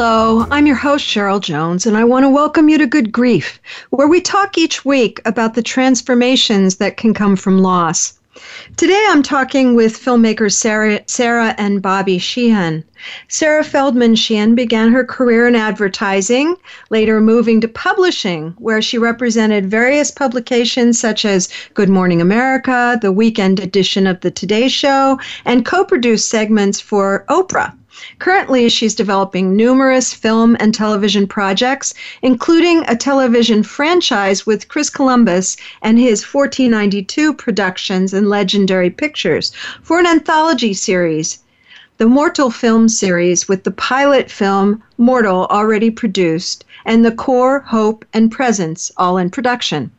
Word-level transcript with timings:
Hello, 0.00 0.46
I'm 0.52 0.68
your 0.68 0.76
host, 0.76 1.04
Cheryl 1.04 1.40
Jones, 1.40 1.84
and 1.84 1.96
I 1.96 2.04
want 2.04 2.22
to 2.22 2.30
welcome 2.30 2.68
you 2.68 2.78
to 2.78 2.86
Good 2.86 3.10
Grief, 3.10 3.60
where 3.90 4.06
we 4.06 4.20
talk 4.20 4.56
each 4.56 4.84
week 4.84 5.20
about 5.24 5.54
the 5.54 5.62
transformations 5.62 6.76
that 6.76 6.96
can 6.96 7.12
come 7.12 7.34
from 7.34 7.58
loss. 7.58 8.16
Today 8.76 9.04
I'm 9.08 9.24
talking 9.24 9.74
with 9.74 9.98
filmmakers 9.98 10.52
Sarah, 10.52 11.00
Sarah 11.06 11.52
and 11.58 11.82
Bobby 11.82 12.16
Sheehan. 12.18 12.84
Sarah 13.26 13.64
Feldman 13.64 14.14
Sheehan 14.14 14.54
began 14.54 14.92
her 14.92 15.04
career 15.04 15.48
in 15.48 15.56
advertising, 15.56 16.54
later 16.90 17.20
moving 17.20 17.60
to 17.60 17.66
publishing, 17.66 18.54
where 18.58 18.80
she 18.80 18.98
represented 18.98 19.68
various 19.68 20.12
publications 20.12 20.96
such 21.00 21.24
as 21.24 21.48
Good 21.74 21.88
Morning 21.88 22.20
America, 22.20 23.00
the 23.02 23.10
weekend 23.10 23.58
edition 23.58 24.06
of 24.06 24.20
The 24.20 24.30
Today 24.30 24.68
Show, 24.68 25.18
and 25.44 25.66
co 25.66 25.84
produced 25.84 26.28
segments 26.28 26.80
for 26.80 27.24
Oprah. 27.28 27.72
Currently, 28.18 28.68
she's 28.68 28.94
developing 28.94 29.56
numerous 29.56 30.14
film 30.14 30.56
and 30.60 30.72
television 30.72 31.26
projects, 31.26 31.94
including 32.22 32.84
a 32.86 32.94
television 32.94 33.62
franchise 33.62 34.46
with 34.46 34.68
Chris 34.68 34.88
Columbus 34.88 35.56
and 35.82 35.98
his 35.98 36.22
1492 36.22 37.34
Productions 37.34 38.14
and 38.14 38.28
Legendary 38.28 38.90
Pictures 38.90 39.52
for 39.82 39.98
an 39.98 40.06
anthology 40.06 40.74
series. 40.74 41.40
The 41.96 42.06
Mortal 42.06 42.50
film 42.50 42.88
series, 42.88 43.48
with 43.48 43.64
the 43.64 43.72
pilot 43.72 44.30
film 44.30 44.82
Mortal 44.96 45.46
already 45.50 45.90
produced, 45.90 46.64
and 46.84 47.04
the 47.04 47.10
core, 47.10 47.64
Hope, 47.66 48.04
and 48.14 48.30
Presence 48.30 48.92
all 48.96 49.18
in 49.18 49.30
production. 49.30 49.90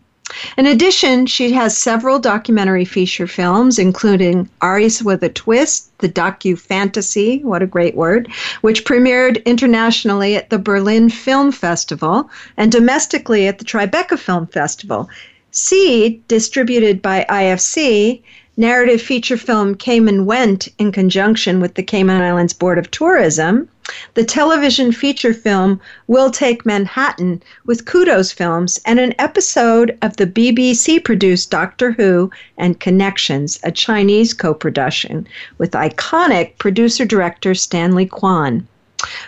In 0.57 0.65
addition, 0.65 1.25
she 1.25 1.51
has 1.53 1.77
several 1.77 2.19
documentary 2.19 2.85
feature 2.85 3.25
films, 3.25 3.79
including 3.79 4.47
Arias 4.61 5.01
with 5.01 5.23
a 5.23 5.29
Twist, 5.29 5.89
the 5.99 6.09
docu 6.09 6.57
fantasy, 6.57 7.39
what 7.43 7.63
a 7.63 7.67
great 7.67 7.95
word, 7.95 8.29
which 8.61 8.85
premiered 8.85 9.43
internationally 9.45 10.35
at 10.35 10.49
the 10.49 10.59
Berlin 10.59 11.09
Film 11.09 11.51
Festival 11.51 12.29
and 12.57 12.71
domestically 12.71 13.47
at 13.47 13.57
the 13.57 13.65
Tribeca 13.65 14.19
Film 14.19 14.45
Festival. 14.47 15.09
Seed, 15.51 16.27
distributed 16.27 17.01
by 17.01 17.25
IFC, 17.27 18.21
narrative 18.55 19.01
feature 19.01 19.37
film 19.37 19.73
Came 19.73 20.07
and 20.07 20.27
Went 20.27 20.67
in 20.77 20.91
conjunction 20.91 21.59
with 21.59 21.73
the 21.73 21.83
Cayman 21.83 22.21
Islands 22.21 22.53
Board 22.53 22.77
of 22.77 22.91
Tourism, 22.91 23.67
the 24.13 24.23
television 24.23 24.91
feature 24.91 25.33
film 25.33 25.79
We'll 26.07 26.29
Take 26.29 26.65
Manhattan 26.65 27.41
with 27.65 27.85
Kudos 27.85 28.31
Films, 28.31 28.79
and 28.85 28.99
an 28.99 29.15
episode 29.17 29.97
of 30.01 30.17
the 30.17 30.27
BBC 30.27 31.03
produced 31.03 31.49
Doctor 31.49 31.93
Who 31.93 32.29
and 32.57 32.79
Connections, 32.79 33.59
a 33.63 33.71
Chinese 33.71 34.33
co 34.33 34.53
production 34.53 35.27
with 35.57 35.71
iconic 35.71 36.57
producer 36.59 37.03
director 37.03 37.55
Stanley 37.55 38.05
Kwan. 38.05 38.67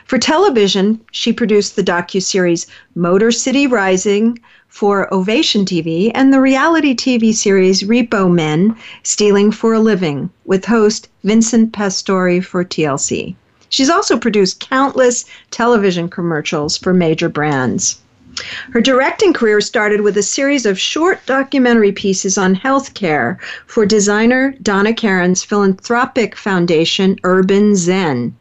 For 0.06 0.18
television, 0.18 1.00
she 1.12 1.32
produced 1.32 1.76
the 1.76 1.84
docu-series 1.84 2.68
Motor 2.94 3.32
City 3.32 3.68
Rising 3.68 4.38
for 4.68 5.14
Ovation 5.14 5.66
TV 5.66 6.12
and 6.14 6.34
the 6.34 6.42
reality 6.42 6.94
TV 6.94 7.34
series 7.34 7.84
Repo 7.84 8.32
Men 8.32 8.76
Stealing 9.04 9.52
for 9.52 9.74
a 9.74 9.80
Living 9.80 10.30
with 10.46 10.66
host 10.66 11.08
Vincent 11.24 11.74
Pastore 11.74 12.42
for 12.42 12.64
TLC. 12.64 13.36
She's 13.72 13.90
also 13.90 14.20
produced 14.20 14.60
countless 14.60 15.26
television 15.50 16.10
commercials 16.10 16.78
for 16.78 16.94
major 16.94 17.30
brands. 17.30 18.00
Her 18.72 18.82
directing 18.82 19.32
career 19.32 19.62
started 19.62 20.02
with 20.02 20.18
a 20.18 20.24
series 20.24 20.66
of 20.66 20.80
short 20.80 21.26
documentary 21.26 21.94
pieces 21.94 22.38
on 22.38 22.56
healthcare 22.56 23.38
for 23.68 23.86
designer 23.86 24.54
Donna 24.62 24.94
Karan's 24.94 25.44
philanthropic 25.44 26.36
foundation, 26.36 27.18
Urban 27.24 27.76
Zen. 27.78 28.36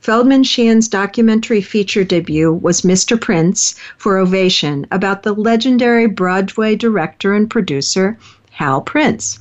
Feldman 0.00 0.44
Sheehan's 0.44 0.88
documentary 0.88 1.60
feature 1.60 2.04
debut 2.04 2.50
was 2.50 2.80
Mr. 2.80 3.20
Prince 3.20 3.74
for 3.98 4.16
Ovation 4.16 4.86
about 4.90 5.24
the 5.24 5.34
legendary 5.34 6.06
Broadway 6.06 6.74
director 6.74 7.34
and 7.34 7.50
producer 7.50 8.16
Hal 8.52 8.80
Prince. 8.80 9.40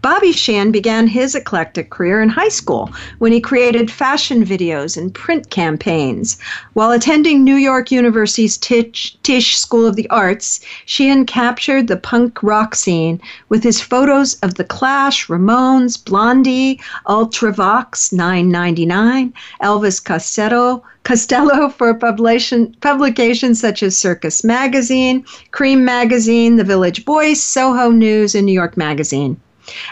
Bobby 0.00 0.32
Sheehan 0.32 0.72
began 0.72 1.06
his 1.06 1.34
eclectic 1.34 1.90
career 1.90 2.22
in 2.22 2.28
high 2.28 2.48
school 2.48 2.90
when 3.18 3.32
he 3.32 3.40
created 3.40 3.90
fashion 3.90 4.44
videos 4.44 4.96
and 4.96 5.14
print 5.14 5.50
campaigns. 5.50 6.38
While 6.72 6.92
attending 6.92 7.44
New 7.44 7.56
York 7.56 7.90
University's 7.90 8.56
Tisch, 8.56 9.16
Tisch 9.22 9.58
School 9.58 9.86
of 9.86 9.96
the 9.96 10.08
Arts, 10.08 10.60
Sheehan 10.86 11.26
captured 11.26 11.88
the 11.88 11.96
punk 11.96 12.42
rock 12.42 12.74
scene 12.74 13.20
with 13.48 13.62
his 13.62 13.80
photos 13.80 14.34
of 14.36 14.54
The 14.54 14.64
Clash, 14.64 15.28
Ramones, 15.28 15.96
Blondie, 15.96 16.80
Ultravox 17.06 18.12
999, 18.12 19.32
Elvis 19.62 20.02
Costello, 20.02 20.82
Costello 21.06 21.68
for 21.68 21.94
publication, 21.94 22.74
publications 22.80 23.60
such 23.60 23.82
as 23.82 23.96
Circus 23.96 24.42
Magazine, 24.42 25.24
Creem 25.52 25.82
Magazine, 25.82 26.56
The 26.56 26.64
Village 26.64 27.04
Voice, 27.04 27.42
Soho 27.42 27.90
News, 27.90 28.34
and 28.34 28.46
New 28.46 28.52
York 28.52 28.76
Magazine. 28.76 29.40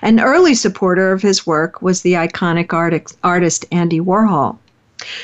An 0.03 0.21
early 0.21 0.55
supporter 0.55 1.11
of 1.11 1.23
his 1.23 1.45
work 1.45 1.83
was 1.83 2.03
the 2.03 2.13
iconic 2.13 2.73
artist 3.25 3.67
Andy 3.73 3.99
Warhol. 3.99 4.59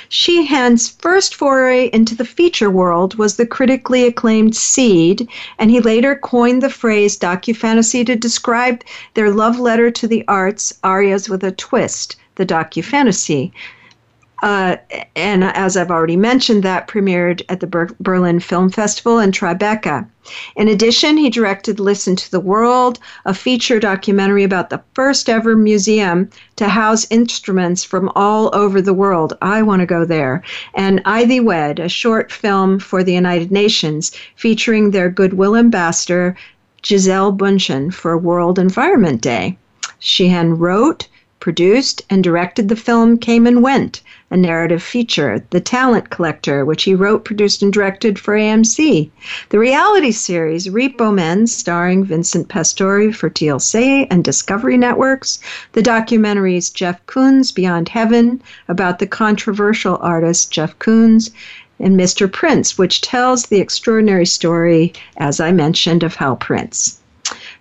Sheehan's 0.08 0.88
first 0.88 1.36
foray 1.36 1.88
into 1.92 2.16
the 2.16 2.24
feature 2.24 2.68
world 2.68 3.14
was 3.14 3.36
the 3.36 3.46
critically 3.46 4.06
acclaimed 4.06 4.56
Seed, 4.56 5.28
and 5.58 5.70
he 5.70 5.78
later 5.78 6.16
coined 6.16 6.62
the 6.62 6.68
phrase 6.68 7.16
docufantasy 7.16 8.04
to 8.04 8.16
describe 8.16 8.82
their 9.14 9.30
love 9.30 9.60
letter 9.60 9.90
to 9.92 10.08
the 10.08 10.24
arts, 10.26 10.74
Arias 10.82 11.28
with 11.28 11.44
a 11.44 11.52
Twist, 11.52 12.16
the 12.34 12.44
docufantasy, 12.44 13.52
uh, 14.42 14.76
and 15.16 15.44
as 15.44 15.76
I've 15.76 15.90
already 15.90 16.16
mentioned, 16.16 16.62
that 16.62 16.88
premiered 16.88 17.42
at 17.48 17.60
the 17.60 17.66
Ber- 17.66 17.96
Berlin 18.00 18.40
Film 18.40 18.70
Festival 18.70 19.18
in 19.18 19.32
Tribeca. 19.32 20.06
In 20.56 20.68
addition, 20.68 21.16
he 21.16 21.28
directed 21.28 21.80
Listen 21.80 22.14
to 22.16 22.30
the 22.30 22.40
World, 22.40 22.98
a 23.24 23.34
feature 23.34 23.80
documentary 23.80 24.44
about 24.44 24.70
the 24.70 24.82
first 24.94 25.28
ever 25.28 25.56
museum 25.56 26.30
to 26.56 26.68
house 26.68 27.06
instruments 27.10 27.82
from 27.82 28.10
all 28.14 28.50
over 28.54 28.80
the 28.80 28.94
world. 28.94 29.36
I 29.42 29.62
want 29.62 29.80
to 29.80 29.86
go 29.86 30.04
there. 30.04 30.42
And 30.74 31.02
Ivy 31.04 31.40
Wed, 31.40 31.78
a 31.78 31.88
short 31.88 32.30
film 32.30 32.78
for 32.78 33.02
the 33.02 33.14
United 33.14 33.50
Nations 33.50 34.12
featuring 34.36 34.90
their 34.90 35.10
Goodwill 35.10 35.56
ambassador, 35.56 36.36
Gisele 36.82 37.32
Bündchen, 37.32 37.92
for 37.92 38.16
World 38.16 38.58
Environment 38.58 39.20
Day. 39.20 39.58
Sheehan 39.98 40.58
wrote, 40.58 41.08
produced, 41.40 42.02
and 42.08 42.22
directed 42.22 42.68
the 42.68 42.76
film 42.76 43.18
Came 43.18 43.46
and 43.46 43.62
Went 43.62 44.02
a 44.32 44.36
narrative 44.36 44.80
feature, 44.80 45.42
The 45.50 45.60
Talent 45.60 46.10
Collector, 46.10 46.64
which 46.64 46.84
he 46.84 46.94
wrote, 46.94 47.24
produced, 47.24 47.62
and 47.64 47.72
directed 47.72 48.16
for 48.16 48.34
AMC. 48.34 49.10
The 49.48 49.58
reality 49.58 50.12
series, 50.12 50.68
Repo 50.68 51.12
Men, 51.12 51.48
starring 51.48 52.04
Vincent 52.04 52.48
Pastore 52.48 53.12
for 53.12 53.28
TLC 53.28 54.06
and 54.08 54.22
Discovery 54.22 54.76
Networks. 54.76 55.40
The 55.72 55.82
documentaries 55.82 56.72
Jeff 56.72 57.04
Koons, 57.06 57.52
Beyond 57.52 57.88
Heaven, 57.88 58.40
about 58.68 59.00
the 59.00 59.08
controversial 59.08 59.98
artist 60.00 60.52
Jeff 60.52 60.78
Koons. 60.78 61.30
And 61.80 61.98
Mr. 61.98 62.30
Prince, 62.30 62.78
which 62.78 63.00
tells 63.00 63.46
the 63.46 63.58
extraordinary 63.58 64.26
story, 64.26 64.92
as 65.16 65.40
I 65.40 65.50
mentioned, 65.50 66.04
of 66.04 66.14
Hal 66.14 66.36
Prince. 66.36 66.99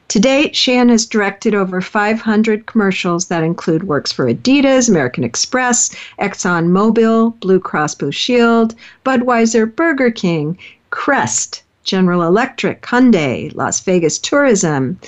To 0.09 0.19
date, 0.19 0.55
Sheehan 0.55 0.89
has 0.89 1.05
directed 1.05 1.53
over 1.53 1.81
500 1.81 2.65
commercials 2.65 3.27
that 3.27 3.43
include 3.43 3.83
works 3.83 4.11
for 4.11 4.25
Adidas, 4.25 4.89
American 4.89 5.23
Express, 5.23 5.95
ExxonMobil, 6.19 7.39
Blue 7.39 7.59
Cross 7.59 7.95
Blue 7.95 8.11
Shield, 8.11 8.73
Budweiser, 9.05 9.73
Burger 9.73 10.09
King, 10.09 10.57
Crest, 10.89 11.61
General 11.83 12.23
Electric, 12.23 12.81
Hyundai, 12.81 13.53
Las 13.53 13.81
Vegas 13.81 14.17
Tourism. 14.17 14.99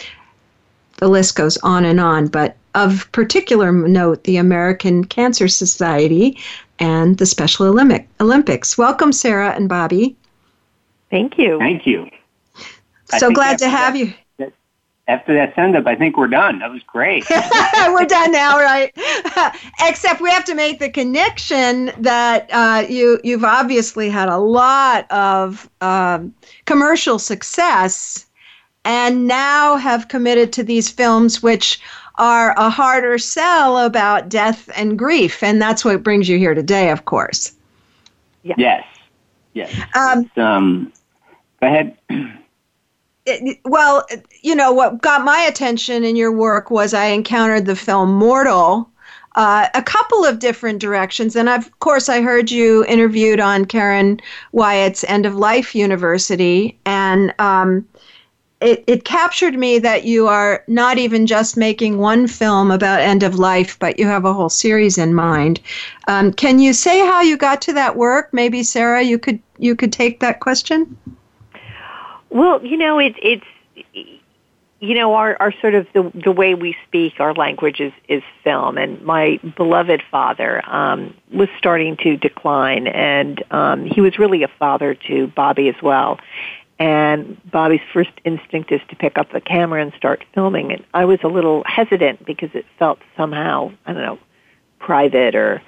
The 0.98 1.07
list 1.07 1.36
goes 1.36 1.57
on 1.57 1.83
and 1.83 2.00
on, 2.00 2.27
but 2.27 2.56
of 2.75 3.12
particular 3.12 3.71
note, 3.71 4.24
the 4.25 4.38
American 4.38 5.04
Cancer 5.04 5.47
Society 5.47 6.38
and 6.77 7.18
the 7.18 7.25
Special 7.25 7.65
Olympics. 8.19 8.77
Welcome, 8.77 9.13
Sarah 9.13 9.50
and 9.56 9.68
Bobby. 9.68 10.15
Thank 11.09 11.39
you. 11.39 11.57
Thank 11.57 11.88
you. 11.88 12.07
So 13.18 13.31
glad 13.31 13.57
to 13.57 13.68
have 13.68 13.95
you 13.95 14.13
after 15.12 15.34
that 15.34 15.54
send 15.56 15.75
up, 15.75 15.86
I 15.88 15.96
think 15.96 16.18
we're 16.18 16.28
done. 16.28 16.60
That 16.60 16.72
was 16.72 16.81
great. 16.84 17.25
we're 17.30 18.06
done 18.06 18.31
now, 18.31 18.58
right? 18.58 18.92
Except 19.81 20.22
we 20.22 20.30
have 20.31 20.46
to 20.46 20.56
make 20.56 20.80
the 20.80 20.90
connection 20.90 21.92
that 21.98 22.50
uh, 22.52 22.86
you 22.88 23.19
you've 23.24 23.44
obviously 23.44 24.10
had 24.10 24.30
a 24.30 24.38
lot 24.38 25.12
of 25.12 25.69
um, 25.81 26.34
commercial 26.66 27.19
success, 27.19 28.25
and 28.86 29.28
now 29.28 29.75
have 29.75 30.08
committed 30.08 30.54
to 30.54 30.63
these 30.63 30.90
films, 30.90 31.44
which 31.44 31.81
are 32.16 32.54
a 32.57 32.69
harder 32.69 33.18
sell 33.18 33.80
about 33.80 34.30
death 34.30 34.69
and 34.78 34.98
grief, 34.98 35.44
and 35.44 35.62
that's 35.62 35.84
what 35.84 36.04
brings 36.04 36.30
you 36.30 36.38
here 36.38 36.54
today, 36.54 36.90
of 36.90 37.04
course. 37.04 37.54
Yeah. 38.44 38.56
Yes. 38.57 38.86
Yes. 39.54 39.75
Um, 39.94 40.31
um, 40.38 40.94
go 41.60 41.68
ahead. 41.68 41.98
Well, 43.66 44.06
you 44.42 44.56
know, 44.56 44.72
what 44.72 45.01
got 45.01 45.24
my 45.24 45.42
attention 45.42 46.04
in 46.04 46.16
your 46.16 46.31
work 46.31 46.72
was 46.72 46.94
I 46.94 47.06
encountered 47.06 47.66
the 47.66 47.75
film 47.75 48.13
Mortal, 48.13 48.89
uh, 49.36 49.68
a 49.74 49.81
couple 49.81 50.25
of 50.25 50.39
different 50.39 50.80
directions. 50.80 51.36
And 51.36 51.48
of 51.50 51.80
course, 51.80 52.10
I 52.10 52.22
heard 52.22 52.51
you 52.51 52.86
interviewed 52.86 53.39
on 53.39 53.66
Karen 53.66 54.19
Wyatt's 54.51 55.04
End 55.06 55.25
of 55.25 55.36
Life 55.36 55.74
University. 55.74 56.78
And 56.86 57.33
um, 57.39 57.88
it, 58.62 58.83
it 58.86 59.06
captured 59.06 59.56
me 59.56 59.80
that 59.80 60.04
you 60.04 60.28
are 60.28 60.63
not 60.68 60.98
even 60.98 61.25
just 61.25 61.57
making 61.57 61.98
one 61.98 62.28
film 62.28 62.69
about 62.72 63.01
end 63.01 63.24
of 63.24 63.39
life, 63.39 63.78
but 63.80 63.98
you 63.98 64.06
have 64.06 64.25
a 64.25 64.33
whole 64.33 64.50
series 64.50 64.98
in 64.98 65.13
mind. 65.13 65.60
Um, 66.07 66.31
can 66.31 66.60
you 66.60 66.74
say 66.74 67.00
how 67.00 67.22
you 67.22 67.38
got 67.38 67.62
to 67.63 67.74
that 67.74 67.95
work? 67.95 68.30
Maybe 68.31 68.63
Sarah, 68.63 69.01
you 69.01 69.18
could 69.18 69.39
you 69.57 69.75
could 69.75 69.92
take 69.92 70.19
that 70.19 70.39
question. 70.39 70.95
Well, 72.31 72.66
you 72.66 72.78
know, 72.78 72.98
it, 72.98 73.16
it's 73.22 73.45
you 74.80 74.95
know 74.95 75.13
our 75.13 75.38
our 75.39 75.54
sort 75.60 75.75
of 75.75 75.86
the 75.94 76.12
the 76.13 76.31
way 76.31 76.56
we 76.56 76.75
speak 76.88 77.19
our 77.19 77.33
language 77.33 77.80
is 77.81 77.92
is 78.07 78.24
film. 78.44 78.78
And 78.78 79.01
my 79.01 79.38
beloved 79.57 80.01
father 80.10 80.68
um 80.68 81.13
was 81.31 81.50
starting 81.57 81.98
to 81.98 82.16
decline. 82.16 82.88
And 82.88 83.44
um 83.51 83.86
he 83.86 84.00
was 84.00 84.18
really 84.18 84.44
a 84.44 84.48
father 84.48 84.95
to 85.07 85.28
Bobby 85.28 85.68
as 85.68 85.75
well. 85.83 86.19
And 86.80 87.39
Bobby's 87.51 87.81
first 87.94 88.10
instinct 88.24 88.72
is 88.72 88.81
to 88.89 88.95
pick 88.95 89.18
up 89.18 89.31
the 89.31 89.42
camera 89.42 89.81
and 89.83 89.94
start 89.94 90.24
filming. 90.33 90.72
And 90.72 90.83
I 90.94 91.06
was 91.06 91.19
a 91.24 91.28
little 91.28 91.63
hesitant 91.66 92.25
because 92.25 92.50
it 92.54 92.66
felt 92.80 93.00
somehow 93.18 93.74
I 93.86 93.94
don't 93.94 94.01
know 94.01 94.19
private 94.80 95.36
or 95.36 95.62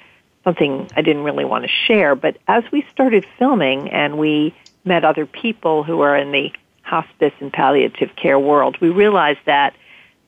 something 0.45 0.87
I 0.95 1.01
didn't 1.01 1.23
really 1.23 1.45
want 1.45 1.65
to 1.65 1.69
share. 1.87 2.15
But 2.15 2.37
as 2.47 2.63
we 2.71 2.85
started 2.91 3.25
filming 3.37 3.89
and 3.89 4.17
we 4.17 4.55
met 4.85 5.05
other 5.05 5.25
people 5.25 5.83
who 5.83 6.01
are 6.01 6.15
in 6.15 6.31
the 6.31 6.51
hospice 6.81 7.33
and 7.39 7.51
palliative 7.51 8.15
care 8.15 8.39
world, 8.39 8.77
we 8.81 8.89
realized 8.89 9.39
that 9.45 9.73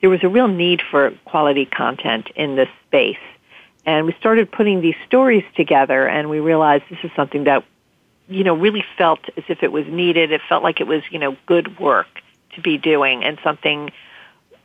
there 0.00 0.10
was 0.10 0.22
a 0.22 0.28
real 0.28 0.48
need 0.48 0.82
for 0.90 1.12
quality 1.24 1.66
content 1.66 2.28
in 2.34 2.56
this 2.56 2.68
space. 2.86 3.16
And 3.84 4.06
we 4.06 4.14
started 4.18 4.50
putting 4.50 4.80
these 4.80 4.96
stories 5.06 5.44
together 5.54 6.06
and 6.06 6.28
we 6.28 6.40
realized 6.40 6.84
this 6.90 6.98
is 7.04 7.10
something 7.14 7.44
that, 7.44 7.64
you 8.28 8.42
know, 8.42 8.54
really 8.54 8.84
felt 8.98 9.20
as 9.36 9.44
if 9.48 9.62
it 9.62 9.70
was 9.70 9.86
needed. 9.86 10.32
It 10.32 10.40
felt 10.48 10.62
like 10.62 10.80
it 10.80 10.86
was, 10.86 11.02
you 11.10 11.18
know, 11.18 11.36
good 11.46 11.78
work 11.78 12.08
to 12.54 12.60
be 12.60 12.78
doing 12.78 13.22
and 13.22 13.38
something 13.44 13.92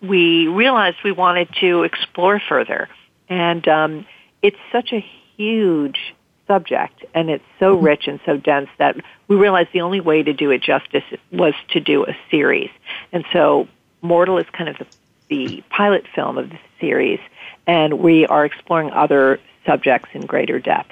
we 0.02 0.48
realized 0.48 0.98
we 1.04 1.12
wanted 1.12 1.50
to 1.60 1.84
explore 1.84 2.42
further. 2.50 2.90
And 3.30 3.68
um, 3.68 4.06
it's 4.42 4.58
such 4.72 4.92
a 4.92 5.06
huge 5.38 6.16
subject 6.52 7.06
and 7.14 7.30
it's 7.30 7.46
so 7.60 7.76
mm-hmm. 7.76 7.86
rich 7.86 8.08
and 8.10 8.20
so 8.26 8.36
dense 8.36 8.70
that 8.78 8.98
we 9.30 9.38
realized 9.38 9.70
the 9.72 9.80
only 9.80 10.02
way 10.02 10.22
to 10.22 10.34
do 10.34 10.52
it 10.52 10.62
justice 10.62 11.04
was 11.32 11.54
to 11.70 11.80
do 11.80 12.06
a 12.06 12.14
series. 12.30 12.70
And 13.14 13.24
so 13.32 13.70
Mortal 14.02 14.38
is 14.38 14.48
kind 14.52 14.68
of 14.68 14.78
the, 14.78 14.88
the 15.30 15.64
pilot 15.70 16.06
film 16.14 16.38
of 16.38 16.50
the 16.50 16.60
series 16.82 17.22
and 17.68 18.00
we 18.00 18.26
are 18.28 18.44
exploring 18.44 18.92
other 18.92 19.40
subjects 19.66 20.10
in 20.14 20.26
greater 20.26 20.60
depth. 20.60 20.92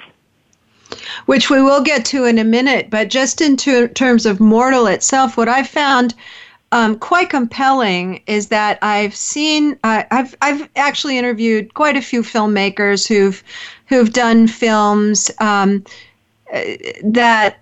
Which 1.26 1.50
we 1.50 1.60
will 1.60 1.82
get 1.82 2.06
to 2.06 2.24
in 2.24 2.38
a 2.38 2.44
minute, 2.44 2.88
but 2.88 3.10
just 3.10 3.42
in 3.42 3.56
terms 3.58 4.24
of 4.24 4.40
Mortal 4.40 4.86
itself, 4.86 5.36
what 5.36 5.48
I 5.48 5.62
found 5.62 6.14
um, 6.72 6.98
quite 6.98 7.30
compelling 7.30 8.22
is 8.26 8.48
that 8.48 8.78
I've 8.82 9.14
seen 9.14 9.78
uh, 9.82 10.04
I've 10.10 10.36
I've 10.40 10.68
actually 10.76 11.18
interviewed 11.18 11.74
quite 11.74 11.96
a 11.96 12.02
few 12.02 12.22
filmmakers 12.22 13.08
who've 13.08 13.42
who've 13.90 14.12
done 14.12 14.46
films 14.46 15.32
um, 15.40 15.84
that 17.02 17.58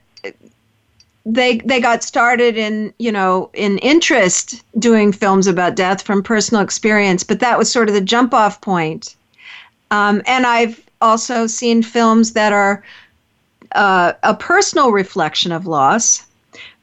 they 1.25 1.59
they 1.59 1.81
got 1.81 2.05
started 2.05 2.57
in 2.57 2.93
you 2.99 3.11
know 3.11 3.51
in 3.55 3.79
interest 3.79 4.63
doing 4.79 5.11
films 5.11 5.47
about 5.47 5.75
death 5.75 6.03
from 6.03 6.23
personal 6.23 6.63
experience, 6.63 7.25
but 7.25 7.41
that 7.41 7.59
was 7.59 7.73
sort 7.73 7.89
of 7.89 7.95
the 7.95 8.01
jump 8.01 8.33
off 8.33 8.61
point. 8.61 9.17
Um, 9.91 10.23
and 10.27 10.47
I've 10.47 10.81
also 11.01 11.47
seen 11.47 11.83
films 11.83 12.35
that 12.35 12.53
are 12.53 12.85
uh, 13.73 14.13
a 14.23 14.35
personal 14.35 14.93
reflection 14.93 15.51
of 15.51 15.67
loss, 15.67 16.27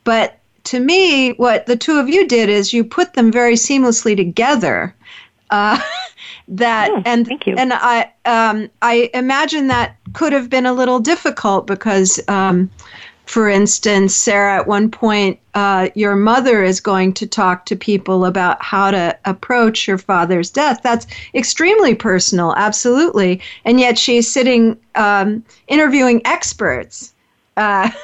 but 0.04 0.40
to 0.66 0.80
me, 0.80 1.34
what 1.34 1.68
the 1.68 1.76
two 1.76 2.00
of 2.00 2.10
you 2.10 2.28
did 2.28 2.50
is 2.50 2.74
you 2.74 2.84
put 2.84 3.14
them 3.14 3.32
very 3.32 3.54
seamlessly 3.54 4.16
together. 4.16 4.96
Uh, 5.52 5.80
that 6.48 6.92
oh, 6.92 7.02
and 7.06 7.30
and 7.46 7.74
I 7.74 8.12
um, 8.26 8.70
I 8.82 9.10
imagine 9.14 9.68
that 9.68 9.98
could 10.14 10.34
have 10.34 10.50
been 10.50 10.66
a 10.66 10.74
little 10.74 11.00
difficult 11.00 11.66
because, 11.66 12.20
um, 12.28 12.70
for 13.26 13.50
instance, 13.50 14.16
Sarah, 14.16 14.58
at 14.58 14.68
one 14.68 14.92
point, 14.92 15.40
uh, 15.56 15.90
your 15.96 16.16
mother 16.16 16.64
is 16.64 16.80
going 16.80 17.14
to 17.14 17.26
talk 17.26 17.66
to 17.66 17.76
people 17.76 18.26
about 18.26 18.62
how 18.64 18.92
to 18.92 19.18
approach 19.26 19.88
your 19.88 19.98
father's 19.98 20.52
death. 20.52 20.82
That's 20.84 21.08
extremely 21.34 21.96
personal, 21.96 22.54
absolutely, 22.56 23.42
and 23.66 23.80
yet 23.80 23.98
she's 23.98 24.32
sitting 24.32 24.78
um, 24.96 25.44
interviewing 25.68 26.22
experts. 26.26 27.14
Uh, 27.58 27.90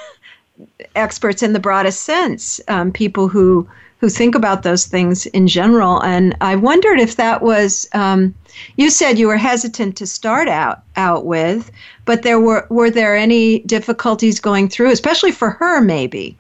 experts 0.96 1.44
in 1.44 1.54
the 1.54 1.60
broadest 1.60 2.04
sense, 2.04 2.60
um, 2.68 2.92
people 2.92 3.28
who 3.28 3.68
who 4.02 4.10
think 4.10 4.34
about 4.34 4.64
those 4.64 4.88
things 4.88 5.28
in 5.28 5.48
general. 5.48 6.04
And 6.04 6.36
I 6.42 6.56
wondered 6.56 7.00
if 7.00 7.16
that 7.18 7.44
was 7.44 7.88
um, 7.94 8.34
you 8.76 8.90
said 8.90 9.20
you 9.20 9.28
were 9.28 9.38
hesitant 9.38 9.96
to 9.98 10.08
start 10.08 10.50
out 10.50 10.82
out 10.96 11.26
with, 11.26 11.72
but 12.04 12.24
there 12.24 12.40
were 12.40 12.66
were 12.70 12.90
there 12.90 13.16
any 13.16 13.60
difficulties 13.60 14.40
going 14.40 14.68
through, 14.68 14.92
especially 14.92 15.32
for 15.32 15.52
her, 15.52 15.82
maybe? 15.82 16.36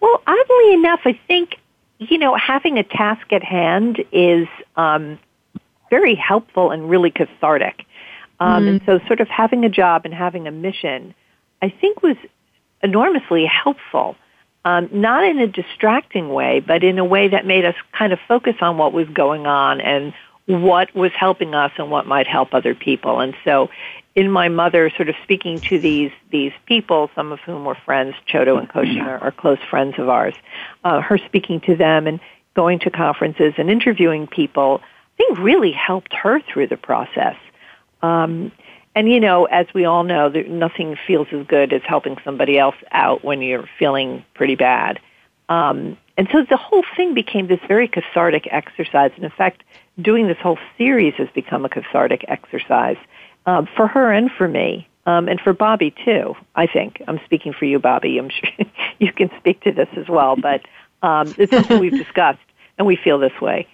Well, 0.00 0.22
oddly 0.26 0.72
enough, 0.72 1.00
I 1.04 1.18
think 1.28 1.56
you 1.98 2.16
know 2.16 2.34
having 2.34 2.78
a 2.78 2.82
task 2.82 3.30
at 3.30 3.44
hand 3.44 4.02
is 4.10 4.48
um, 4.76 5.18
very 5.90 6.14
helpful 6.14 6.70
and 6.70 6.88
really 6.88 7.10
cathartic. 7.10 7.84
Um, 8.40 8.64
mm. 8.64 8.68
And 8.68 8.82
so, 8.86 9.06
sort 9.06 9.20
of 9.20 9.28
having 9.28 9.66
a 9.66 9.68
job 9.68 10.06
and 10.06 10.14
having 10.14 10.46
a 10.46 10.50
mission, 10.52 11.14
I 11.60 11.68
think 11.68 12.02
was 12.02 12.16
enormously 12.82 13.44
helpful. 13.44 14.16
Um, 14.68 14.90
not 14.92 15.24
in 15.24 15.38
a 15.38 15.46
distracting 15.46 16.28
way, 16.28 16.60
but 16.60 16.84
in 16.84 16.98
a 16.98 17.04
way 17.04 17.28
that 17.28 17.46
made 17.46 17.64
us 17.64 17.74
kind 17.92 18.12
of 18.12 18.18
focus 18.28 18.56
on 18.60 18.76
what 18.76 18.92
was 18.92 19.08
going 19.08 19.46
on 19.46 19.80
and 19.80 20.12
what 20.44 20.94
was 20.94 21.10
helping 21.18 21.54
us 21.54 21.72
and 21.78 21.90
what 21.90 22.06
might 22.06 22.26
help 22.26 22.52
other 22.52 22.74
people. 22.74 23.20
And 23.20 23.34
so, 23.46 23.70
in 24.14 24.30
my 24.30 24.50
mother 24.50 24.90
sort 24.94 25.08
of 25.08 25.14
speaking 25.22 25.58
to 25.70 25.78
these 25.78 26.12
these 26.30 26.52
people, 26.66 27.10
some 27.14 27.32
of 27.32 27.40
whom 27.40 27.64
were 27.64 27.76
friends, 27.76 28.14
Chodo 28.30 28.58
and 28.58 28.68
Koshin 28.68 29.06
are, 29.06 29.16
are 29.18 29.32
close 29.32 29.58
friends 29.70 29.94
of 29.96 30.10
ours, 30.10 30.34
uh, 30.84 31.00
her 31.00 31.16
speaking 31.16 31.60
to 31.60 31.74
them 31.74 32.06
and 32.06 32.20
going 32.52 32.78
to 32.80 32.90
conferences 32.90 33.54
and 33.56 33.70
interviewing 33.70 34.26
people, 34.26 34.82
I 34.82 35.16
think 35.16 35.38
really 35.38 35.72
helped 35.72 36.12
her 36.12 36.40
through 36.40 36.66
the 36.66 36.76
process. 36.76 37.36
Um, 38.02 38.52
and 38.98 39.08
you 39.08 39.20
know, 39.20 39.44
as 39.44 39.68
we 39.72 39.84
all 39.84 40.02
know, 40.02 40.28
there, 40.28 40.42
nothing 40.48 40.96
feels 41.06 41.28
as 41.30 41.46
good 41.46 41.72
as 41.72 41.82
helping 41.86 42.16
somebody 42.24 42.58
else 42.58 42.74
out 42.90 43.22
when 43.22 43.40
you're 43.40 43.70
feeling 43.78 44.24
pretty 44.34 44.56
bad. 44.56 44.98
Um, 45.48 45.96
and 46.16 46.26
so 46.32 46.42
the 46.42 46.56
whole 46.56 46.82
thing 46.96 47.14
became 47.14 47.46
this 47.46 47.60
very 47.68 47.86
cathartic 47.86 48.48
exercise. 48.50 49.12
And 49.14 49.22
in 49.22 49.30
fact, 49.30 49.62
doing 50.02 50.26
this 50.26 50.38
whole 50.38 50.58
series 50.76 51.14
has 51.14 51.28
become 51.32 51.64
a 51.64 51.68
cathartic 51.68 52.24
exercise 52.26 52.96
um, 53.46 53.68
for 53.76 53.86
her 53.86 54.10
and 54.10 54.32
for 54.32 54.48
me, 54.48 54.88
um, 55.06 55.28
and 55.28 55.40
for 55.40 55.52
Bobby 55.52 55.94
too. 56.04 56.34
I 56.56 56.66
think 56.66 57.00
I'm 57.06 57.20
speaking 57.24 57.52
for 57.52 57.66
you, 57.66 57.78
Bobby. 57.78 58.18
I'm 58.18 58.30
sure 58.30 58.66
you 58.98 59.12
can 59.12 59.30
speak 59.38 59.60
to 59.60 59.70
this 59.70 59.88
as 59.96 60.08
well. 60.08 60.34
But 60.34 60.62
um, 61.02 61.32
it's 61.38 61.52
something 61.52 61.78
we've 61.78 61.92
discussed, 62.04 62.40
and 62.76 62.84
we 62.84 62.96
feel 62.96 63.20
this 63.20 63.40
way 63.40 63.68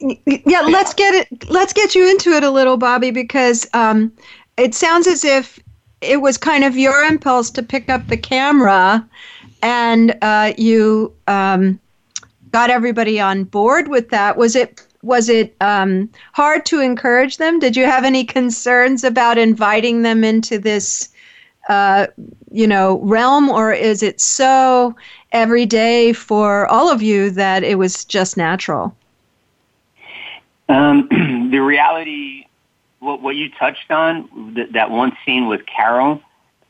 yeah 0.00 0.60
let's 0.60 0.94
get 0.94 1.14
it 1.14 1.50
let's 1.50 1.72
get 1.72 1.94
you 1.94 2.08
into 2.08 2.30
it 2.30 2.44
a 2.44 2.50
little 2.50 2.76
bobby 2.76 3.10
because 3.10 3.66
um, 3.74 4.12
it 4.56 4.74
sounds 4.74 5.06
as 5.06 5.24
if 5.24 5.58
it 6.00 6.20
was 6.20 6.38
kind 6.38 6.64
of 6.64 6.76
your 6.76 7.02
impulse 7.02 7.50
to 7.50 7.62
pick 7.62 7.88
up 7.88 8.06
the 8.06 8.16
camera 8.16 9.06
and 9.62 10.16
uh, 10.22 10.52
you 10.56 11.12
um, 11.26 11.78
got 12.52 12.70
everybody 12.70 13.20
on 13.20 13.44
board 13.44 13.88
with 13.88 14.10
that. 14.10 14.36
Was 14.36 14.54
it 14.54 14.84
was 15.02 15.28
it 15.28 15.56
um, 15.60 16.10
hard 16.32 16.66
to 16.66 16.80
encourage 16.80 17.36
them? 17.36 17.58
Did 17.58 17.76
you 17.76 17.84
have 17.84 18.04
any 18.04 18.24
concerns 18.24 19.04
about 19.04 19.38
inviting 19.38 20.02
them 20.02 20.24
into 20.24 20.58
this 20.58 21.10
uh, 21.68 22.06
you 22.50 22.66
know, 22.66 22.98
realm, 23.00 23.50
or 23.50 23.72
is 23.72 24.02
it 24.02 24.20
so 24.20 24.96
everyday 25.32 26.14
for 26.14 26.66
all 26.66 26.90
of 26.90 27.02
you 27.02 27.30
that 27.30 27.62
it 27.62 27.78
was 27.78 28.04
just 28.06 28.36
natural? 28.36 28.96
Um, 30.68 31.08
the 31.50 31.58
reality, 31.58 32.46
what, 33.00 33.22
what 33.22 33.36
you 33.36 33.50
touched 33.50 33.90
on, 33.90 34.54
that, 34.54 34.72
that 34.72 34.90
one 34.90 35.16
scene 35.24 35.48
with 35.48 35.62
Carol, 35.66 36.22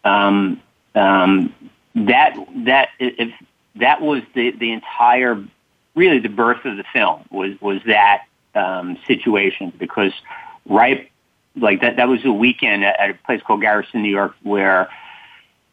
um, 0.05 0.61
um, 0.95 1.55
that 1.95 2.37
that 2.65 2.91
if 2.99 3.33
that 3.77 4.01
was 4.01 4.23
the 4.35 4.53
the 4.53 4.73
entire, 4.73 5.43
really 5.95 6.19
the 6.19 6.29
birth 6.29 6.65
of 6.65 6.77
the 6.77 6.85
film 6.93 7.25
was 7.31 7.61
was 7.61 7.81
that 7.87 8.25
um, 8.55 8.97
situation 9.07 9.73
because 9.79 10.13
right 10.69 11.11
like 11.57 11.81
that 11.81 11.97
that 11.97 12.09
was 12.09 12.25
a 12.25 12.33
weekend 12.33 12.85
at 12.85 13.11
a 13.11 13.15
place 13.15 13.43
called 13.43 13.61
Garrison, 13.61 14.03
New 14.03 14.11
York, 14.11 14.35
where 14.43 14.89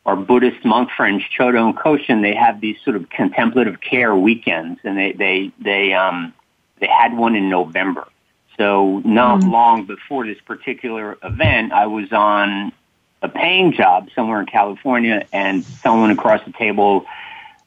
our 0.06 0.16
Buddhist 0.16 0.64
monk 0.66 0.90
friends 0.92 1.24
Chodo 1.38 1.66
and 1.66 1.78
Koshin 1.78 2.22
they 2.22 2.36
have 2.36 2.62
these 2.62 2.78
sort 2.84 2.96
of 2.96 3.10
contemplative 3.10 3.82
care 3.82 4.16
weekends, 4.16 4.80
and 4.84 4.98
they 4.98 5.12
they 5.14 5.52
they 5.60 5.94
um 5.94 6.34
they 6.80 6.88
had 6.88 7.16
one 7.16 7.36
in 7.36 7.50
November. 7.50 8.08
So 8.58 9.02
not 9.06 9.42
mm 9.42 9.52
long 9.52 9.86
before 9.86 10.26
this 10.26 10.40
particular 10.42 11.18
event, 11.24 11.72
I 11.72 11.88
was 11.88 12.12
on 12.12 12.72
a 13.22 13.30
paying 13.30 13.74
job 13.74 14.10
somewhere 14.16 14.40
in 14.40 14.46
California, 14.46 15.26
and 15.34 15.64
someone 15.66 16.12
across 16.12 16.44
the 16.46 16.54
table 16.54 17.06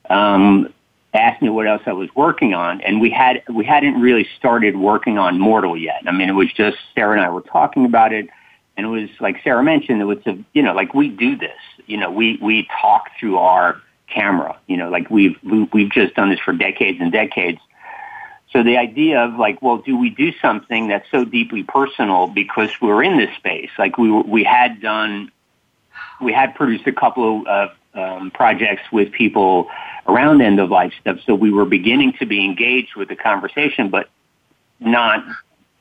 um, 0.08 0.72
asked 1.14 1.42
me 1.42 1.48
what 1.50 1.66
else 1.66 1.82
I 1.86 1.92
was 1.92 2.08
working 2.14 2.54
on, 2.54 2.80
and 2.80 3.00
we 3.00 3.10
had 3.10 3.42
we 3.48 3.64
hadn't 3.64 4.00
really 4.00 4.26
started 4.38 4.76
working 4.76 5.18
on 5.18 5.38
Mortal 5.38 5.76
yet. 5.76 6.02
I 6.06 6.12
mean, 6.12 6.28
it 6.28 6.34
was 6.34 6.52
just 6.52 6.78
Sarah 6.94 7.12
and 7.12 7.20
I 7.20 7.28
were 7.30 7.42
talking 7.42 7.84
about 7.84 8.12
it, 8.12 8.28
and 8.76 8.86
it 8.86 8.90
was 8.90 9.08
like 9.20 9.42
Sarah 9.42 9.62
mentioned, 9.62 10.00
it 10.00 10.04
was 10.04 10.24
a 10.26 10.38
you 10.52 10.62
know 10.62 10.74
like 10.74 10.94
we 10.94 11.08
do 11.08 11.36
this, 11.36 11.58
you 11.86 11.96
know, 11.96 12.10
we 12.10 12.38
we 12.40 12.68
talk 12.80 13.10
through 13.18 13.38
our 13.38 13.80
camera, 14.08 14.56
you 14.66 14.76
know, 14.76 14.88
like 14.88 15.10
we've 15.10 15.36
we've 15.72 15.90
just 15.90 16.14
done 16.14 16.30
this 16.30 16.40
for 16.40 16.52
decades 16.52 16.98
and 17.00 17.10
decades. 17.10 17.58
So 18.52 18.62
the 18.62 18.78
idea 18.78 19.24
of 19.24 19.38
like, 19.38 19.60
well, 19.60 19.78
do 19.78 19.96
we 19.96 20.10
do 20.10 20.32
something 20.40 20.88
that's 20.88 21.08
so 21.10 21.24
deeply 21.24 21.62
personal 21.62 22.26
because 22.26 22.70
we're 22.80 23.02
in 23.02 23.18
this 23.18 23.34
space? 23.36 23.70
Like 23.78 23.98
we 23.98 24.10
we 24.10 24.44
had 24.44 24.80
done, 24.80 25.30
we 26.20 26.32
had 26.32 26.54
produced 26.54 26.86
a 26.86 26.92
couple 26.92 27.44
of 27.46 27.70
um, 27.94 28.30
projects 28.30 28.82
with 28.90 29.12
people 29.12 29.68
around 30.06 30.40
end 30.40 30.60
of 30.60 30.70
life 30.70 30.94
stuff. 31.00 31.18
So 31.26 31.34
we 31.34 31.52
were 31.52 31.66
beginning 31.66 32.14
to 32.14 32.26
be 32.26 32.44
engaged 32.44 32.96
with 32.96 33.08
the 33.08 33.16
conversation, 33.16 33.90
but 33.90 34.08
not 34.80 35.24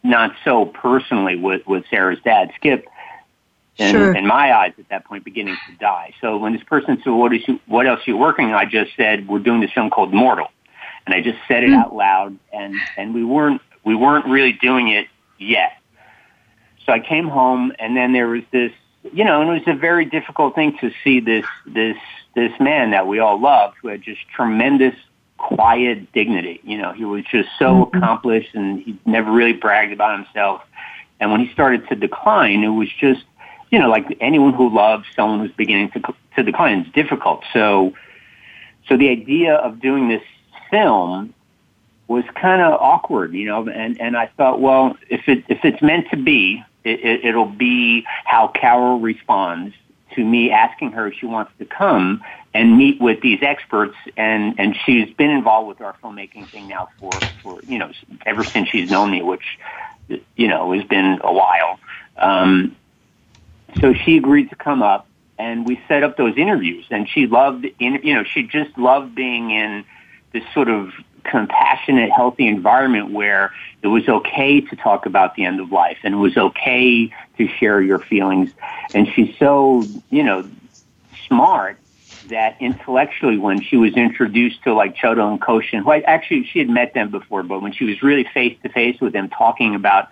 not 0.04 0.36
so 0.44 0.66
personally 0.66 1.38
with 1.38 1.66
with 1.68 1.86
Sarah's 1.90 2.20
dad, 2.24 2.52
Skip. 2.56 2.88
And 3.80 3.92
sure. 3.92 4.16
in 4.16 4.26
my 4.26 4.54
eyes, 4.54 4.74
at 4.80 4.90
that 4.90 5.06
point, 5.06 5.24
beginning 5.24 5.56
to 5.70 5.76
die. 5.76 6.12
So 6.20 6.38
when 6.38 6.54
this 6.54 6.64
person 6.64 7.00
said, 7.04 7.12
"What 7.12 7.32
is 7.32 7.48
you, 7.48 7.60
what 7.68 7.86
else 7.86 8.00
are 8.08 8.12
you 8.12 8.18
working?" 8.18 8.48
on? 8.48 8.54
I 8.54 8.66
just 8.66 8.96
said, 8.96 9.28
"We're 9.28 9.40
doing 9.40 9.62
this 9.62 9.72
film 9.72 9.92
called 9.92 10.12
Mortal," 10.14 10.50
and 11.08 11.16
I 11.16 11.22
just 11.22 11.40
said 11.48 11.64
it 11.64 11.70
mm. 11.70 11.82
out 11.82 11.96
loud. 11.96 12.38
And 12.52 12.76
and 12.98 13.14
we 13.14 13.24
weren't 13.24 13.62
we 13.84 13.96
weren't 13.96 14.26
really 14.26 14.54
doing 14.54 14.90
it 14.90 15.08
yet. 15.40 15.82
So 16.86 16.92
I 16.94 17.00
came 17.00 17.28
home, 17.28 17.74
and 17.80 17.98
then 17.98 18.14
there 18.14 18.28
was 18.28 18.44
this, 18.52 18.72
you 19.14 19.24
know, 19.24 19.42
and 19.42 19.50
it 19.50 19.66
was 19.66 19.76
a 19.76 19.78
very 19.78 20.06
difficult 20.06 20.56
thing 20.56 20.78
to 20.80 20.92
see 21.04 21.20
this 21.20 21.46
this 21.66 21.98
this 22.36 22.52
man 22.60 22.92
that 22.92 23.08
we 23.08 23.20
all 23.20 23.40
loved 23.40 23.78
who 23.82 23.88
had 23.88 24.02
just 24.02 24.22
tremendous 24.30 24.96
quiet 25.38 26.12
dignity. 26.12 26.60
You 26.64 26.78
know, 26.78 26.92
he 26.92 27.06
was 27.06 27.24
just 27.32 27.50
so 27.58 27.86
mm-hmm. 27.86 27.98
accomplished 27.98 28.54
and 28.54 28.82
he 28.82 28.98
never 29.06 29.32
really 29.32 29.54
bragged 29.54 29.94
about 29.94 30.18
himself. 30.18 30.62
And 31.20 31.32
when 31.32 31.40
he 31.40 31.52
started 31.54 31.88
to 31.90 31.96
decline, 31.96 32.64
it 32.64 32.70
was 32.70 32.90
just, 33.00 33.24
you 33.72 33.80
know, 33.80 33.90
like 33.90 34.18
anyone 34.20 34.54
who 34.54 34.74
loves 34.74 35.06
someone 35.16 35.40
who's 35.40 35.56
beginning 35.56 35.92
to, 35.92 36.02
to 36.36 36.44
decline 36.44 36.82
is 36.82 36.94
difficult. 36.94 37.44
So, 37.54 37.94
so 38.88 38.98
the 38.98 39.10
idea 39.10 39.56
of 39.56 39.80
doing 39.80 40.10
this 40.10 40.24
film 40.70 41.34
was 42.08 42.24
kind 42.36 42.62
of 42.62 42.80
awkward, 42.80 43.34
you 43.34 43.46
know, 43.46 43.68
and, 43.68 44.00
and 44.00 44.16
I 44.16 44.28
thought, 44.38 44.62
well, 44.62 44.98
if 45.10 45.28
it, 45.28 45.44
if 45.50 45.66
it's 45.66 45.82
meant 45.82 46.10
to 46.12 46.18
be, 46.18 46.64
it, 46.84 47.02
it, 47.02 47.26
it'll 47.26 47.46
be 47.46 48.06
how 48.24 48.48
Carol 48.48 49.00
responds 49.00 49.76
to 50.16 50.24
me 50.24 50.52
asking 50.52 50.92
her 50.94 51.08
if 51.08 51.16
she 51.16 51.26
wants 51.26 51.52
to 51.60 51.66
come 51.66 52.24
and 52.54 52.78
meet 52.78 53.00
with 53.00 53.22
these 53.22 53.40
experts. 53.42 53.96
And 54.18 54.60
and 54.60 54.76
she's 54.86 55.14
been 55.14 55.30
involved 55.30 55.68
with 55.68 55.82
our 55.82 55.96
filmmaking 56.04 56.50
thing 56.50 56.68
now 56.68 56.90
for 57.00 57.24
for 57.44 57.62
you 57.68 57.78
know 57.78 57.92
ever 58.26 58.44
since 58.44 58.70
she's 58.70 58.90
known 58.90 59.12
me 59.12 59.22
which 59.22 59.60
you 60.36 60.48
know 60.48 60.74
has 60.74 60.84
been 60.86 61.20
a 61.24 61.32
while. 61.32 61.80
Um 62.18 62.76
so 63.80 63.94
she 63.94 64.18
agreed 64.18 64.50
to 64.50 64.56
come 64.56 64.82
up 64.82 65.08
and 65.38 65.68
we 65.68 65.80
set 65.88 66.04
up 66.04 66.18
those 66.18 66.36
interviews. 66.38 66.86
And 66.90 67.08
she 67.08 67.28
loved 67.28 67.68
in 67.80 68.00
you 68.04 68.16
know 68.16 68.24
she 68.24 68.44
just 68.44 68.78
loved 68.78 69.14
being 69.14 69.52
in 69.52 69.86
this 70.32 70.44
sort 70.54 70.70
of 70.70 70.92
compassionate, 71.24 72.12
healthy 72.12 72.48
environment 72.48 73.12
where 73.12 73.52
it 73.82 73.88
was 73.88 74.08
okay 74.08 74.62
to 74.62 74.76
talk 74.76 75.06
about 75.06 75.36
the 75.36 75.46
end 75.46 75.60
of 75.60 75.72
life 75.72 75.98
and 76.04 76.14
it 76.14 76.18
was 76.18 76.38
okay 76.38 77.14
to 77.38 77.48
share 77.48 77.82
your 77.82 78.00
feelings. 78.00 78.52
And 78.94 79.08
she's 79.14 79.38
so, 79.38 79.84
you 80.10 80.24
know, 80.24 80.48
smart 81.28 81.78
that 82.30 82.58
intellectually 82.60 83.38
when 83.38 83.62
she 83.62 83.78
was 83.78 83.94
introduced 83.96 84.64
to 84.64 84.74
like 84.74 84.96
Chodo 84.96 85.30
and 85.30 85.40
Koshin, 85.40 85.84
who 85.84 85.92
I, 85.92 86.00
actually 86.02 86.46
she 86.46 86.60
had 86.60 86.70
met 86.70 86.94
them 86.94 87.10
before, 87.10 87.44
but 87.44 87.62
when 87.62 87.72
she 87.72 87.86
was 87.86 88.02
really 88.02 88.26
face 88.34 88.58
to 88.64 88.70
face 88.70 89.00
with 89.00 89.14
them 89.14 89.30
talking 89.30 89.76
about 89.76 90.10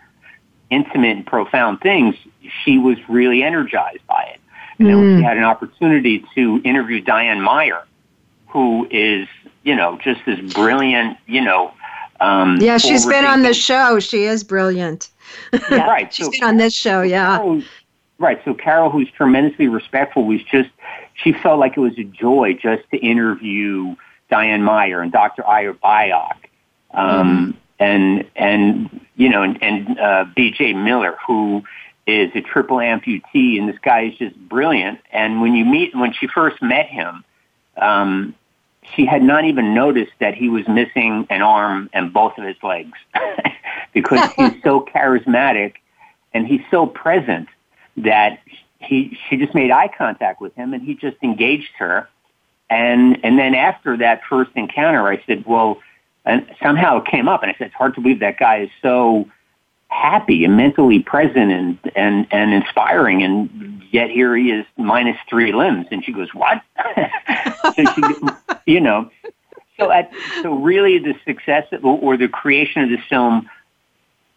intimate 0.70 1.18
and 1.18 1.26
profound 1.26 1.82
things, 1.82 2.16
she 2.64 2.78
was 2.78 2.98
really 3.08 3.44
energized 3.44 4.06
by 4.08 4.24
it. 4.34 4.40
And 4.80 4.88
mm. 4.88 4.92
then 4.92 5.18
she 5.18 5.24
mm. 5.24 5.24
had 5.24 5.38
an 5.38 5.44
opportunity 5.44 6.26
to 6.36 6.62
interview 6.64 7.02
Diane 7.02 7.42
Meier, 7.42 7.86
who 8.48 8.88
is 8.90 9.28
you 9.66 9.76
know, 9.76 9.98
just 10.02 10.22
this 10.26 10.40
brilliant, 10.54 11.18
you 11.26 11.42
know. 11.42 11.74
Um, 12.22 12.58
yeah, 12.62 12.78
she's 12.78 13.06
been 13.06 13.26
on 13.26 13.42
the 13.42 13.54
show. 13.54 14.00
She 14.00 14.24
is 14.24 14.44
brilliant. 14.44 15.10
Yeah, 15.52 15.88
right. 15.88 16.14
she's 16.14 16.28
so, 16.28 16.32
been 16.32 16.44
on 16.44 16.58
this 16.58 16.74
show. 16.74 17.02
Yeah. 17.02 17.38
Carol, 17.38 17.62
right. 18.20 18.40
So 18.46 18.54
Carol, 18.54 18.90
who's 18.90 19.12
tremendously 19.12 19.68
respectful, 19.68 20.26
was 20.26 20.42
just 20.44 20.70
she 21.16 21.34
felt 21.34 21.60
like 21.60 21.76
it 21.76 21.82
was 21.82 21.98
a 21.98 22.04
joy 22.04 22.54
just 22.54 22.90
to 22.92 22.98
interview 22.98 23.96
Diane 24.30 24.64
Meier 24.64 25.02
and 25.02 25.12
Dr. 25.12 25.46
Ira 25.46 25.74
Byock. 25.74 26.38
Um, 26.94 27.54
mm. 27.54 27.58
And 27.78 28.26
and 28.38 29.06
you 29.18 29.28
know 29.28 29.42
and, 29.44 29.62
and 29.62 30.00
uh, 30.00 30.26
B.J. 30.36 30.74
Miller, 30.74 31.18
who 31.28 31.64
is 32.08 32.32
a 32.36 32.42
triple 32.42 32.78
amputee, 32.78 33.60
and 33.60 33.68
this 33.68 33.80
guy 33.80 34.06
is 34.06 34.18
just 34.18 34.36
brilliant. 34.48 35.00
And 35.12 35.42
when 35.42 35.56
you 35.56 35.66
meet, 35.66 35.94
when 35.96 36.14
she 36.14 36.28
first 36.28 36.62
met 36.62 36.86
him, 36.86 37.26
um, 37.78 38.36
she 38.94 39.06
had 39.06 39.24
not 39.24 39.46
even 39.46 39.74
noticed 39.74 40.12
that 40.20 40.36
he 40.36 40.50
was 40.50 40.68
missing 40.68 41.26
an 41.30 41.42
arm 41.42 41.90
and 41.94 42.14
both 42.14 42.38
of 42.38 42.46
his 42.46 42.58
legs 42.62 42.98
because 43.94 44.32
he's 44.34 44.54
so 44.64 44.82
charismatic 44.82 45.76
and 46.34 46.48
he's 46.48 46.62
so 46.70 46.86
present 46.86 47.48
that 47.98 48.40
he 48.80 49.18
she 49.28 49.38
just 49.38 49.56
made 49.56 49.72
eye 49.72 49.90
contact 49.98 50.42
with 50.42 50.54
him 50.56 50.74
and 50.74 50.84
he 50.84 50.94
just 50.96 51.18
engaged 51.24 51.72
her. 51.78 52.08
And 52.70 53.24
and 53.24 53.40
then 53.40 53.56
after 53.56 53.98
that 53.98 54.22
first 54.30 54.52
encounter 54.56 55.08
I 55.08 55.24
said 55.26 55.46
well 55.46 55.82
and 56.26 56.46
somehow 56.62 56.98
it 56.98 57.06
came 57.06 57.28
up 57.28 57.42
and 57.42 57.52
I 57.52 57.56
said 57.58 57.68
it's 57.68 57.76
hard 57.76 57.96
to 57.96 58.02
believe 58.02 58.20
that 58.20 58.38
guy 58.38 58.62
is 58.62 58.70
so 58.82 59.30
happy 59.96 60.44
and 60.44 60.58
mentally 60.58 61.00
present 61.00 61.52
and 61.52 61.80
and 61.96 62.28
and 62.32 62.54
inspiring 62.54 63.24
and 63.24 63.84
yet 63.92 64.10
here 64.10 64.36
he 64.36 64.52
is 64.52 64.66
minus 64.78 65.18
three 65.30 65.54
limbs. 65.54 65.88
And 65.90 66.04
she 66.04 66.12
goes 66.12 66.34
what? 66.34 66.62
So 67.76 67.84
she 67.94 68.02
you 68.66 68.80
know 68.80 69.10
so 69.78 69.92
at 69.92 70.12
so 70.42 70.54
really 70.54 71.00
the 71.00 71.16
success 71.26 71.66
or 71.82 72.16
the 72.16 72.28
creation 72.28 72.84
of 72.84 72.90
this 72.90 73.02
film 73.10 73.50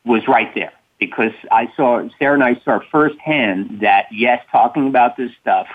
was 0.05 0.27
right 0.27 0.53
there 0.55 0.73
because 0.99 1.33
I 1.53 1.71
saw 1.77 2.09
Sarah 2.19 2.35
and 2.35 2.43
I 2.43 2.61
saw 2.65 2.81
firsthand 2.91 3.81
that 3.81 4.07
yes 4.11 4.45
talking 4.51 4.89
about 4.89 5.17
this 5.17 5.31
stuff 5.41 5.69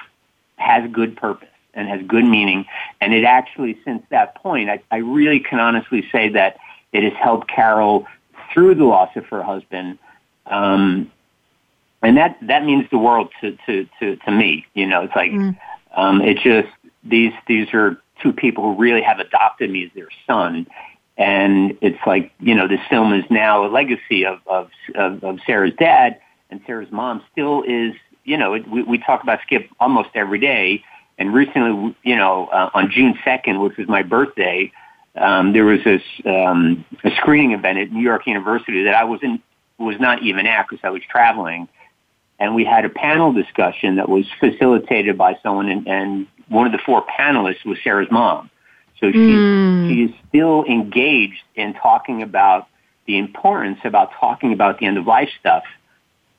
has 0.57 0.89
good 0.91 1.15
purpose 1.15 1.47
and 1.73 1.87
has 1.87 2.01
good 2.05 2.25
meaning. 2.25 2.65
And 2.99 3.13
it 3.13 3.23
actually 3.23 3.79
since 3.85 4.03
that 4.09 4.35
point 4.35 4.69
I, 4.69 4.81
I 4.91 4.97
really 4.97 5.39
can 5.39 5.59
honestly 5.59 6.05
say 6.11 6.29
that 6.29 6.57
it 6.91 7.03
has 7.03 7.13
helped 7.13 7.47
Carol 7.47 8.07
through 8.53 8.75
the 8.75 8.86
loss 8.86 9.10
of 9.15 9.25
her 9.27 9.43
husband. 9.43 9.98
Um, 10.45 11.12
and 12.01 12.17
that, 12.17 12.38
that 12.41 12.63
means 12.63 12.86
the 12.91 12.98
world 12.98 13.29
to, 13.41 13.57
to, 13.65 13.88
to, 14.00 14.15
to 14.17 14.31
me. 14.31 14.65
You 14.74 14.88
know, 14.88 15.03
it's 15.03 15.15
like, 15.15 15.31
mm. 15.31 15.57
um, 15.95 16.22
it 16.22 16.38
just, 16.38 16.69
these, 17.03 17.33
these 17.48 17.74
are 17.74 17.98
two 18.22 18.33
people 18.33 18.63
who 18.63 18.81
really 18.81 19.01
have 19.01 19.19
adopted 19.19 19.69
me 19.69 19.86
as 19.86 19.91
their 19.95 20.10
son. 20.27 20.67
And 21.17 21.77
it's 21.81 22.00
like, 22.05 22.31
you 22.39 22.55
know, 22.55 22.67
this 22.67 22.79
film 22.89 23.13
is 23.13 23.24
now 23.29 23.65
a 23.65 23.69
legacy 23.69 24.25
of, 24.25 24.39
of, 24.48 24.69
of, 24.95 25.24
of 25.24 25.39
Sarah's 25.45 25.74
dad 25.77 26.19
and 26.50 26.62
Sarah's 26.65 26.91
mom 26.91 27.24
still 27.31 27.63
is, 27.63 27.93
you 28.24 28.38
know, 28.38 28.53
it, 28.53 28.67
we, 28.69 28.83
we 28.83 28.98
talk 28.98 29.24
about 29.24 29.39
Skip 29.41 29.69
almost 29.79 30.10
every 30.15 30.39
day. 30.39 30.83
And 31.17 31.33
recently, 31.33 31.95
you 32.03 32.15
know, 32.15 32.48
uh, 32.48 32.69
on 32.74 32.89
June 32.91 33.15
2nd, 33.25 33.62
which 33.62 33.77
was 33.77 33.88
my 33.88 34.01
birthday, 34.03 34.72
um, 35.15 35.53
there 35.53 35.65
was 35.65 35.84
this 35.84 36.01
um, 36.25 36.86
a 37.03 37.12
screening 37.17 37.51
event 37.51 37.77
at 37.77 37.91
New 37.91 38.01
York 38.01 38.25
University 38.25 38.84
that 38.86 38.96
I 38.96 39.03
wasn't 39.03 39.41
was 39.77 40.00
not 40.00 40.22
even 40.24 40.46
at 40.46 40.67
because 40.67 40.84
I 40.84 40.89
was 40.89 41.01
traveling, 41.10 41.67
and 42.39 42.55
we 42.55 42.65
had 42.65 42.86
a 42.86 42.89
panel 42.89 43.34
discussion 43.34 43.96
that 43.98 44.10
was 44.10 44.25
facilitated 44.39 45.17
by 45.17 45.38
someone, 45.43 45.70
and, 45.70 45.88
and 45.88 46.27
one 46.48 46.65
of 46.65 46.72
the 46.72 46.79
four 46.79 47.05
panelists 47.05 47.65
was 47.65 47.77
Sarah's 47.84 48.12
mom. 48.12 48.50
So 49.00 49.12
she 49.12 49.17
mm. 49.17 50.10
is 50.10 50.15
still 50.29 50.63
engaged 50.63 51.43
in 51.55 51.74
talking 51.74 52.22
about 52.22 52.67
the 53.05 53.17
importance 53.17 53.79
about 53.84 54.12
talking 54.13 54.53
about 54.53 54.79
the 54.79 54.86
end 54.86 54.98
of 54.98 55.05
life 55.05 55.29
stuff. 55.39 55.63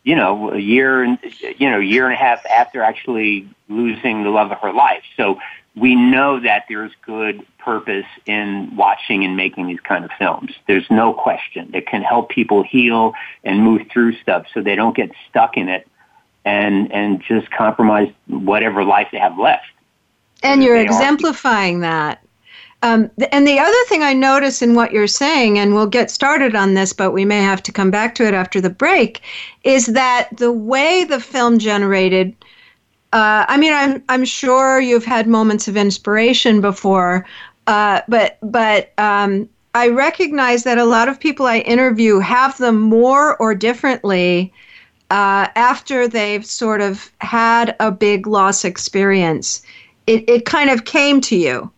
You 0.02 0.16
know, 0.16 0.52
a 0.52 0.58
year 0.58 1.02
and 1.02 1.18
you 1.58 1.70
know, 1.70 1.78
year 1.78 2.06
and 2.06 2.14
a 2.14 2.16
half 2.16 2.44
after 2.46 2.82
actually 2.82 3.48
losing 3.68 4.22
the 4.22 4.30
love 4.30 4.50
of 4.50 4.58
her 4.58 4.72
life. 4.72 5.02
So 5.16 5.38
we 5.76 5.96
know 5.96 6.38
that 6.40 6.64
there's 6.68 6.92
good 7.04 7.44
purpose 7.58 8.06
in 8.26 8.76
watching 8.76 9.24
and 9.24 9.36
making 9.36 9.66
these 9.66 9.80
kind 9.80 10.04
of 10.04 10.10
films. 10.18 10.52
There's 10.68 10.88
no 10.90 11.12
question. 11.12 11.70
It 11.74 11.86
can 11.86 12.02
help 12.02 12.28
people 12.28 12.62
heal 12.62 13.12
and 13.42 13.60
move 13.62 13.82
through 13.92 14.16
stuff 14.18 14.46
so 14.54 14.62
they 14.62 14.76
don't 14.76 14.96
get 14.96 15.10
stuck 15.28 15.56
in 15.56 15.68
it 15.68 15.88
and 16.44 16.92
and 16.92 17.22
just 17.26 17.50
compromise 17.50 18.12
whatever 18.26 18.84
life 18.84 19.08
they 19.10 19.18
have 19.18 19.38
left. 19.38 19.66
And 20.42 20.62
you're 20.62 20.76
exemplifying 20.76 21.78
are. 21.78 21.80
that. 21.80 22.20
Um, 22.82 23.10
and 23.32 23.48
the 23.48 23.58
other 23.58 23.84
thing 23.88 24.02
I 24.02 24.12
notice 24.12 24.60
in 24.60 24.74
what 24.74 24.92
you're 24.92 25.06
saying, 25.06 25.58
and 25.58 25.72
we'll 25.72 25.86
get 25.86 26.10
started 26.10 26.54
on 26.54 26.74
this, 26.74 26.92
but 26.92 27.12
we 27.12 27.24
may 27.24 27.40
have 27.40 27.62
to 27.62 27.72
come 27.72 27.90
back 27.90 28.14
to 28.16 28.26
it 28.26 28.34
after 28.34 28.60
the 28.60 28.68
break, 28.68 29.22
is 29.62 29.86
that 29.86 30.28
the 30.36 30.52
way 30.52 31.04
the 31.04 31.18
film 31.18 31.58
generated 31.58 32.36
uh, 33.14 33.46
I 33.48 33.56
mean, 33.58 33.72
I'm 33.72 34.02
I'm 34.08 34.24
sure 34.24 34.80
you've 34.80 35.04
had 35.04 35.28
moments 35.28 35.68
of 35.68 35.76
inspiration 35.76 36.60
before, 36.60 37.24
uh, 37.68 38.00
but 38.08 38.38
but 38.42 38.92
um, 38.98 39.48
I 39.72 39.86
recognize 39.88 40.64
that 40.64 40.78
a 40.78 40.84
lot 40.84 41.08
of 41.08 41.20
people 41.20 41.46
I 41.46 41.58
interview 41.58 42.18
have 42.18 42.58
them 42.58 42.80
more 42.80 43.36
or 43.36 43.54
differently 43.54 44.52
uh, 45.10 45.46
after 45.54 46.08
they've 46.08 46.44
sort 46.44 46.80
of 46.80 47.08
had 47.18 47.76
a 47.78 47.92
big 47.92 48.26
loss 48.26 48.64
experience. 48.64 49.62
It 50.08 50.28
it 50.28 50.44
kind 50.44 50.68
of 50.68 50.84
came 50.84 51.20
to 51.20 51.36
you, 51.36 51.70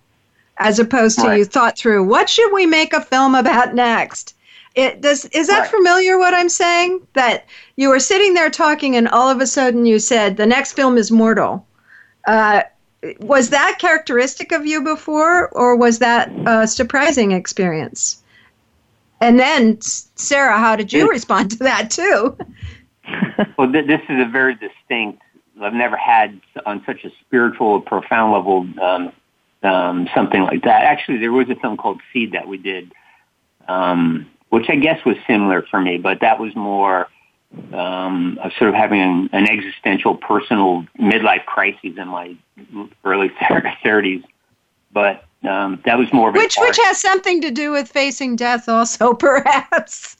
as 0.56 0.78
opposed 0.78 1.18
to 1.18 1.26
right. 1.26 1.38
you 1.40 1.44
thought 1.44 1.76
through 1.76 2.04
what 2.04 2.30
should 2.30 2.50
we 2.50 2.64
make 2.64 2.94
a 2.94 3.02
film 3.02 3.34
about 3.34 3.74
next. 3.74 4.34
It 4.76 5.00
does 5.00 5.24
is 5.26 5.48
that 5.48 5.60
right. 5.60 5.70
familiar 5.70 6.18
what 6.18 6.34
I'm 6.34 6.50
saying? 6.50 7.06
That 7.14 7.46
you 7.76 7.88
were 7.88 7.98
sitting 7.98 8.34
there 8.34 8.50
talking 8.50 8.94
and 8.94 9.08
all 9.08 9.28
of 9.28 9.40
a 9.40 9.46
sudden 9.46 9.86
you 9.86 9.98
said 9.98 10.36
the 10.36 10.46
next 10.46 10.74
film 10.74 10.98
is 10.98 11.10
mortal. 11.10 11.66
Uh, 12.26 12.62
was 13.20 13.50
that 13.50 13.78
characteristic 13.78 14.52
of 14.52 14.66
you 14.66 14.82
before 14.82 15.48
or 15.48 15.76
was 15.76 15.98
that 16.00 16.30
a 16.46 16.68
surprising 16.68 17.32
experience? 17.32 18.22
And 19.22 19.40
then 19.40 19.80
Sarah, 19.80 20.58
how 20.58 20.76
did 20.76 20.92
you 20.92 21.08
respond 21.08 21.52
to 21.52 21.58
that 21.58 21.90
too? 21.90 22.36
well, 23.58 23.72
th- 23.72 23.86
this 23.86 24.02
is 24.10 24.20
a 24.20 24.28
very 24.28 24.56
distinct. 24.56 25.22
I've 25.58 25.72
never 25.72 25.96
had 25.96 26.38
on 26.66 26.82
such 26.84 27.02
a 27.04 27.10
spiritual, 27.20 27.80
profound 27.80 28.32
level 28.34 28.68
um, 28.82 29.12
um, 29.62 30.08
something 30.14 30.42
like 30.42 30.64
that. 30.64 30.82
Actually, 30.82 31.16
there 31.16 31.32
was 31.32 31.48
a 31.48 31.54
film 31.56 31.78
called 31.78 32.02
Seed 32.12 32.32
that 32.32 32.46
we 32.46 32.58
did 32.58 32.92
um, 33.68 34.26
which 34.50 34.66
I 34.68 34.76
guess 34.76 35.04
was 35.04 35.16
similar 35.26 35.62
for 35.62 35.80
me, 35.80 35.98
but 35.98 36.20
that 36.20 36.38
was 36.38 36.54
more 36.54 37.08
um, 37.72 38.38
of 38.42 38.52
sort 38.58 38.70
of 38.70 38.74
having 38.74 39.00
an, 39.00 39.30
an 39.32 39.48
existential, 39.48 40.16
personal 40.16 40.86
midlife 40.98 41.44
crisis 41.46 41.92
in 41.96 42.08
my 42.08 42.36
early 43.04 43.30
thirties. 43.82 44.22
But 44.92 45.24
um, 45.42 45.80
that 45.84 45.98
was 45.98 46.12
more 46.12 46.30
of 46.30 46.34
which 46.34 46.56
which 46.58 46.78
has 46.84 47.00
something 47.00 47.40
to 47.42 47.50
do 47.50 47.70
with 47.70 47.88
facing 47.88 48.36
death, 48.36 48.68
also 48.68 49.14
perhaps. 49.14 50.16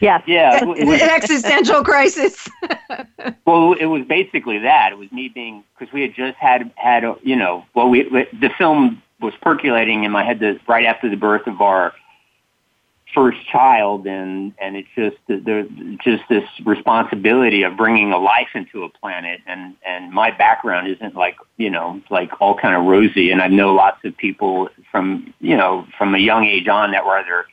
Yes. 0.00 0.22
Yeah. 0.26 0.62
It 0.62 0.86
was, 0.86 1.00
an 1.00 1.08
existential 1.08 1.82
crisis. 1.82 2.48
well, 3.46 3.72
it 3.72 3.86
was 3.86 4.04
basically 4.06 4.58
that. 4.58 4.92
It 4.92 4.98
was 4.98 5.10
me 5.12 5.28
being 5.28 5.64
because 5.78 5.92
we 5.94 6.02
had 6.02 6.14
just 6.14 6.36
had 6.36 6.70
had 6.76 7.04
a, 7.04 7.16
you 7.22 7.36
know 7.36 7.64
well 7.74 7.88
we 7.88 8.02
the 8.02 8.50
film 8.58 9.02
was 9.20 9.32
percolating 9.40 10.04
in 10.04 10.12
my 10.12 10.22
head 10.22 10.40
the, 10.40 10.60
right 10.68 10.84
after 10.84 11.08
the 11.08 11.16
birth 11.16 11.46
of 11.46 11.62
our 11.62 11.94
first 13.14 13.38
child 13.46 14.06
and 14.06 14.52
and 14.58 14.76
it's 14.76 14.88
just 14.96 15.16
there's 15.28 15.68
just 16.02 16.24
this 16.28 16.44
responsibility 16.64 17.62
of 17.62 17.76
bringing 17.76 18.12
a 18.12 18.18
life 18.18 18.48
into 18.54 18.82
a 18.82 18.88
planet 18.88 19.40
and 19.46 19.74
and 19.86 20.12
my 20.12 20.30
background 20.32 20.88
isn't 20.88 21.14
like 21.14 21.36
you 21.56 21.70
know 21.70 22.00
like 22.10 22.30
all 22.40 22.56
kind 22.56 22.74
of 22.74 22.84
rosy 22.84 23.30
and 23.30 23.40
I 23.40 23.46
know 23.46 23.72
lots 23.72 24.04
of 24.04 24.16
people 24.16 24.68
from 24.90 25.32
you 25.40 25.56
know 25.56 25.86
from 25.96 26.14
a 26.14 26.18
young 26.18 26.44
age 26.44 26.66
on 26.66 26.90
that 26.90 27.06
were 27.06 27.16
either 27.18 27.46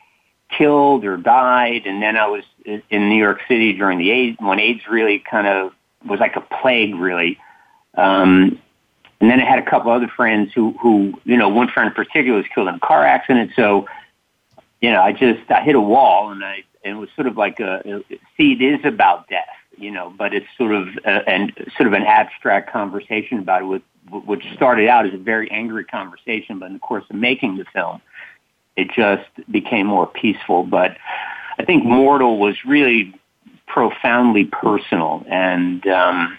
killed 0.50 1.06
or 1.06 1.16
died 1.16 1.84
and 1.86 2.02
then 2.02 2.18
I 2.18 2.28
was 2.28 2.44
in 2.66 3.10
New 3.10 3.20
York 3.20 3.42
City 3.48 3.74
during 3.74 4.00
the 4.00 4.10
AIDS 4.10 4.38
when 4.40 4.60
AIDS 4.60 4.82
really 4.90 5.20
kind 5.20 5.48
of 5.48 5.74
was 6.06 6.20
like 6.20 6.36
a 6.36 6.42
plague 6.42 6.96
really. 6.96 7.38
Um 7.96 8.60
and 9.20 9.30
then 9.30 9.40
I 9.40 9.46
had 9.46 9.60
a 9.60 9.70
couple 9.70 9.92
other 9.92 10.08
friends 10.08 10.52
who 10.56 10.72
who 10.82 11.14
you 11.24 11.38
know 11.38 11.50
one 11.50 11.68
friend 11.68 11.88
in 11.88 11.94
particular 11.94 12.38
was 12.38 12.48
killed 12.54 12.68
in 12.68 12.76
a 12.76 12.80
car 12.80 13.06
accident 13.06 13.52
so 13.56 13.86
you 14.82 14.92
know, 14.92 15.02
I 15.02 15.14
just 15.14 15.50
I 15.50 15.62
hit 15.62 15.76
a 15.76 15.82
wall, 15.82 16.32
and 16.32 16.44
I 16.44 16.64
and 16.84 16.98
it 16.98 17.00
was 17.00 17.10
sort 17.16 17.28
of 17.28 17.38
like 17.38 17.60
a 17.60 17.82
see, 18.36 18.54
it 18.54 18.62
is 18.62 18.84
about 18.84 19.30
death, 19.30 19.48
you 19.78 19.92
know, 19.92 20.14
but 20.18 20.34
it's 20.34 20.48
sort 20.58 20.74
of 20.74 20.88
a, 21.06 21.30
and 21.30 21.54
sort 21.78 21.88
of 21.88 21.94
an 21.94 22.04
abstract 22.04 22.72
conversation 22.72 23.40
about 23.40 23.62
it, 23.62 23.66
with 23.66 23.82
which 24.10 24.44
started 24.56 24.90
out 24.90 25.06
as 25.06 25.14
a 25.14 25.18
very 25.18 25.50
angry 25.52 25.86
conversation, 25.86 26.60
but 26.60 26.66
in 26.66 26.74
the 26.74 26.80
course 26.80 27.06
of 27.10 27.16
making 27.16 27.58
the 27.58 27.66
film, 27.66 28.02
it 28.76 28.90
just 28.92 29.30
became 29.50 29.86
more 29.86 30.08
peaceful. 30.08 30.64
But 30.64 30.98
I 31.60 31.64
think 31.64 31.86
Mortal 31.86 32.40
was 32.40 32.56
really 32.66 33.14
profoundly 33.68 34.46
personal, 34.46 35.24
and 35.30 35.86
um, 35.86 36.38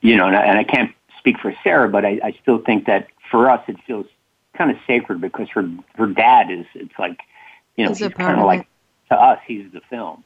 you 0.00 0.16
know, 0.16 0.26
and 0.26 0.36
I, 0.36 0.42
and 0.42 0.58
I 0.58 0.64
can't 0.64 0.92
speak 1.18 1.38
for 1.38 1.54
Sarah, 1.62 1.88
but 1.88 2.04
I, 2.04 2.20
I 2.24 2.36
still 2.42 2.58
think 2.58 2.86
that 2.86 3.06
for 3.30 3.48
us, 3.48 3.62
it 3.68 3.76
feels 3.86 4.06
kind 4.58 4.70
of 4.70 4.76
sacred 4.86 5.20
because 5.20 5.48
her 5.50 5.70
her 5.94 6.08
dad 6.08 6.50
is 6.50 6.66
it's 6.74 6.98
like 6.98 7.20
you 7.76 7.86
know 7.86 7.94
he's 7.94 8.08
kind 8.08 8.38
of 8.38 8.44
like 8.44 8.66
to 9.08 9.14
us 9.14 9.38
he's 9.46 9.70
the 9.72 9.80
film. 9.88 10.24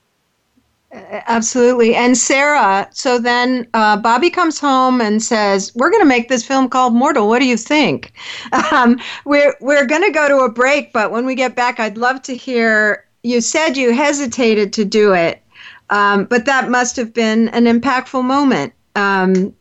Absolutely. 0.93 1.95
And 1.95 2.19
Sarah, 2.19 2.87
so 2.93 3.19
then 3.19 3.67
uh, 3.73 3.97
Bobby 3.97 4.29
comes 4.29 4.61
home 4.61 5.01
and 5.01 5.23
says, 5.23 5.73
We're 5.75 5.91
going 5.91 6.03
to 6.03 6.09
make 6.09 6.29
this 6.29 6.45
film 6.45 6.69
called 6.69 6.93
Mortal. 6.93 7.29
What 7.29 7.39
do 7.39 7.47
you 7.47 7.57
think? 7.57 8.13
Um, 8.73 8.99
we're 9.27 9.55
we're 9.61 9.87
going 9.87 10.03
to 10.03 10.11
go 10.11 10.29
to 10.29 10.39
a 10.39 10.51
break, 10.51 10.93
but 10.93 11.11
when 11.11 11.27
we 11.27 11.35
get 11.35 11.55
back, 11.55 11.79
I'd 11.79 11.99
love 11.99 12.23
to 12.23 12.35
hear. 12.35 13.07
You 13.23 13.41
said 13.41 13.77
you 13.77 13.93
hesitated 13.93 14.73
to 14.75 14.85
do 14.85 15.13
it, 15.13 15.43
um, 15.91 16.25
but 16.25 16.47
that 16.47 16.71
must 16.71 16.97
have 16.97 17.13
been 17.13 17.49
an 17.51 17.65
impactful 17.65 18.25
moment. 18.25 18.73
Um, 18.97 19.55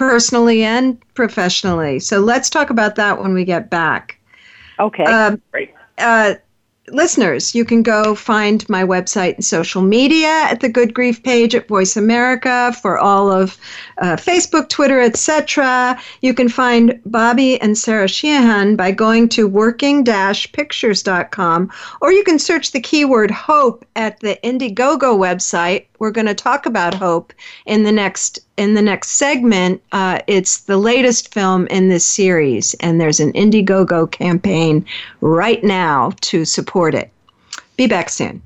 personally 0.00 0.64
and 0.64 0.98
professionally. 1.12 2.00
So 2.00 2.20
let's 2.20 2.48
talk 2.48 2.70
about 2.70 2.94
that 2.94 3.20
when 3.20 3.34
we 3.34 3.44
get 3.44 3.68
back. 3.68 4.18
Okay. 4.78 5.04
Um, 5.04 5.42
Great. 5.52 5.74
Uh, 5.98 6.36
listeners, 6.88 7.54
you 7.54 7.66
can 7.66 7.82
go 7.82 8.14
find 8.14 8.66
my 8.70 8.82
website 8.82 9.34
and 9.34 9.44
social 9.44 9.82
media 9.82 10.46
at 10.50 10.60
the 10.60 10.70
Good 10.70 10.94
Grief 10.94 11.22
page 11.22 11.54
at 11.54 11.68
Voice 11.68 11.98
America 11.98 12.74
for 12.80 12.98
all 12.98 13.30
of 13.30 13.58
uh, 13.98 14.16
Facebook, 14.16 14.70
Twitter, 14.70 15.02
etc. 15.02 16.00
You 16.22 16.32
can 16.32 16.48
find 16.48 16.98
Bobby 17.04 17.60
and 17.60 17.76
Sarah 17.76 18.08
Sheehan 18.08 18.76
by 18.76 18.92
going 18.92 19.28
to 19.30 19.46
working-pictures.com, 19.46 21.70
or 22.00 22.10
you 22.10 22.24
can 22.24 22.38
search 22.38 22.72
the 22.72 22.80
keyword 22.80 23.30
hope 23.30 23.84
at 23.96 24.18
the 24.20 24.38
Indiegogo 24.42 25.18
website. 25.18 25.88
We're 25.98 26.10
going 26.10 26.26
to 26.26 26.34
talk 26.34 26.64
about 26.64 26.94
hope 26.94 27.34
in 27.66 27.82
the 27.82 27.92
next 27.92 28.38
in 28.60 28.74
the 28.74 28.82
next 28.82 29.12
segment. 29.12 29.82
Uh, 29.92 30.20
it's 30.26 30.60
the 30.64 30.76
latest 30.76 31.32
film 31.32 31.66
in 31.68 31.88
this 31.88 32.04
series, 32.04 32.74
and 32.74 33.00
there's 33.00 33.18
an 33.18 33.32
Indiegogo 33.32 34.10
campaign 34.10 34.84
right 35.22 35.64
now 35.64 36.12
to 36.20 36.44
support 36.44 36.94
it. 36.94 37.10
Be 37.78 37.86
back 37.86 38.10
soon. 38.10 38.42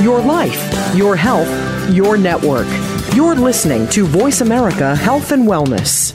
Your 0.00 0.20
life, 0.20 0.94
your 0.94 1.16
health, 1.16 1.50
your 1.90 2.16
network. 2.16 2.68
You're 3.16 3.34
listening 3.34 3.88
to 3.88 4.06
Voice 4.06 4.40
America 4.40 4.94
Health 4.94 5.32
and 5.32 5.48
Wellness. 5.48 6.14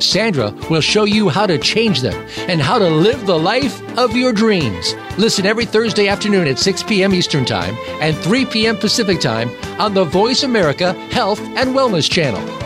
Sandra 0.00 0.50
will 0.70 0.80
show 0.80 1.04
you 1.04 1.28
how 1.28 1.46
to 1.46 1.58
change 1.58 2.00
them 2.00 2.26
and 2.48 2.60
how 2.60 2.78
to 2.78 2.88
live 2.88 3.26
the 3.26 3.38
life 3.38 3.80
of 3.98 4.16
your 4.16 4.32
dreams. 4.32 4.94
Listen 5.18 5.46
every 5.46 5.64
Thursday 5.64 6.08
afternoon 6.08 6.46
at 6.46 6.58
6 6.58 6.82
p.m. 6.84 7.14
Eastern 7.14 7.44
Time 7.44 7.76
and 8.00 8.16
3 8.16 8.46
p.m. 8.46 8.76
Pacific 8.76 9.20
Time 9.20 9.50
on 9.80 9.94
the 9.94 10.04
Voice 10.04 10.42
America 10.42 10.92
Health 11.10 11.40
and 11.40 11.74
Wellness 11.74 12.10
Channel. 12.10 12.65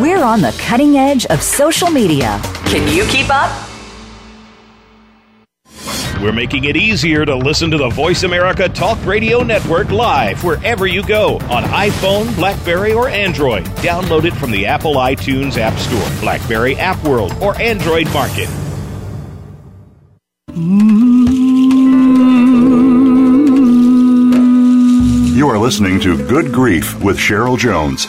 We're 0.00 0.22
on 0.22 0.40
the 0.40 0.56
cutting 0.60 0.96
edge 0.96 1.26
of 1.26 1.42
social 1.42 1.90
media. 1.90 2.40
Can 2.66 2.94
you 2.94 3.04
keep 3.06 3.28
up? 3.28 3.50
We're 6.20 6.32
making 6.32 6.64
it 6.64 6.76
easier 6.76 7.24
to 7.24 7.36
listen 7.36 7.70
to 7.70 7.78
the 7.78 7.90
Voice 7.90 8.24
America 8.24 8.68
Talk 8.68 8.98
Radio 9.06 9.42
Network 9.42 9.90
live 9.90 10.42
wherever 10.42 10.86
you 10.86 11.04
go 11.04 11.36
on 11.48 11.62
iPhone, 11.64 12.34
Blackberry, 12.34 12.92
or 12.92 13.08
Android. 13.08 13.64
Download 13.76 14.24
it 14.24 14.34
from 14.34 14.50
the 14.50 14.66
Apple 14.66 14.94
iTunes 14.94 15.58
App 15.58 15.78
Store, 15.78 16.20
Blackberry 16.20 16.74
App 16.76 17.02
World, 17.04 17.32
or 17.40 17.56
Android 17.60 18.12
Market. 18.12 18.48
You 25.36 25.48
are 25.48 25.58
listening 25.58 26.00
to 26.00 26.16
Good 26.26 26.52
Grief 26.52 27.00
with 27.00 27.16
Cheryl 27.16 27.56
Jones. 27.56 28.08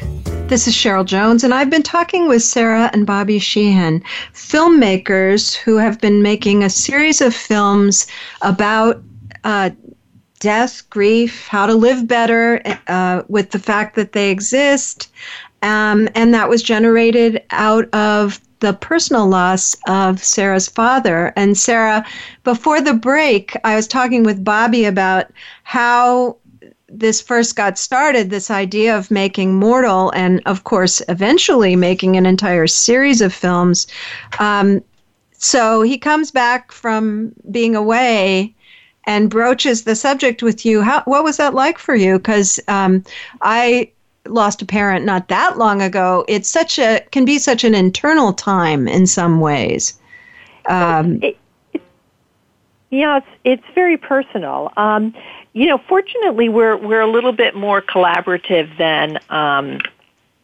This 0.51 0.67
is 0.67 0.73
Cheryl 0.73 1.05
Jones, 1.05 1.45
and 1.45 1.53
I've 1.53 1.69
been 1.69 1.81
talking 1.81 2.27
with 2.27 2.43
Sarah 2.43 2.89
and 2.91 3.05
Bobby 3.05 3.39
Sheehan, 3.39 4.03
filmmakers 4.33 5.55
who 5.55 5.77
have 5.77 6.01
been 6.01 6.21
making 6.21 6.61
a 6.61 6.69
series 6.69 7.21
of 7.21 7.33
films 7.33 8.05
about 8.41 9.01
uh, 9.45 9.69
death, 10.41 10.89
grief, 10.89 11.47
how 11.47 11.67
to 11.67 11.73
live 11.73 12.05
better 12.05 12.61
uh, 12.89 13.23
with 13.29 13.51
the 13.51 13.59
fact 13.59 13.95
that 13.95 14.11
they 14.11 14.29
exist. 14.29 15.09
Um, 15.61 16.09
and 16.15 16.33
that 16.33 16.49
was 16.49 16.61
generated 16.61 17.41
out 17.51 17.87
of 17.95 18.41
the 18.59 18.73
personal 18.73 19.27
loss 19.27 19.77
of 19.87 20.21
Sarah's 20.21 20.67
father. 20.67 21.31
And 21.37 21.57
Sarah, 21.57 22.05
before 22.43 22.81
the 22.81 22.93
break, 22.93 23.55
I 23.63 23.77
was 23.77 23.87
talking 23.87 24.23
with 24.23 24.43
Bobby 24.43 24.83
about 24.83 25.27
how 25.63 26.35
this 26.93 27.21
first 27.21 27.55
got 27.55 27.77
started, 27.77 28.29
this 28.29 28.51
idea 28.51 28.97
of 28.97 29.09
making 29.09 29.55
Mortal, 29.55 30.11
and 30.11 30.41
of 30.45 30.63
course, 30.63 31.01
eventually 31.09 31.75
making 31.75 32.17
an 32.17 32.25
entire 32.25 32.67
series 32.67 33.21
of 33.21 33.33
films. 33.33 33.87
Um, 34.39 34.83
so 35.33 35.81
he 35.81 35.97
comes 35.97 36.31
back 36.31 36.71
from 36.71 37.33
being 37.49 37.75
away 37.75 38.53
and 39.07 39.29
broaches 39.29 39.83
the 39.83 39.95
subject 39.95 40.43
with 40.43 40.65
you. 40.65 40.81
How, 40.81 41.01
what 41.05 41.23
was 41.23 41.37
that 41.37 41.53
like 41.53 41.79
for 41.79 41.95
you? 41.95 42.17
Because 42.17 42.59
um, 42.67 43.03
I 43.41 43.91
lost 44.27 44.61
a 44.61 44.65
parent 44.65 45.05
not 45.05 45.27
that 45.29 45.57
long 45.57 45.81
ago. 45.81 46.25
It's 46.27 46.49
such 46.49 46.77
a 46.77 47.01
can 47.11 47.25
be 47.25 47.39
such 47.39 47.63
an 47.63 47.73
internal 47.73 48.33
time 48.33 48.87
in 48.87 49.07
some 49.07 49.39
ways. 49.39 49.99
Um, 50.67 51.21
it, 51.23 51.37
it, 51.73 51.81
yeah, 52.91 53.17
it's 53.17 53.27
it's 53.43 53.73
very 53.73 53.97
personal. 53.97 54.71
Um, 54.77 55.15
you 55.53 55.67
know, 55.67 55.77
fortunately, 55.87 56.49
we're 56.49 56.77
we're 56.77 57.01
a 57.01 57.11
little 57.11 57.33
bit 57.33 57.55
more 57.55 57.81
collaborative 57.81 58.77
than 58.77 59.19
um, 59.29 59.79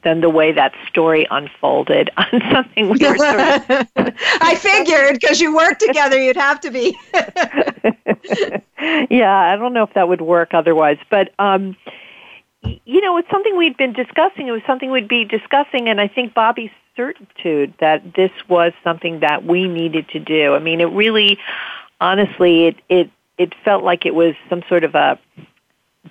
than 0.04 0.22
the 0.22 0.30
way 0.30 0.52
that 0.52 0.74
story 0.88 1.26
unfolded 1.30 2.10
on 2.18 2.42
something 2.52 2.90
we 2.90 3.06
were 3.06 3.18
sort 3.18 3.40
of. 3.40 3.88
I 4.42 4.56
figured 4.56 5.20
because 5.20 5.40
you 5.40 5.56
work 5.56 5.80
together, 5.80 6.22
you'd 6.22 6.36
have 6.36 6.60
to 6.62 6.72
be. 6.72 6.98
yeah, 9.10 9.36
I 9.36 9.56
don't 9.56 9.74
know 9.74 9.84
if 9.84 9.94
that 9.94 10.08
would 10.08 10.22
work 10.22 10.54
otherwise, 10.54 10.98
but. 11.10 11.34
Um, 11.40 11.76
you 12.86 13.00
know, 13.00 13.18
it's 13.18 13.30
something 13.30 13.56
we'd 13.56 13.78
been 13.78 13.94
discussing. 13.94 14.48
It 14.48 14.52
was 14.52 14.64
something 14.68 14.92
we'd 14.92 15.08
be 15.08 15.24
discussing, 15.24 15.88
and 15.88 16.02
I 16.02 16.08
think 16.10 16.34
Bobby's 16.34 16.72
certitude 16.98 17.74
that 17.80 18.16
this 18.16 18.32
was 18.50 18.74
something 18.84 19.22
that 19.22 19.46
we 19.46 19.70
needed 19.70 20.10
to 20.10 20.20
do. 20.20 20.54
I 20.54 20.60
mean, 20.60 20.82
it 20.82 20.86
really, 20.86 21.38
honestly, 22.02 22.66
it 22.66 22.76
it 22.90 23.12
it 23.38 23.54
felt 23.64 23.84
like 23.84 24.06
it 24.06 24.16
was 24.16 24.36
some 24.50 24.64
sort 24.68 24.84
of 24.84 24.96
a 24.96 25.20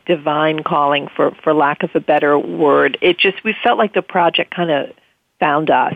divine 0.06 0.62
calling 0.62 1.08
for 1.14 1.32
for 1.42 1.54
lack 1.54 1.82
of 1.82 1.90
a 1.94 2.00
better 2.00 2.38
word. 2.38 2.98
It 3.00 3.18
just 3.18 3.42
we 3.44 3.54
felt 3.62 3.78
like 3.78 3.94
the 3.94 4.02
project 4.02 4.54
kind 4.54 4.70
of 4.70 4.90
found 5.40 5.70
us 5.70 5.94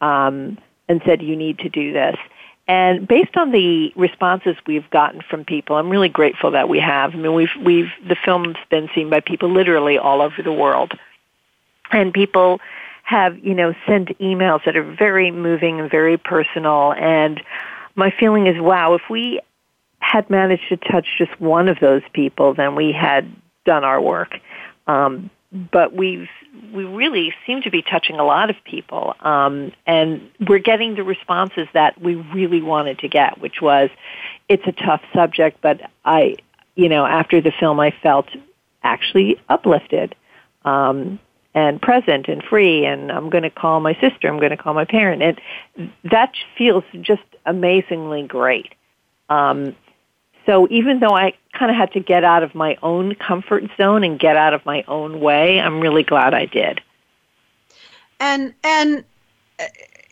um, 0.00 0.58
and 0.88 1.00
said 1.04 1.22
you 1.22 1.36
need 1.36 1.58
to 1.60 1.68
do 1.68 1.92
this. 1.92 2.16
And 2.66 3.08
based 3.08 3.36
on 3.36 3.50
the 3.50 3.92
responses 3.96 4.56
we've 4.66 4.88
gotten 4.90 5.22
from 5.22 5.44
people 5.44 5.76
i'm 5.76 5.88
really 5.88 6.08
grateful 6.08 6.50
that 6.52 6.68
we 6.68 6.80
have. 6.80 7.14
I 7.14 7.16
mean 7.16 7.34
we've 7.34 7.56
we've 7.62 7.90
the 8.06 8.16
film's 8.24 8.56
been 8.70 8.88
seen 8.94 9.08
by 9.10 9.20
people 9.20 9.50
literally 9.50 9.98
all 9.98 10.20
over 10.20 10.42
the 10.42 10.52
world. 10.52 10.92
And 11.90 12.12
people 12.12 12.60
have 13.04 13.38
you 13.38 13.54
know 13.54 13.74
sent 13.86 14.18
emails 14.18 14.64
that 14.66 14.76
are 14.76 14.82
very 14.82 15.30
moving 15.30 15.80
and 15.80 15.90
very 15.90 16.18
personal. 16.18 16.92
And 16.92 17.40
my 17.94 18.10
feeling 18.10 18.46
is 18.46 18.60
wow 18.60 18.94
if 18.94 19.02
we 19.08 19.40
had 20.08 20.30
managed 20.30 20.68
to 20.70 20.76
touch 20.76 21.06
just 21.18 21.38
one 21.40 21.68
of 21.68 21.78
those 21.80 22.02
people, 22.12 22.54
then 22.54 22.74
we 22.74 22.92
had 22.92 23.30
done 23.66 23.84
our 23.84 24.00
work. 24.00 24.38
Um, 24.86 25.30
but 25.52 25.94
we've 25.94 26.28
we 26.72 26.84
really 26.84 27.32
seem 27.46 27.62
to 27.62 27.70
be 27.70 27.82
touching 27.82 28.18
a 28.18 28.24
lot 28.24 28.50
of 28.50 28.56
people, 28.64 29.14
um, 29.20 29.72
and 29.86 30.30
we're 30.46 30.58
getting 30.58 30.94
the 30.94 31.04
responses 31.04 31.68
that 31.72 32.00
we 32.00 32.16
really 32.16 32.60
wanted 32.60 32.98
to 32.98 33.08
get, 33.08 33.40
which 33.40 33.62
was, 33.62 33.90
it's 34.48 34.66
a 34.66 34.72
tough 34.72 35.02
subject, 35.14 35.58
but 35.62 35.80
I, 36.04 36.36
you 36.74 36.88
know, 36.88 37.06
after 37.06 37.40
the 37.40 37.52
film, 37.52 37.80
I 37.80 37.94
felt 38.02 38.26
actually 38.82 39.40
uplifted. 39.48 40.14
Um, 40.64 41.20
and 41.54 41.80
present 41.80 42.28
and 42.28 42.42
free 42.44 42.84
and 42.84 43.10
I'm 43.10 43.30
going 43.30 43.42
to 43.42 43.50
call 43.50 43.80
my 43.80 43.94
sister, 43.94 44.28
I'm 44.28 44.38
going 44.38 44.50
to 44.50 44.56
call 44.56 44.74
my 44.74 44.84
parent. 44.84 45.22
And 45.22 45.90
that 46.04 46.32
feels 46.56 46.84
just 47.00 47.22
amazingly 47.46 48.22
great. 48.22 48.74
Um, 49.28 49.74
so 50.48 50.66
even 50.70 51.00
though 51.00 51.14
I 51.14 51.34
kind 51.52 51.70
of 51.70 51.76
had 51.76 51.92
to 51.92 52.00
get 52.00 52.24
out 52.24 52.42
of 52.42 52.54
my 52.54 52.78
own 52.82 53.14
comfort 53.16 53.64
zone 53.76 54.02
and 54.02 54.18
get 54.18 54.34
out 54.34 54.54
of 54.54 54.64
my 54.64 54.82
own 54.88 55.20
way, 55.20 55.60
I'm 55.60 55.78
really 55.78 56.02
glad 56.02 56.32
I 56.32 56.46
did. 56.46 56.80
And 58.18 58.54
and 58.64 59.04
uh, 59.60 59.64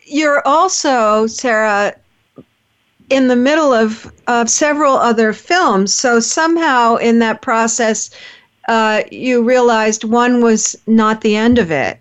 you're 0.05 0.47
also 0.47 1.27
Sarah 1.27 1.97
in 3.09 3.29
the 3.29 3.37
middle 3.37 3.73
of 3.73 4.13
of 4.27 4.51
several 4.51 4.97
other 4.97 5.33
films. 5.33 5.95
So 5.95 6.21
somehow 6.21 6.97
in 6.97 7.19
that 7.21 7.41
process, 7.41 8.11
uh, 8.69 9.05
you 9.11 9.43
realized 9.43 10.05
one 10.05 10.43
was 10.43 10.77
not 10.87 11.23
the 11.23 11.35
end 11.35 11.59
of 11.59 11.71
it. 11.71 11.99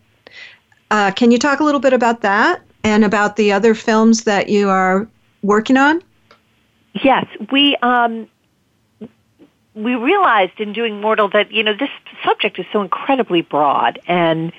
Uh, 0.92 1.12
can 1.12 1.32
you 1.32 1.40
talk 1.40 1.62
a 1.62 1.64
little 1.64 1.80
bit 1.80 1.94
about 1.94 2.20
that 2.22 2.62
and 2.84 3.06
about 3.06 3.38
the 3.38 3.54
other 3.54 3.74
films 3.74 4.26
that 4.26 4.50
you 4.50 4.68
are 4.68 5.08
working 5.42 5.78
on? 5.78 6.04
Yes, 7.04 7.26
we 7.52 7.76
um, 7.82 8.28
we 9.74 9.96
realized 9.96 10.60
in 10.60 10.72
doing 10.72 11.02
Mortal 11.02 11.30
that 11.30 11.52
you 11.52 11.64
know 11.64 11.74
this 11.78 11.90
subject 12.24 12.58
is 12.58 12.66
so 12.72 12.82
incredibly 12.82 13.42
broad, 13.42 14.00
and 14.08 14.54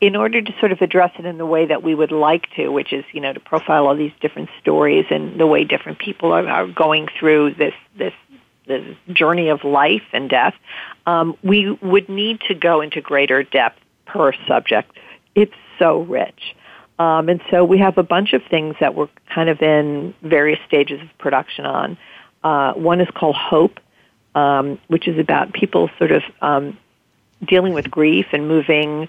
in 0.00 0.14
order 0.14 0.40
to 0.40 0.54
sort 0.60 0.70
of 0.70 0.80
address 0.80 1.10
it 1.18 1.26
in 1.26 1.38
the 1.38 1.46
way 1.46 1.66
that 1.66 1.82
we 1.82 1.94
would 1.94 2.12
like 2.12 2.48
to, 2.54 2.68
which 2.68 2.92
is 2.92 3.04
you 3.12 3.20
know 3.20 3.32
to 3.32 3.40
profile 3.40 3.88
all 3.88 3.96
these 3.96 4.12
different 4.20 4.48
stories 4.60 5.06
and 5.10 5.40
the 5.40 5.46
way 5.46 5.64
different 5.64 5.98
people 5.98 6.32
are, 6.32 6.46
are 6.48 6.68
going 6.68 7.08
through 7.18 7.54
this 7.54 7.74
this 7.98 8.14
this 8.68 8.96
journey 9.12 9.48
of 9.48 9.64
life 9.64 10.04
and 10.12 10.30
death, 10.30 10.54
um, 11.06 11.36
we 11.42 11.72
would 11.82 12.08
need 12.08 12.40
to 12.42 12.54
go 12.54 12.80
into 12.80 13.00
greater 13.00 13.42
depth 13.42 13.80
per 14.06 14.32
subject. 14.46 14.96
It's 15.34 15.54
so 15.80 16.02
rich. 16.02 16.54
Um, 17.02 17.28
and 17.28 17.40
so 17.50 17.64
we 17.64 17.78
have 17.78 17.98
a 17.98 18.04
bunch 18.04 18.32
of 18.32 18.42
things 18.48 18.76
that 18.78 18.94
we're 18.94 19.08
kind 19.34 19.48
of 19.48 19.60
in 19.60 20.14
various 20.22 20.60
stages 20.68 21.00
of 21.00 21.08
production 21.18 21.66
on. 21.66 21.98
Uh, 22.44 22.74
one 22.74 23.00
is 23.00 23.08
called 23.12 23.34
Hope, 23.34 23.80
um, 24.36 24.78
which 24.86 25.08
is 25.08 25.18
about 25.18 25.52
people 25.52 25.90
sort 25.98 26.12
of 26.12 26.22
um, 26.40 26.78
dealing 27.44 27.74
with 27.74 27.90
grief 27.90 28.26
and 28.32 28.46
moving 28.46 29.08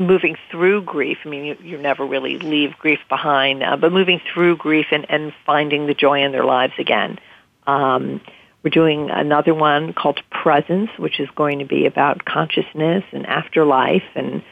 moving 0.00 0.36
through 0.50 0.82
grief. 0.82 1.18
I 1.24 1.28
mean, 1.30 1.44
you, 1.44 1.56
you 1.62 1.78
never 1.78 2.04
really 2.04 2.38
leave 2.38 2.76
grief 2.78 3.00
behind, 3.08 3.62
uh, 3.62 3.76
but 3.76 3.90
moving 3.90 4.20
through 4.32 4.58
grief 4.58 4.86
and, 4.92 5.06
and 5.08 5.32
finding 5.46 5.86
the 5.86 5.94
joy 5.94 6.22
in 6.22 6.30
their 6.30 6.44
lives 6.44 6.74
again. 6.78 7.18
Um, 7.66 8.20
we're 8.62 8.70
doing 8.70 9.10
another 9.10 9.54
one 9.54 9.94
called 9.94 10.20
Presence, 10.30 10.90
which 10.98 11.18
is 11.18 11.28
going 11.34 11.58
to 11.60 11.64
be 11.64 11.86
about 11.86 12.24
consciousness 12.24 13.02
and 13.12 13.26
afterlife 13.26 14.04
and 14.14 14.42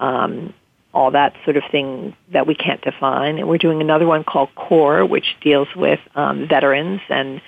um, 0.00 0.52
all 0.92 1.12
that 1.12 1.34
sort 1.44 1.56
of 1.56 1.62
thing 1.70 2.16
that 2.32 2.46
we 2.46 2.54
can't 2.54 2.82
define. 2.82 3.38
And 3.38 3.48
we're 3.48 3.58
doing 3.58 3.80
another 3.80 4.06
one 4.06 4.24
called 4.24 4.48
Core, 4.54 5.04
which 5.06 5.36
deals 5.40 5.68
with 5.76 6.00
um, 6.14 6.48
veterans 6.48 7.00
and 7.08 7.40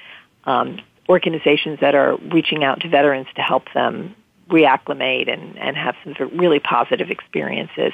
um, 0.45 0.81
organizations 1.09 1.81
that 1.81 1.95
are 1.95 2.17
reaching 2.17 2.63
out 2.63 2.81
to 2.81 2.89
veterans 2.89 3.27
to 3.35 3.43
help 3.43 3.65
them 3.75 4.15
reacclimate 4.49 5.33
and, 5.33 5.59
and 5.59 5.77
have 5.77 5.95
some 6.05 6.15
sort 6.15 6.33
of 6.33 6.39
really 6.39 6.61
positive 6.61 7.11
experiences. 7.11 7.93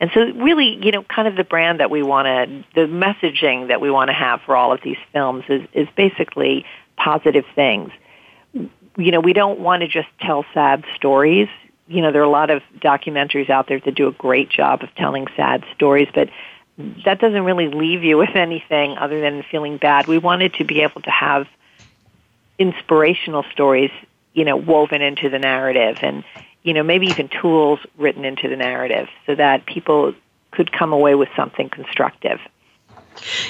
And 0.00 0.10
so 0.12 0.20
really, 0.20 0.84
you 0.84 0.90
know, 0.90 1.04
kind 1.04 1.28
of 1.28 1.36
the 1.36 1.44
brand 1.44 1.80
that 1.80 1.90
we 1.90 2.02
want 2.02 2.26
to, 2.26 2.64
the 2.74 2.86
messaging 2.86 3.68
that 3.68 3.80
we 3.80 3.90
want 3.90 4.08
to 4.08 4.14
have 4.14 4.40
for 4.44 4.56
all 4.56 4.72
of 4.72 4.80
these 4.82 4.96
films 5.12 5.44
is, 5.48 5.62
is 5.72 5.88
basically 5.96 6.66
positive 6.96 7.44
things. 7.54 7.90
You 8.52 9.10
know, 9.12 9.20
we 9.20 9.32
don't 9.32 9.60
want 9.60 9.82
to 9.82 9.88
just 9.88 10.08
tell 10.20 10.44
sad 10.52 10.84
stories. 10.96 11.48
You 11.88 12.00
know, 12.00 12.12
there 12.12 12.22
are 12.22 12.24
a 12.24 12.30
lot 12.30 12.50
of 12.50 12.62
documentaries 12.78 13.50
out 13.50 13.68
there 13.68 13.80
that 13.80 13.94
do 13.94 14.08
a 14.08 14.12
great 14.12 14.48
job 14.48 14.82
of 14.82 14.94
telling 14.94 15.26
sad 15.36 15.64
stories, 15.74 16.08
but 16.14 16.30
that 17.04 17.20
doesn't 17.20 17.44
really 17.44 17.68
leave 17.68 18.02
you 18.02 18.16
with 18.16 18.34
anything 18.34 18.96
other 18.96 19.20
than 19.20 19.42
feeling 19.50 19.76
bad. 19.76 20.06
We 20.06 20.18
wanted 20.18 20.54
to 20.54 20.64
be 20.64 20.82
able 20.82 21.02
to 21.02 21.10
have 21.10 21.46
inspirational 22.58 23.44
stories, 23.52 23.90
you 24.32 24.44
know, 24.44 24.56
woven 24.56 25.02
into 25.02 25.28
the 25.28 25.38
narrative 25.38 25.98
and, 26.02 26.24
you 26.62 26.72
know, 26.72 26.82
maybe 26.82 27.08
even 27.08 27.28
tools 27.28 27.80
written 27.98 28.24
into 28.24 28.48
the 28.48 28.56
narrative 28.56 29.08
so 29.26 29.34
that 29.34 29.66
people 29.66 30.14
could 30.52 30.72
come 30.72 30.92
away 30.92 31.14
with 31.14 31.28
something 31.36 31.68
constructive. 31.68 32.40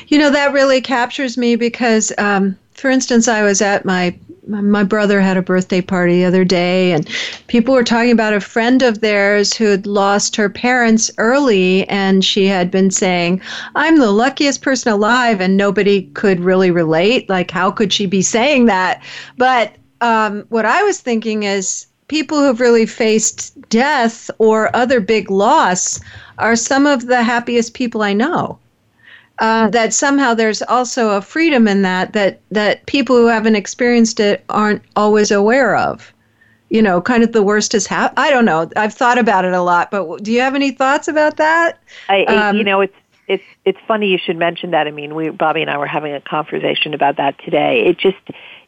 You 0.08 0.18
know, 0.18 0.30
that 0.30 0.52
really 0.52 0.80
captures 0.80 1.38
me 1.38 1.56
because 1.56 2.12
um, 2.18 2.58
for 2.74 2.90
instance, 2.90 3.28
I 3.28 3.42
was 3.42 3.62
at 3.62 3.84
my 3.84 4.18
my 4.60 4.84
brother 4.84 5.20
had 5.20 5.36
a 5.36 5.42
birthday 5.42 5.80
party 5.80 6.18
the 6.18 6.24
other 6.24 6.44
day, 6.44 6.92
and 6.92 7.08
people 7.46 7.74
were 7.74 7.84
talking 7.84 8.10
about 8.10 8.34
a 8.34 8.40
friend 8.40 8.82
of 8.82 9.00
theirs 9.00 9.54
who 9.54 9.64
had 9.64 9.86
lost 9.86 10.36
her 10.36 10.48
parents 10.48 11.10
early, 11.18 11.88
and 11.88 12.24
she 12.24 12.46
had 12.46 12.70
been 12.70 12.90
saying, 12.90 13.40
"I'm 13.74 13.98
the 13.98 14.10
luckiest 14.10 14.62
person 14.62 14.92
alive," 14.92 15.40
and 15.40 15.56
nobody 15.56 16.02
could 16.14 16.40
really 16.40 16.70
relate. 16.70 17.28
Like, 17.28 17.50
how 17.50 17.70
could 17.70 17.92
she 17.92 18.06
be 18.06 18.22
saying 18.22 18.66
that? 18.66 19.02
But 19.38 19.72
um, 20.00 20.44
what 20.48 20.66
I 20.66 20.82
was 20.82 21.00
thinking 21.00 21.44
is, 21.44 21.86
people 22.08 22.38
who've 22.40 22.60
really 22.60 22.86
faced 22.86 23.58
death 23.70 24.30
or 24.38 24.74
other 24.76 25.00
big 25.00 25.30
loss 25.30 25.98
are 26.38 26.56
some 26.56 26.86
of 26.86 27.06
the 27.06 27.22
happiest 27.22 27.74
people 27.74 28.02
I 28.02 28.12
know 28.12 28.58
uh, 29.38 29.68
that 29.70 29.92
somehow 29.94 30.34
there's 30.34 30.62
also 30.62 31.10
a 31.10 31.22
freedom 31.22 31.66
in 31.66 31.82
that 31.82 32.12
that 32.12 32.40
that 32.50 32.84
people 32.86 33.16
who 33.16 33.26
haven't 33.26 33.56
experienced 33.56 34.20
it 34.20 34.44
aren't 34.48 34.82
always 34.96 35.30
aware 35.30 35.76
of. 35.76 36.12
You 36.68 36.80
know 36.80 37.02
kind 37.02 37.22
of 37.22 37.32
the 37.32 37.42
worst 37.42 37.74
is 37.74 37.86
happened 37.86 38.18
i 38.18 38.30
don't 38.30 38.46
know 38.46 38.66
i've 38.76 38.94
thought 38.94 39.18
about 39.18 39.44
it 39.44 39.52
a 39.52 39.60
lot 39.60 39.90
but 39.90 40.22
do 40.22 40.32
you 40.32 40.40
have 40.40 40.54
any 40.54 40.70
thoughts 40.70 41.06
about 41.06 41.36
that? 41.36 41.78
I, 42.08 42.24
um, 42.24 42.56
you 42.56 42.64
know 42.64 42.80
it's 42.80 42.96
it's 43.28 43.44
it's 43.66 43.78
funny 43.86 44.08
you 44.08 44.16
should 44.16 44.38
mention 44.38 44.70
that. 44.70 44.86
I 44.86 44.90
mean 44.90 45.14
we 45.14 45.28
bobby 45.28 45.60
and 45.60 45.70
i 45.70 45.76
were 45.76 45.86
having 45.86 46.14
a 46.14 46.20
conversation 46.22 46.94
about 46.94 47.18
that 47.18 47.38
today. 47.44 47.84
It 47.86 47.98
just 47.98 48.16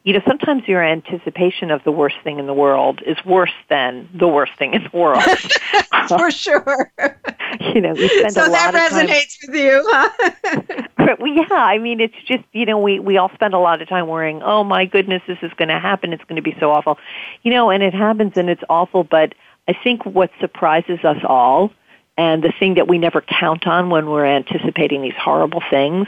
you 0.04 0.12
know, 0.12 0.20
sometimes 0.26 0.68
your 0.68 0.84
anticipation 0.84 1.70
of 1.70 1.82
the 1.84 1.90
worst 1.90 2.16
thing 2.22 2.38
in 2.38 2.46
the 2.46 2.52
world 2.52 3.00
is 3.06 3.16
worse 3.24 3.54
than 3.70 4.06
the 4.14 4.28
worst 4.28 4.52
thing 4.58 4.74
in 4.74 4.82
the 4.82 4.96
world. 4.96 5.22
For 6.08 6.30
sure. 6.30 6.92
you 7.74 7.80
know, 7.80 7.94
we 7.94 8.08
spend 8.08 8.34
so 8.34 8.46
a 8.46 8.50
lot 8.50 8.68
of 8.68 8.74
time. 8.74 8.90
So 8.90 8.96
that 8.96 9.08
resonates 9.08 9.36
with 9.46 9.56
you, 9.56 9.82
huh? 9.86 11.16
well, 11.18 11.28
yeah, 11.28 11.46
I 11.52 11.78
mean, 11.78 12.00
it's 12.00 12.14
just 12.26 12.44
you 12.52 12.66
know, 12.66 12.78
we 12.78 12.98
we 12.98 13.16
all 13.16 13.30
spend 13.32 13.54
a 13.54 13.58
lot 13.58 13.80
of 13.80 13.88
time 13.88 14.06
worrying. 14.06 14.42
Oh 14.42 14.62
my 14.62 14.84
goodness, 14.84 15.22
this 15.26 15.38
is 15.40 15.50
going 15.56 15.70
to 15.70 15.80
happen. 15.80 16.12
It's 16.12 16.24
going 16.24 16.36
to 16.36 16.42
be 16.42 16.54
so 16.60 16.70
awful, 16.70 16.98
you 17.42 17.50
know, 17.50 17.70
and 17.70 17.82
it 17.82 17.94
happens 17.94 18.34
and 18.36 18.50
it's 18.50 18.62
awful. 18.68 19.04
But 19.04 19.34
I 19.66 19.72
think 19.72 20.04
what 20.04 20.30
surprises 20.38 20.98
us 21.02 21.22
all, 21.24 21.72
and 22.18 22.44
the 22.44 22.52
thing 22.58 22.74
that 22.74 22.88
we 22.88 22.98
never 22.98 23.22
count 23.22 23.66
on 23.66 23.88
when 23.88 24.10
we're 24.10 24.26
anticipating 24.26 25.00
these 25.00 25.16
horrible 25.18 25.62
things, 25.70 26.06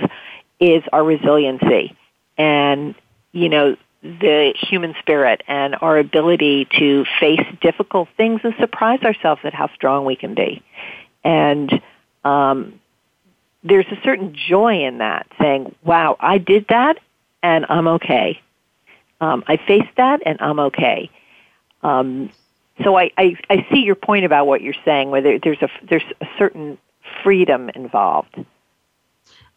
is 0.61 0.83
our 0.93 1.03
resiliency. 1.03 1.97
And 2.37 2.95
you 3.33 3.49
know, 3.49 3.77
the 4.21 4.55
human 4.57 4.95
spirit 5.01 5.43
and 5.49 5.77
our 5.81 5.99
ability 5.99 6.67
to 6.79 7.05
face 7.21 7.45
difficult 7.61 8.09
things 8.17 8.41
and 8.45 8.55
surprise 8.59 9.01
ourselves 9.03 9.41
at 9.45 9.55
how 9.55 9.69
strong 9.75 10.05
we 10.05 10.17
can 10.17 10.35
be. 10.35 10.63
And 11.25 11.83
um, 12.25 12.81
there's 13.63 13.87
a 13.91 14.01
certain 14.05 14.35
joy 14.35 14.85
in 14.85 14.99
that, 14.99 15.27
saying, 15.41 15.75
wow, 15.83 16.17
I 16.21 16.39
did 16.39 16.67
that 16.69 16.99
and 17.43 17.67
I'm 17.69 17.89
okay. 17.89 18.41
Um, 19.21 19.45
I 19.47 19.57
faced 19.57 19.97
that 19.97 20.21
and 20.25 20.41
I'm 20.41 20.61
okay. 20.61 21.11
Um, 21.83 22.31
so 22.85 22.97
I, 22.97 23.11
I, 23.17 23.37
I 23.49 23.67
see 23.73 23.81
your 23.81 23.95
point 23.95 24.25
about 24.25 24.47
what 24.47 24.61
you're 24.61 24.75
saying, 24.85 25.11
where 25.11 25.23
there, 25.23 25.39
there's, 25.39 25.63
a, 25.63 25.69
there's 25.89 26.05
a 26.21 26.27
certain 26.39 26.79
freedom 27.23 27.71
involved. 27.71 28.37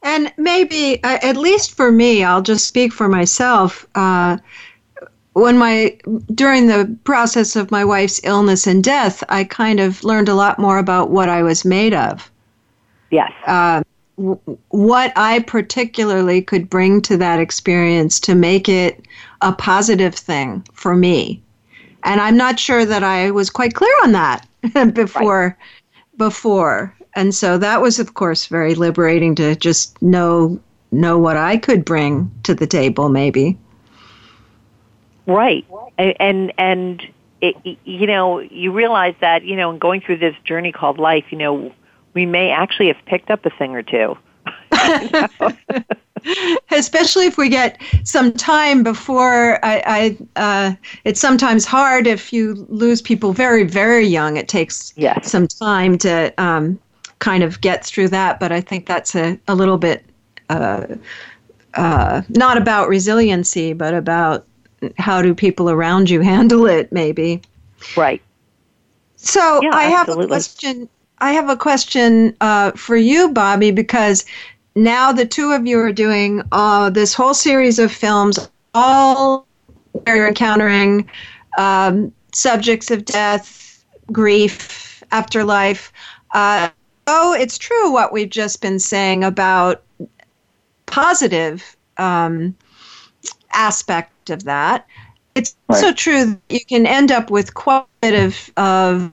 And 0.01 0.31
maybe, 0.37 1.03
uh, 1.03 1.19
at 1.21 1.35
least 1.35 1.75
for 1.75 1.91
me, 1.91 2.23
I'll 2.23 2.41
just 2.41 2.67
speak 2.67 2.93
for 2.93 3.09
myself. 3.09 3.85
Uh, 3.95 4.37
when 5.33 5.57
my 5.57 5.97
during 6.33 6.67
the 6.67 6.95
process 7.03 7.55
of 7.55 7.71
my 7.71 7.83
wife's 7.85 8.21
illness 8.23 8.67
and 8.67 8.83
death, 8.83 9.23
I 9.29 9.43
kind 9.43 9.79
of 9.79 10.03
learned 10.03 10.29
a 10.29 10.35
lot 10.35 10.59
more 10.59 10.77
about 10.77 11.09
what 11.09 11.29
I 11.29 11.43
was 11.43 11.65
made 11.65 11.93
of. 11.93 12.29
Yes. 13.11 13.31
Uh, 13.45 13.83
w- 14.17 14.39
what 14.69 15.13
I 15.15 15.39
particularly 15.39 16.41
could 16.41 16.69
bring 16.69 17.01
to 17.03 17.17
that 17.17 17.39
experience 17.39 18.19
to 18.21 18.35
make 18.35 18.69
it 18.69 19.05
a 19.41 19.51
positive 19.53 20.15
thing 20.15 20.65
for 20.73 20.95
me, 20.95 21.41
and 22.03 22.21
I'm 22.21 22.37
not 22.37 22.59
sure 22.59 22.85
that 22.85 23.03
I 23.03 23.31
was 23.31 23.49
quite 23.49 23.73
clear 23.73 23.93
on 24.03 24.11
that 24.13 24.47
before. 24.93 25.47
Right. 25.47 25.55
Before, 26.17 26.93
and 27.19 27.35
so 27.35 27.57
that 27.57 27.81
was 27.81 27.99
of 27.99 28.13
course 28.13 28.45
very 28.45 28.75
liberating 28.75 29.35
to 29.35 29.53
just 29.57 30.01
know 30.01 30.57
know 30.91 31.19
what 31.19 31.35
I 31.35 31.57
could 31.57 31.83
bring 31.83 32.31
to 32.43 32.55
the 32.55 32.65
table 32.65 33.09
maybe. 33.09 33.57
Right. 35.27 35.65
And 35.97 36.53
and 36.57 37.05
it, 37.41 37.55
you 37.83 38.07
know 38.07 38.39
you 38.39 38.71
realize 38.71 39.15
that 39.19 39.43
you 39.43 39.57
know 39.57 39.71
in 39.71 39.79
going 39.79 39.99
through 39.99 40.17
this 40.17 40.35
journey 40.45 40.71
called 40.71 40.97
life 40.97 41.25
you 41.29 41.37
know 41.37 41.73
we 42.13 42.25
may 42.25 42.51
actually 42.51 42.87
have 42.87 43.05
picked 43.05 43.29
up 43.29 43.45
a 43.45 43.49
thing 43.49 43.75
or 43.75 43.83
two. 43.83 44.17
Especially 46.71 47.25
if 47.27 47.37
we 47.37 47.49
get 47.49 47.81
some 48.03 48.31
time 48.33 48.83
before 48.83 49.63
I, 49.63 49.83
I 49.85 50.17
uh, 50.35 50.73
it's 51.03 51.19
sometimes 51.19 51.65
hard 51.65 52.07
if 52.07 52.31
you 52.33 52.65
lose 52.69 53.01
people 53.01 53.33
very 53.33 53.65
very 53.65 54.05
young. 54.05 54.37
It 54.37 54.47
takes 54.47 54.93
yes. 54.95 55.29
some 55.29 55.47
time 55.47 55.97
to 55.99 56.33
um, 56.37 56.79
kind 57.19 57.43
of 57.43 57.61
get 57.61 57.85
through 57.85 58.09
that. 58.09 58.39
But 58.39 58.51
I 58.51 58.61
think 58.61 58.85
that's 58.85 59.15
a, 59.15 59.39
a 59.47 59.55
little 59.55 59.77
bit 59.77 60.03
uh, 60.49 60.85
uh, 61.75 62.21
not 62.29 62.57
about 62.57 62.89
resiliency, 62.89 63.73
but 63.73 63.93
about 63.93 64.45
how 64.97 65.21
do 65.21 65.33
people 65.33 65.69
around 65.69 66.09
you 66.09 66.21
handle 66.33 66.65
it, 66.65 66.91
maybe. 66.91 67.41
Right. 67.95 68.21
So 69.15 69.61
yeah, 69.61 69.71
I 69.73 69.83
have 69.83 70.07
absolutely. 70.07 70.25
a 70.25 70.27
question. 70.27 70.89
I 71.19 71.33
have 71.33 71.49
a 71.49 71.57
question 71.57 72.35
uh, 72.39 72.71
for 72.71 72.95
you, 72.95 73.29
Bobby, 73.33 73.71
because 73.71 74.25
now 74.75 75.11
the 75.11 75.25
two 75.25 75.51
of 75.51 75.67
you 75.67 75.77
are 75.79 75.91
doing 75.91 76.41
uh, 76.53 76.89
this 76.89 77.13
whole 77.13 77.33
series 77.33 77.77
of 77.77 77.91
films, 77.91 78.49
all 78.73 79.45
you're 80.07 80.29
encountering 80.29 81.09
um, 81.57 82.13
subjects 82.33 82.89
of 82.89 83.03
death, 83.03 83.83
grief, 84.11 85.03
afterlife. 85.11 85.91
Uh, 86.33 86.69
oh, 87.09 87.33
it's 87.33 87.57
true 87.57 87.91
what 87.91 88.13
we've 88.13 88.29
just 88.29 88.61
been 88.61 88.79
saying 88.79 89.23
about 89.23 89.83
positive 90.85 91.75
um, 91.97 92.55
aspect 93.51 94.29
of 94.29 94.43
that. 94.43 94.85
It's 95.35 95.55
right. 95.67 95.75
also 95.75 95.91
true 95.91 96.25
that 96.25 96.39
you 96.49 96.63
can 96.63 96.85
end 96.85 97.11
up 97.11 97.31
with 97.31 97.55
quite 97.55 97.81
a 97.81 97.87
bit 98.01 98.23
of, 98.25 98.51
of 98.57 99.11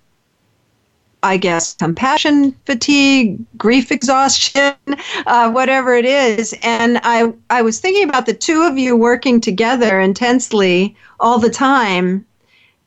I 1.23 1.39
guess, 1.39 1.75
compassion 1.75 2.55
fatigue, 2.67 3.39
grief 3.57 3.91
exhaustion, 3.91 4.75
uh, 5.27 5.51
whatever 5.51 5.95
it 5.95 6.05
is. 6.05 6.55
And 6.63 7.01
I, 7.03 7.33
I 7.49 7.63
was 7.63 7.81
thinking 7.81 8.09
about 8.09 8.27
the 8.27 8.35
two 8.35 8.63
of 8.63 8.77
you 8.77 8.95
working 8.95 9.41
together 9.41 9.99
intensely 10.01 10.95
all 11.19 11.39
the 11.39 11.51
time 11.51 12.27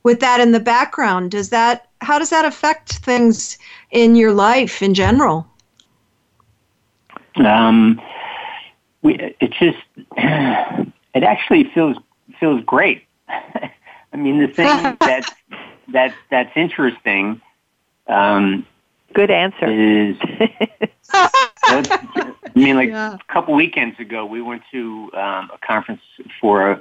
with 0.04 0.19
that 0.19 0.39
in 0.39 0.52
the 0.52 0.60
background. 0.60 1.32
Does 1.32 1.50
that, 1.50 1.88
how 2.02 2.19
does 2.19 2.30
that 2.30 2.45
affect 2.45 3.00
things 3.00 3.58
in 3.91 4.15
your 4.15 4.34
life 4.34 4.82
in 4.82 4.93
general? 4.93 5.47
Um, 7.36 8.02
we, 9.02 9.36
it's 9.39 9.58
just, 9.58 9.78
it 10.17 11.23
actually 11.23 11.65
feels 11.73 11.97
feels 12.39 12.63
great. 12.65 13.04
I 13.28 14.17
mean, 14.17 14.39
the 14.39 14.47
thing 14.47 14.97
that's 14.99 15.32
that 15.89 16.13
that's 16.30 16.52
interesting. 16.56 17.41
Um, 18.08 18.65
Good 19.13 19.32
answer. 19.32 19.65
Is 19.65 20.17
I 21.12 22.52
mean, 22.54 22.75
like 22.75 22.89
yeah. 22.89 23.15
a 23.15 23.34
couple 23.34 23.56
weekends 23.56 23.99
ago, 23.99 24.25
we 24.25 24.41
went 24.41 24.62
to 24.71 25.10
um, 25.13 25.49
a 25.54 25.58
conference 25.65 26.02
for 26.39 26.80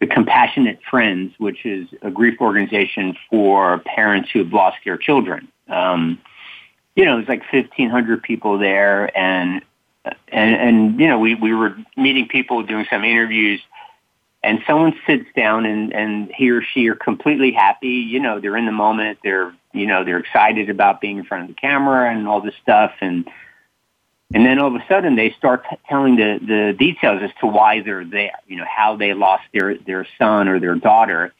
the 0.00 0.06
Compassionate 0.06 0.80
Friends, 0.90 1.34
which 1.38 1.66
is 1.66 1.86
a 2.00 2.10
grief 2.10 2.40
organization 2.40 3.14
for 3.28 3.78
parents 3.80 4.30
who 4.32 4.38
have 4.38 4.52
lost 4.52 4.78
their 4.84 4.96
children. 4.96 5.48
Um, 5.68 6.18
you 7.00 7.06
know, 7.06 7.16
there's 7.16 7.28
like 7.28 7.50
1,500 7.50 8.22
people 8.22 8.58
there, 8.58 9.16
and 9.16 9.62
and 10.04 10.54
and 10.54 11.00
you 11.00 11.08
know, 11.08 11.18
we 11.18 11.34
we 11.34 11.54
were 11.54 11.74
meeting 11.96 12.28
people, 12.28 12.62
doing 12.62 12.86
some 12.90 13.04
interviews, 13.04 13.62
and 14.44 14.60
someone 14.66 14.92
sits 15.06 15.24
down 15.34 15.64
and 15.64 15.94
and 15.94 16.30
he 16.30 16.50
or 16.50 16.60
she 16.60 16.86
are 16.90 16.94
completely 16.94 17.52
happy. 17.52 17.88
You 17.88 18.20
know, 18.20 18.38
they're 18.38 18.56
in 18.58 18.66
the 18.66 18.72
moment. 18.72 19.20
They're 19.24 19.54
you 19.72 19.86
know 19.86 20.04
they're 20.04 20.18
excited 20.18 20.68
about 20.68 21.00
being 21.00 21.16
in 21.16 21.24
front 21.24 21.44
of 21.44 21.48
the 21.48 21.58
camera 21.58 22.12
and 22.12 22.28
all 22.28 22.42
this 22.42 22.54
stuff, 22.60 22.92
and 23.00 23.26
and 24.34 24.44
then 24.44 24.58
all 24.58 24.68
of 24.68 24.74
a 24.74 24.84
sudden 24.86 25.16
they 25.16 25.30
start 25.38 25.64
t- 25.70 25.76
telling 25.88 26.16
the 26.16 26.38
the 26.38 26.76
details 26.78 27.22
as 27.22 27.30
to 27.40 27.46
why 27.46 27.80
they're 27.80 28.04
there. 28.04 28.32
You 28.46 28.58
know, 28.58 28.66
how 28.68 28.96
they 28.96 29.14
lost 29.14 29.44
their 29.54 29.74
their 29.78 30.06
son 30.18 30.48
or 30.48 30.60
their 30.60 30.74
daughter, 30.74 31.32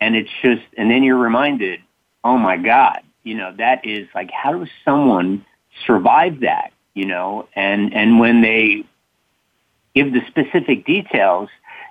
and 0.00 0.14
it's 0.14 0.30
just 0.42 0.62
and 0.76 0.88
then 0.88 1.02
you're 1.02 1.18
reminded, 1.18 1.80
oh 2.22 2.38
my 2.38 2.56
God, 2.56 3.00
you 3.26 3.34
know 3.34 3.52
that 3.58 3.86
is 3.86 4.08
like 4.14 4.30
how 4.30 4.58
does 4.58 4.68
someone 4.84 5.44
survive 5.86 6.40
that? 6.40 6.72
You 6.94 7.06
know, 7.06 7.48
and 7.54 7.92
and 7.94 8.18
when 8.18 8.40
they 8.40 8.84
give 9.94 10.12
the 10.12 10.22
specific 10.28 10.86
details 10.86 11.48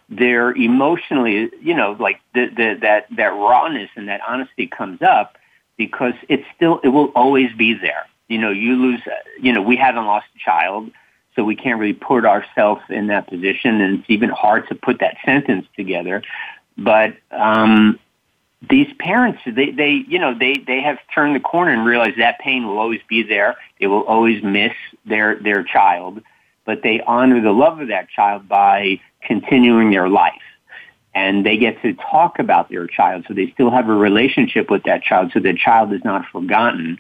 they're 0.10 0.52
emotionally, 0.52 1.50
you 1.62 1.74
know, 1.74 1.96
like 2.00 2.20
the, 2.34 2.48
the, 2.48 2.78
that, 2.82 3.08
that 3.16 3.34
rawness 3.34 3.90
and 3.96 4.08
that 4.08 4.22
honesty 4.28 4.68
comes 4.68 5.02
up 5.02 5.38
because 5.78 6.14
it's 6.30 6.46
still, 6.56 6.80
it 6.84 6.90
will 6.90 7.12
always 7.16 7.52
be 7.54 7.74
there. 7.74 8.06
You 8.28 8.38
know, 8.38 8.52
you 8.52 8.76
lose, 8.76 9.02
you 9.40 9.54
know, 9.54 9.62
we 9.62 9.76
haven't 9.76 10.06
lost 10.06 10.28
a 10.36 10.40
child, 10.40 10.92
so 11.36 11.44
we 11.44 11.56
can't 11.56 11.80
really 11.80 11.94
put 11.94 12.26
ourselves 12.26 12.82
in 12.90 13.08
that 13.08 13.28
position 13.28 13.82
and 13.82 14.00
it's 14.00 14.10
even 14.10 14.30
hard 14.30 14.68
to 14.70 14.76
put 14.76 15.00
that 15.00 15.18
sentence 15.26 15.66
together. 15.76 16.24
But, 16.78 17.16
um, 17.32 18.00
these 18.70 18.92
parents, 19.00 19.42
they, 19.46 19.72
they, 19.72 20.04
you 20.08 20.20
know, 20.20 20.38
they, 20.38 20.56
they 20.56 20.82
have 20.82 20.98
turned 21.14 21.36
the 21.36 21.40
corner 21.40 21.72
and 21.72 21.86
realized 21.86 22.20
that 22.20 22.40
pain 22.40 22.68
will 22.68 22.78
always 22.78 23.02
be 23.08 23.24
there. 23.24 23.58
They 23.80 23.88
will 23.88 24.04
always 24.04 24.44
miss 24.44 24.74
their, 25.06 25.36
their 25.40 25.64
child, 25.64 26.22
but 26.66 26.82
they 26.84 27.02
honor 27.02 27.42
the 27.42 27.52
love 27.52 27.80
of 27.80 27.90
that 27.90 28.10
child 28.10 28.48
by 28.48 29.00
continuing 29.22 29.92
their 29.92 30.10
life. 30.10 30.34
And 31.14 31.46
they 31.46 31.58
get 31.58 31.82
to 31.82 31.94
talk 31.94 32.40
about 32.40 32.70
their 32.70 32.88
child, 32.88 33.26
so 33.28 33.34
they 33.34 33.50
still 33.52 33.72
have 33.72 33.88
a 33.88 33.94
relationship 33.94 34.70
with 34.70 34.84
that 34.84 35.02
child, 35.02 35.32
so 35.34 35.40
the 35.40 35.54
child 35.54 35.94
is 35.94 36.04
not 36.04 36.26
forgotten. 36.32 37.00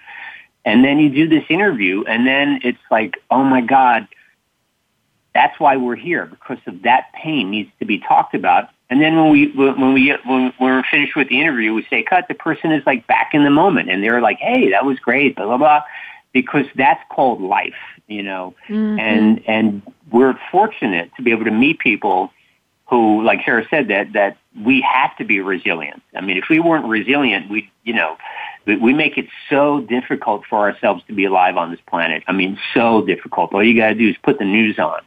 And 0.63 0.83
then 0.83 0.99
you 0.99 1.09
do 1.09 1.27
this 1.27 1.43
interview, 1.49 2.03
and 2.05 2.25
then 2.25 2.59
it's 2.63 2.79
like, 2.89 3.17
oh 3.29 3.43
my 3.43 3.61
God, 3.61 4.07
that's 5.33 5.59
why 5.59 5.75
we're 5.75 5.97
here 5.97 6.25
because 6.25 6.59
of 6.65 6.83
that 6.83 7.11
pain 7.13 7.51
needs 7.51 7.69
to 7.79 7.85
be 7.85 7.99
talked 7.99 8.33
about. 8.33 8.69
And 8.89 9.01
then 9.01 9.15
when 9.15 9.31
we 9.31 9.51
when 9.51 9.93
we 9.93 10.15
when 10.25 10.53
we're 10.59 10.83
finished 10.83 11.15
with 11.15 11.29
the 11.29 11.39
interview, 11.39 11.73
we 11.73 11.85
say 11.89 12.03
cut. 12.03 12.27
The 12.27 12.35
person 12.35 12.71
is 12.71 12.85
like 12.85 13.07
back 13.07 13.31
in 13.33 13.43
the 13.43 13.49
moment, 13.49 13.89
and 13.89 14.03
they're 14.03 14.21
like, 14.21 14.37
"Hey, 14.37 14.69
that 14.69 14.85
was 14.85 14.99
great," 14.99 15.35
blah 15.35 15.45
blah 15.45 15.57
blah, 15.57 15.81
because 16.33 16.65
that's 16.75 17.01
called 17.09 17.41
life, 17.41 17.73
you 18.07 18.21
know. 18.21 18.53
Mm-hmm. 18.69 18.99
And 18.99 19.43
and 19.47 19.81
we're 20.11 20.37
fortunate 20.51 21.11
to 21.15 21.23
be 21.23 21.31
able 21.31 21.45
to 21.45 21.51
meet 21.51 21.79
people 21.79 22.31
who, 22.87 23.23
like 23.23 23.39
Sarah 23.43 23.65
said, 23.69 23.87
that 23.87 24.13
that 24.13 24.37
we 24.63 24.81
have 24.81 25.17
to 25.17 25.25
be 25.25 25.39
resilient. 25.39 26.03
I 26.15 26.21
mean, 26.21 26.37
if 26.37 26.45
we 26.49 26.59
weren't 26.59 26.85
resilient, 26.85 27.49
we, 27.49 27.71
you 27.83 27.93
know, 27.93 28.17
we, 28.65 28.77
we 28.77 28.93
make 28.93 29.17
it 29.17 29.27
so 29.49 29.81
difficult 29.81 30.43
for 30.47 30.59
ourselves 30.59 31.03
to 31.07 31.13
be 31.13 31.25
alive 31.25 31.57
on 31.57 31.71
this 31.71 31.79
planet. 31.87 32.23
I 32.27 32.31
mean, 32.31 32.57
so 32.73 33.03
difficult. 33.03 33.53
All 33.53 33.63
you 33.63 33.75
got 33.75 33.89
to 33.89 33.95
do 33.95 34.09
is 34.09 34.15
put 34.23 34.37
the 34.37 34.45
news 34.45 34.77
on. 34.77 35.01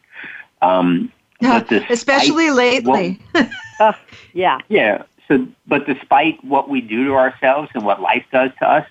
Um, 0.60 1.12
yeah, 1.40 1.64
especially 1.90 2.50
lately. 2.50 3.20
What, 3.34 3.50
uh, 3.80 3.92
yeah. 4.32 4.58
Yeah. 4.68 5.04
So, 5.28 5.46
but 5.66 5.86
despite 5.86 6.42
what 6.44 6.68
we 6.68 6.80
do 6.80 7.04
to 7.04 7.14
ourselves 7.14 7.70
and 7.74 7.84
what 7.84 8.00
life 8.00 8.24
does 8.32 8.50
to 8.58 8.68
us, 8.68 8.88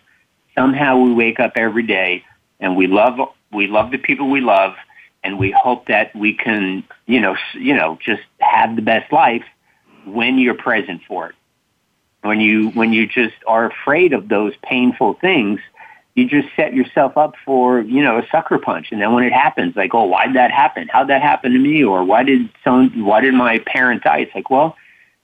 somehow 0.56 0.98
we 0.98 1.14
wake 1.14 1.40
up 1.40 1.54
every 1.56 1.84
day 1.84 2.24
and 2.60 2.78
we 2.78 2.88
love 2.88 3.20
we 3.52 3.68
love 3.68 3.92
the 3.92 3.98
people 3.98 4.30
we 4.30 4.42
love 4.42 4.76
and 5.24 5.38
we 5.38 5.52
hope 5.52 5.88
that 5.88 6.16
we 6.16 6.34
can, 6.34 6.84
you 7.06 7.20
know, 7.20 7.36
you 7.54 7.74
know, 7.74 7.98
just 8.02 8.22
have 8.40 8.76
the 8.76 8.82
best 8.82 9.12
life 9.12 9.44
when 10.06 10.38
you're 10.38 10.54
present 10.54 11.02
for 11.08 11.30
it. 11.30 11.36
When 12.22 12.40
you 12.40 12.70
when 12.70 12.94
you 12.94 13.08
just 13.08 13.36
are 13.46 13.66
afraid 13.66 14.14
of 14.14 14.30
those 14.30 14.54
painful 14.64 15.16
things, 15.16 15.60
you 16.18 16.28
just 16.28 16.48
set 16.56 16.74
yourself 16.74 17.16
up 17.16 17.36
for, 17.46 17.80
you 17.82 18.04
know, 18.04 18.18
a 18.18 18.24
sucker 18.32 18.58
punch. 18.58 18.88
And 18.92 19.00
then 19.00 19.14
when 19.14 19.24
it 19.24 19.32
happens, 19.32 19.76
like, 19.76 19.94
oh, 19.94 20.06
why 20.06 20.26
did 20.26 20.36
that 20.36 20.50
happen? 20.50 20.90
How'd 20.92 21.10
that 21.10 21.22
happen 21.22 21.54
to 21.54 21.60
me? 21.60 21.84
Or 21.84 22.04
why 22.04 22.24
did 22.24 22.50
someone, 22.64 23.06
why 23.06 23.22
did 23.22 23.36
my 23.36 23.60
parent 23.60 24.02
die? 24.02 24.22
It's 24.22 24.34
like, 24.34 24.50
well, 24.50 24.76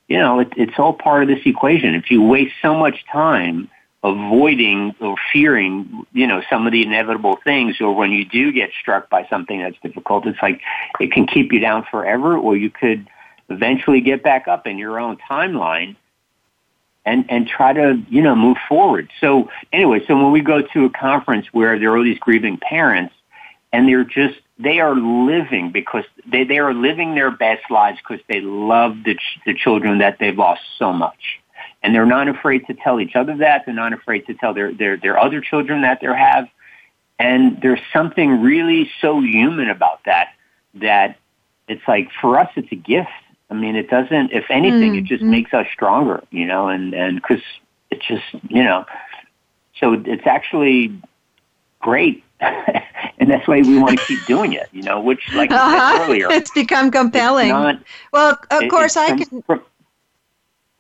you 0.08 0.20
know, 0.20 0.40
it, 0.40 0.54
it's 0.56 0.78
all 0.78 0.94
part 0.94 1.24
of 1.24 1.30
this 1.30 1.40
equation. 1.48 1.96
If 1.96 2.12
you 2.12 2.22
waste 2.22 2.54
so 2.62 2.76
much 2.76 3.04
time 3.12 3.72
avoiding 4.04 4.94
or 5.00 5.16
fearing, 5.32 6.06
you 6.14 6.28
know, 6.28 6.44
some 6.48 6.68
of 6.68 6.72
the 6.72 6.86
inevitable 6.86 7.40
things, 7.44 7.82
or 7.82 7.96
when 7.96 8.12
you 8.12 8.24
do 8.24 8.52
get 8.52 8.70
struck 8.80 9.10
by 9.10 9.26
something 9.32 9.62
that's 9.62 9.78
difficult, 9.82 10.28
it's 10.28 10.38
like 10.44 10.62
it 11.00 11.12
can 11.12 11.26
keep 11.26 11.52
you 11.52 11.60
down 11.60 11.88
forever, 11.90 12.38
or 12.38 12.56
you 12.56 12.70
could 12.70 13.08
eventually 13.50 14.00
get 14.00 14.22
back 14.22 14.48
up 14.48 14.68
in 14.68 14.78
your 14.78 15.00
own 15.00 15.18
timeline 15.28 15.96
and 17.06 17.26
and 17.30 17.48
try 17.48 17.74
to 17.74 18.02
you 18.10 18.22
know 18.22 18.36
move 18.36 18.58
forward. 18.68 19.10
So 19.20 19.50
anyway, 19.72 20.04
so 20.08 20.16
when 20.16 20.32
we 20.32 20.42
go 20.42 20.62
to 20.62 20.86
a 20.86 20.90
conference 20.90 21.48
where 21.52 21.78
there 21.80 21.92
are 21.92 21.98
all 21.98 22.04
these 22.04 22.20
grieving 22.20 22.58
parents, 22.58 23.14
and 23.72 23.88
they're 23.88 24.04
just 24.04 24.40
they 24.60 24.80
are 24.80 24.96
living 24.96 25.72
because 25.72 26.06
they 26.26 26.44
they 26.44 26.60
are 26.60 26.74
living 26.74 27.16
their 27.16 27.32
best 27.32 27.70
lives 27.70 27.98
because 27.98 28.24
they 28.28 28.42
love 28.42 29.04
the 29.04 29.16
ch- 29.16 29.40
the 29.46 29.54
children 29.54 30.00
that 30.00 30.20
they've 30.20 30.38
lost 30.38 30.62
so 30.78 30.94
much 30.94 31.40
and 31.84 31.94
they're 31.94 32.06
not 32.06 32.30
afraid 32.30 32.66
to 32.68 32.74
tell 32.74 33.00
each 33.00 33.16
other 33.16 33.38
that. 33.38 33.64
They're 33.66 33.76
not 33.76 33.94
afraid 33.94 34.26
to 34.28 34.34
tell 34.34 34.54
their 34.54 34.74
their 34.74 34.98
their 34.98 35.20
other 35.20 35.42
children 35.42 35.82
that 35.82 36.00
they 36.02 36.08
have. 36.08 36.48
And 37.20 37.62
there's 37.62 37.82
something 37.92 38.42
really 38.42 38.90
so 39.02 39.20
human 39.20 39.70
about 39.70 40.00
that 40.06 40.30
that 40.76 41.18
it's 41.68 41.86
like 41.88 42.10
for 42.22 42.40
us 42.40 42.50
it's 42.56 42.72
a 42.72 42.76
gift. 42.76 43.10
I 43.54 43.56
mean, 43.56 43.76
it 43.76 43.88
doesn't. 43.88 44.32
If 44.32 44.46
anything, 44.50 44.94
mm-hmm. 44.94 45.00
it 45.00 45.04
just 45.04 45.22
mm-hmm. 45.22 45.32
makes 45.32 45.54
us 45.54 45.68
stronger, 45.72 46.24
you 46.32 46.46
know. 46.46 46.70
And 46.70 46.94
and 46.96 47.22
because 47.22 47.44
it's 47.92 48.06
just 48.06 48.24
you 48.50 48.64
know, 48.64 48.86
so 49.80 49.94
it's 49.94 50.26
actually 50.26 51.00
great. 51.80 52.24
and 52.40 53.30
that's 53.30 53.48
why 53.48 53.62
we 53.62 53.78
want 53.78 54.00
to 54.00 54.06
keep 54.06 54.26
doing 54.26 54.54
it, 54.54 54.68
you 54.74 54.82
know, 54.82 55.00
which, 55.00 55.22
like 55.34 55.52
uh-huh. 55.52 55.98
Said 55.98 56.10
earlier, 56.10 56.28
it's 56.32 56.52
become 56.52 56.90
compelling. 56.92 57.50
It's 57.50 57.54
not, 57.54 57.80
well, 58.12 58.38
of 58.50 58.70
course, 58.70 58.98
I 58.98 59.16
can. 59.16 59.44
From, 59.44 59.62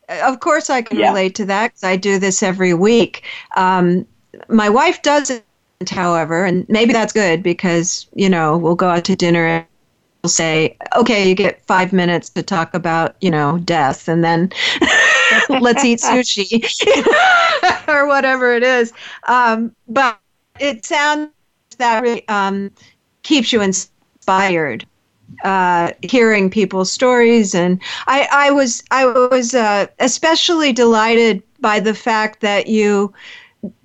of 0.10 0.40
course, 0.40 0.70
I 0.72 0.82
can 0.82 0.98
yeah. 0.98 1.10
relate 1.10 1.36
to 1.36 1.46
that 1.46 1.68
because 1.68 1.84
I 1.84 1.96
do 1.96 2.18
this 2.18 2.42
every 2.42 2.74
week. 2.74 3.24
Um, 3.56 4.06
my 4.50 4.68
wife 4.68 5.04
doesn't, 5.04 5.44
however, 5.90 6.44
and 6.44 6.68
maybe 6.68 6.92
that's 6.92 7.14
good 7.14 7.44
because 7.44 8.08
you 8.16 8.30
know 8.30 8.58
we'll 8.58 8.76
go 8.76 8.90
out 8.90 9.06
to 9.06 9.16
dinner 9.16 9.66
say, 10.26 10.78
"Okay, 10.96 11.28
you 11.28 11.36
get 11.36 11.66
five 11.66 11.94
minutes 11.94 12.30
to 12.30 12.44
talk 12.44 12.74
about 12.74 13.16
you 13.22 13.32
know 13.32 13.60
death, 13.60 14.08
and 14.08 14.24
then 14.24 14.52
let's 15.50 15.84
eat 15.84 16.00
sushi 16.00 16.64
or 17.88 18.08
whatever 18.08 18.56
it 18.56 18.64
is." 18.64 18.94
Um, 19.28 19.76
but 19.88 20.20
it 20.60 20.86
sounds 20.86 21.32
that 21.78 22.02
really 22.04 22.28
um, 22.28 22.72
keeps 23.24 23.52
you 23.52 23.62
inspired 23.62 24.86
uh, 25.44 25.92
hearing 26.02 26.50
people's 26.50 26.92
stories, 26.92 27.56
and 27.56 27.82
I, 28.08 28.28
I 28.32 28.52
was 28.52 28.84
I 28.92 29.06
was 29.06 29.54
uh, 29.54 29.88
especially 30.00 30.72
delighted 30.74 31.44
by 31.60 31.80
the 31.80 31.94
fact 31.94 32.42
that 32.42 32.68
you 32.68 33.14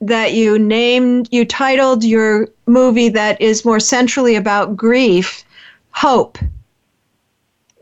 that 0.00 0.34
you 0.34 0.58
named 0.58 1.28
you 1.30 1.44
titled 1.44 2.04
your 2.04 2.48
movie 2.66 3.08
that 3.08 3.40
is 3.40 3.64
more 3.64 3.80
centrally 3.80 4.34
about 4.34 4.76
grief, 4.76 5.44
hope, 5.98 6.38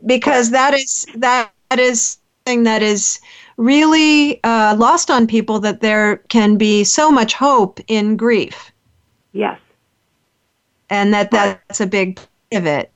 because 0.05 0.51
that 0.51 0.73
is 0.73 1.05
that 1.15 1.51
is 1.77 2.17
something 2.45 2.63
that 2.63 2.81
is 2.81 3.19
really 3.57 4.43
uh, 4.43 4.75
lost 4.77 5.09
on 5.09 5.27
people 5.27 5.59
that 5.59 5.81
there 5.81 6.17
can 6.29 6.57
be 6.57 6.83
so 6.83 7.11
much 7.11 7.33
hope 7.33 7.79
in 7.87 8.17
grief. 8.17 8.71
Yes. 9.33 9.59
And 10.89 11.13
that 11.13 11.31
that's 11.31 11.81
a 11.81 11.87
big 11.87 12.15
part 12.15 12.29
of 12.53 12.65
it 12.65 12.91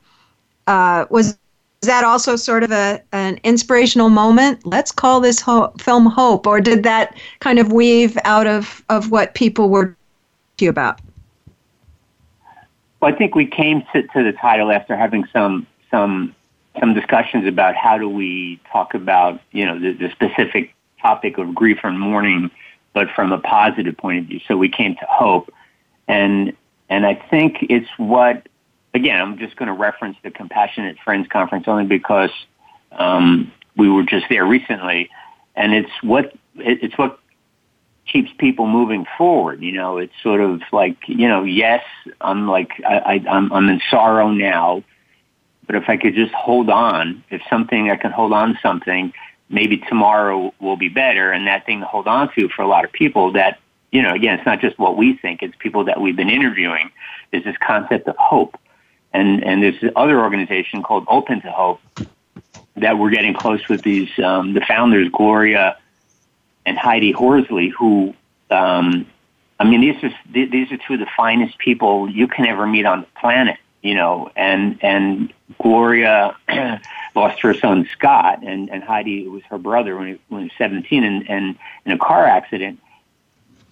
uh, 0.68 1.06
was 1.10 1.38
that 1.82 2.04
also 2.04 2.36
sort 2.36 2.64
of 2.64 2.72
a 2.72 3.02
an 3.12 3.40
inspirational 3.44 4.10
moment? 4.10 4.66
Let's 4.66 4.92
call 4.92 5.20
this 5.20 5.42
ho- 5.42 5.74
film 5.80 6.06
Hope, 6.06 6.46
or 6.48 6.62
did 6.62 6.84
that 6.84 7.18
kind 7.40 7.60
of 7.60 7.72
weave 7.72 8.18
out 8.24 8.48
of 8.48 8.84
of 8.90 9.12
what 9.12 9.34
people 9.34 9.70
were 9.70 9.98
to 10.58 10.66
you 10.66 10.70
about? 10.70 11.00
Well, 13.02 13.12
I 13.12 13.18
think 13.18 13.34
we 13.34 13.48
came 13.48 13.84
to, 13.94 14.04
to 14.04 14.24
the 14.24 14.32
title 14.32 14.72
after 14.72 14.96
having 14.96 15.26
some 15.34 15.66
some 15.90 16.36
some 16.80 16.94
discussions 16.94 17.48
about 17.48 17.76
how 17.76 17.98
do 17.98 18.08
we 18.08 18.62
talk 18.72 18.94
about 18.94 19.42
you 19.52 19.66
know 19.66 19.80
the, 19.80 19.94
the 19.94 20.12
specific 20.12 20.74
topic 21.02 21.40
of 21.40 21.56
grief 21.56 21.80
and 21.84 22.00
mourning, 22.00 22.52
but 22.94 23.08
from 23.16 23.32
a 23.32 23.40
positive 23.40 23.98
point 23.98 24.20
of 24.20 24.26
view. 24.26 24.40
So 24.48 24.56
we 24.56 24.70
came 24.70 24.96
to 24.96 25.06
hope, 25.10 25.52
and 26.08 26.56
and 26.90 27.06
I 27.06 27.16
think 27.16 27.58
it's 27.62 27.90
what 27.98 28.48
again 28.94 29.20
I'm 29.20 29.40
just 29.40 29.56
going 29.56 29.68
to 29.68 29.74
reference 29.74 30.18
the 30.24 30.30
Compassionate 30.30 30.98
Friends 31.04 31.28
Conference 31.28 31.68
only 31.68 31.86
because 31.86 32.32
um, 32.92 33.52
we 33.76 33.90
were 33.90 34.04
just 34.04 34.28
there 34.30 34.46
recently, 34.46 35.10
and 35.56 35.74
it's 35.74 35.92
what 36.04 36.26
it, 36.58 36.84
it's 36.84 36.98
what 37.00 37.18
keeps 38.12 38.32
people 38.38 38.68
moving 38.68 39.06
forward. 39.18 39.62
You 39.62 39.72
know, 39.72 39.98
it's 39.98 40.14
sort 40.22 40.42
of 40.42 40.62
like 40.72 40.98
you 41.08 41.28
know, 41.28 41.44
yes, 41.44 41.84
I'm 42.20 42.48
like 42.48 42.72
I, 42.86 42.98
I 42.98 43.26
I'm 43.30 43.52
I'm 43.54 43.70
in 43.70 43.82
sorrow 43.90 44.30
now, 44.30 44.84
but 45.66 45.76
if 45.76 45.90
I 45.90 45.98
could 45.98 46.16
just 46.16 46.34
hold 46.34 46.70
on, 46.70 47.24
if 47.30 47.42
something 47.50 47.90
I 47.90 47.96
can 47.96 48.12
hold 48.12 48.34
on 48.34 48.54
to 48.54 48.60
something, 48.62 49.14
maybe 49.50 49.78
tomorrow 49.78 50.54
will 50.60 50.78
be 50.78 50.90
better. 50.90 51.32
And 51.32 51.48
that 51.48 51.66
thing 51.66 51.80
to 51.80 51.86
hold 51.86 52.08
on 52.08 52.34
to 52.36 52.50
for 52.50 52.62
a 52.62 52.68
lot 52.68 52.86
of 52.86 52.92
people 52.92 53.34
that 53.34 53.60
you 53.92 54.02
know, 54.02 54.14
again, 54.14 54.38
it's 54.38 54.46
not 54.46 54.62
just 54.62 54.78
what 54.80 54.98
we 54.98 55.18
think; 55.18 55.42
it's 55.42 55.56
people 55.60 55.86
that 55.86 56.00
we've 56.00 56.16
been 56.16 56.30
interviewing. 56.30 56.92
Is 57.32 57.44
this 57.44 57.58
concept 57.58 58.08
of 58.08 58.16
hope, 58.18 58.58
and 59.14 59.44
and 59.44 59.64
there's 59.64 59.80
this 59.82 59.92
other 59.96 60.20
organization 60.20 60.84
called 60.84 61.06
Open 61.08 61.42
to 61.42 61.52
Hope 61.52 61.80
that 62.78 62.98
we're 62.98 63.10
getting 63.10 63.34
close 63.34 63.68
with 63.68 63.84
these 63.84 64.10
um, 64.20 64.54
the 64.54 64.62
founders, 64.62 65.10
Gloria 65.10 65.78
and 66.66 66.78
Heidi 66.78 67.12
Horsley, 67.12 67.70
who, 67.70 68.14
um, 68.50 69.06
I 69.60 69.64
mean, 69.64 69.82
these 69.82 70.04
are 70.04 70.12
these 70.32 70.72
are 70.72 70.78
two 70.78 70.94
of 70.94 71.00
the 71.00 71.08
finest 71.18 71.58
people 71.58 72.10
you 72.10 72.28
can 72.28 72.46
ever 72.46 72.66
meet 72.66 72.86
on 72.86 73.02
the 73.02 73.08
planet. 73.20 73.58
You 73.82 73.96
know, 73.96 74.32
and 74.36 74.78
and 74.84 75.34
Gloria 75.62 76.36
lost 77.16 77.42
her 77.42 77.54
son 77.54 77.88
Scott, 77.92 78.44
and 78.44 78.70
and 78.70 78.84
Heidi 78.84 79.28
was 79.28 79.44
her 79.50 79.58
brother 79.58 79.96
when 79.98 80.08
he, 80.08 80.20
when 80.30 80.42
he 80.42 80.46
was 80.46 80.58
seventeen, 80.58 81.04
and 81.04 81.30
and 81.30 81.58
in 81.86 81.92
a 81.92 81.98
car 81.98 82.26
accident. 82.26 82.80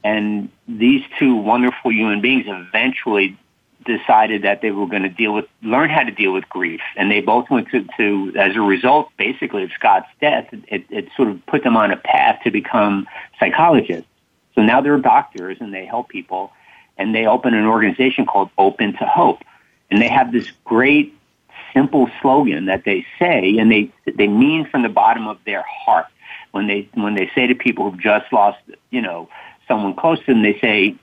And 0.03 0.49
these 0.67 1.03
two 1.19 1.35
wonderful 1.35 1.91
human 1.91 2.21
beings 2.21 2.45
eventually 2.47 3.37
decided 3.86 4.43
that 4.43 4.61
they 4.61 4.71
were 4.71 4.88
going 4.88 5.03
to 5.03 5.09
deal 5.09 5.34
with, 5.34 5.45
learn 5.61 5.89
how 5.89 6.03
to 6.03 6.11
deal 6.11 6.34
with 6.34 6.47
grief. 6.49 6.82
And 6.95 7.09
they 7.09 7.21
both 7.21 7.49
went 7.49 7.69
to, 7.69 7.86
to 7.97 8.34
as 8.38 8.55
a 8.55 8.61
result, 8.61 9.09
basically, 9.17 9.63
of 9.63 9.71
Scott's 9.71 10.09
death, 10.19 10.47
it, 10.51 10.86
it 10.89 11.09
sort 11.15 11.30
of 11.30 11.45
put 11.45 11.63
them 11.63 11.77
on 11.77 11.91
a 11.91 11.97
path 11.97 12.41
to 12.43 12.51
become 12.51 13.07
psychologists. 13.39 14.07
So 14.55 14.61
now 14.61 14.82
they're 14.82 14.97
doctors 14.99 15.57
and 15.59 15.73
they 15.73 15.86
help 15.86 16.09
people. 16.09 16.51
And 16.97 17.15
they 17.15 17.25
open 17.25 17.53
an 17.53 17.65
organization 17.65 18.25
called 18.25 18.49
Open 18.57 18.91
to 18.93 19.05
Hope. 19.05 19.41
And 19.89 20.01
they 20.01 20.09
have 20.09 20.32
this 20.32 20.51
great, 20.65 21.15
simple 21.73 22.09
slogan 22.21 22.65
that 22.65 22.84
they 22.84 23.05
say, 23.17 23.57
and 23.57 23.71
they, 23.71 23.91
they 24.05 24.27
mean 24.27 24.67
from 24.69 24.84
the 24.84 24.89
bottom 24.89 25.27
of 25.27 25.38
their 25.45 25.63
heart. 25.67 26.07
When 26.51 26.67
they, 26.67 26.89
when 26.95 27.13
they 27.13 27.30
say 27.36 27.47
to 27.47 27.55
people 27.55 27.89
who've 27.89 28.01
just 28.01 28.34
lost, 28.34 28.59
you 28.89 29.01
know, 29.01 29.30
someone 29.67 29.95
close 29.95 30.19
to 30.19 30.25
them, 30.25 30.41
they 30.41 30.59
say, 30.59 30.95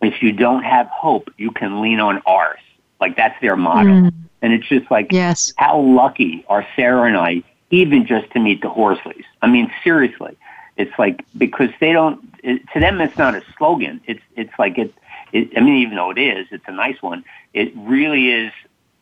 if 0.00 0.22
you 0.22 0.32
don't 0.32 0.62
have 0.62 0.86
hope, 0.88 1.30
you 1.36 1.50
can 1.50 1.80
lean 1.80 2.00
on 2.00 2.22
ours. 2.26 2.60
Like 3.00 3.16
that's 3.16 3.40
their 3.40 3.56
motto. 3.56 3.90
Mm. 3.90 4.12
And 4.42 4.52
it's 4.52 4.68
just 4.68 4.90
like, 4.90 5.12
yes. 5.12 5.52
how 5.56 5.80
lucky 5.80 6.44
are 6.48 6.66
Sarah 6.76 7.06
and 7.06 7.16
I 7.16 7.42
even 7.70 8.06
just 8.06 8.30
to 8.32 8.40
meet 8.40 8.62
the 8.62 8.68
Horsleys? 8.68 9.24
I 9.42 9.48
mean, 9.48 9.70
seriously, 9.84 10.36
it's 10.76 10.98
like, 10.98 11.24
because 11.36 11.70
they 11.78 11.92
don't, 11.92 12.20
it, 12.42 12.62
to 12.72 12.80
them, 12.80 13.00
it's 13.00 13.18
not 13.18 13.34
a 13.34 13.42
slogan. 13.56 14.00
It's, 14.06 14.22
it's 14.36 14.52
like 14.58 14.78
it, 14.78 14.94
it, 15.32 15.50
I 15.56 15.60
mean, 15.60 15.82
even 15.82 15.96
though 15.96 16.10
it 16.10 16.18
is, 16.18 16.46
it's 16.50 16.64
a 16.66 16.72
nice 16.72 17.00
one. 17.02 17.24
It 17.52 17.72
really 17.76 18.30
is 18.30 18.52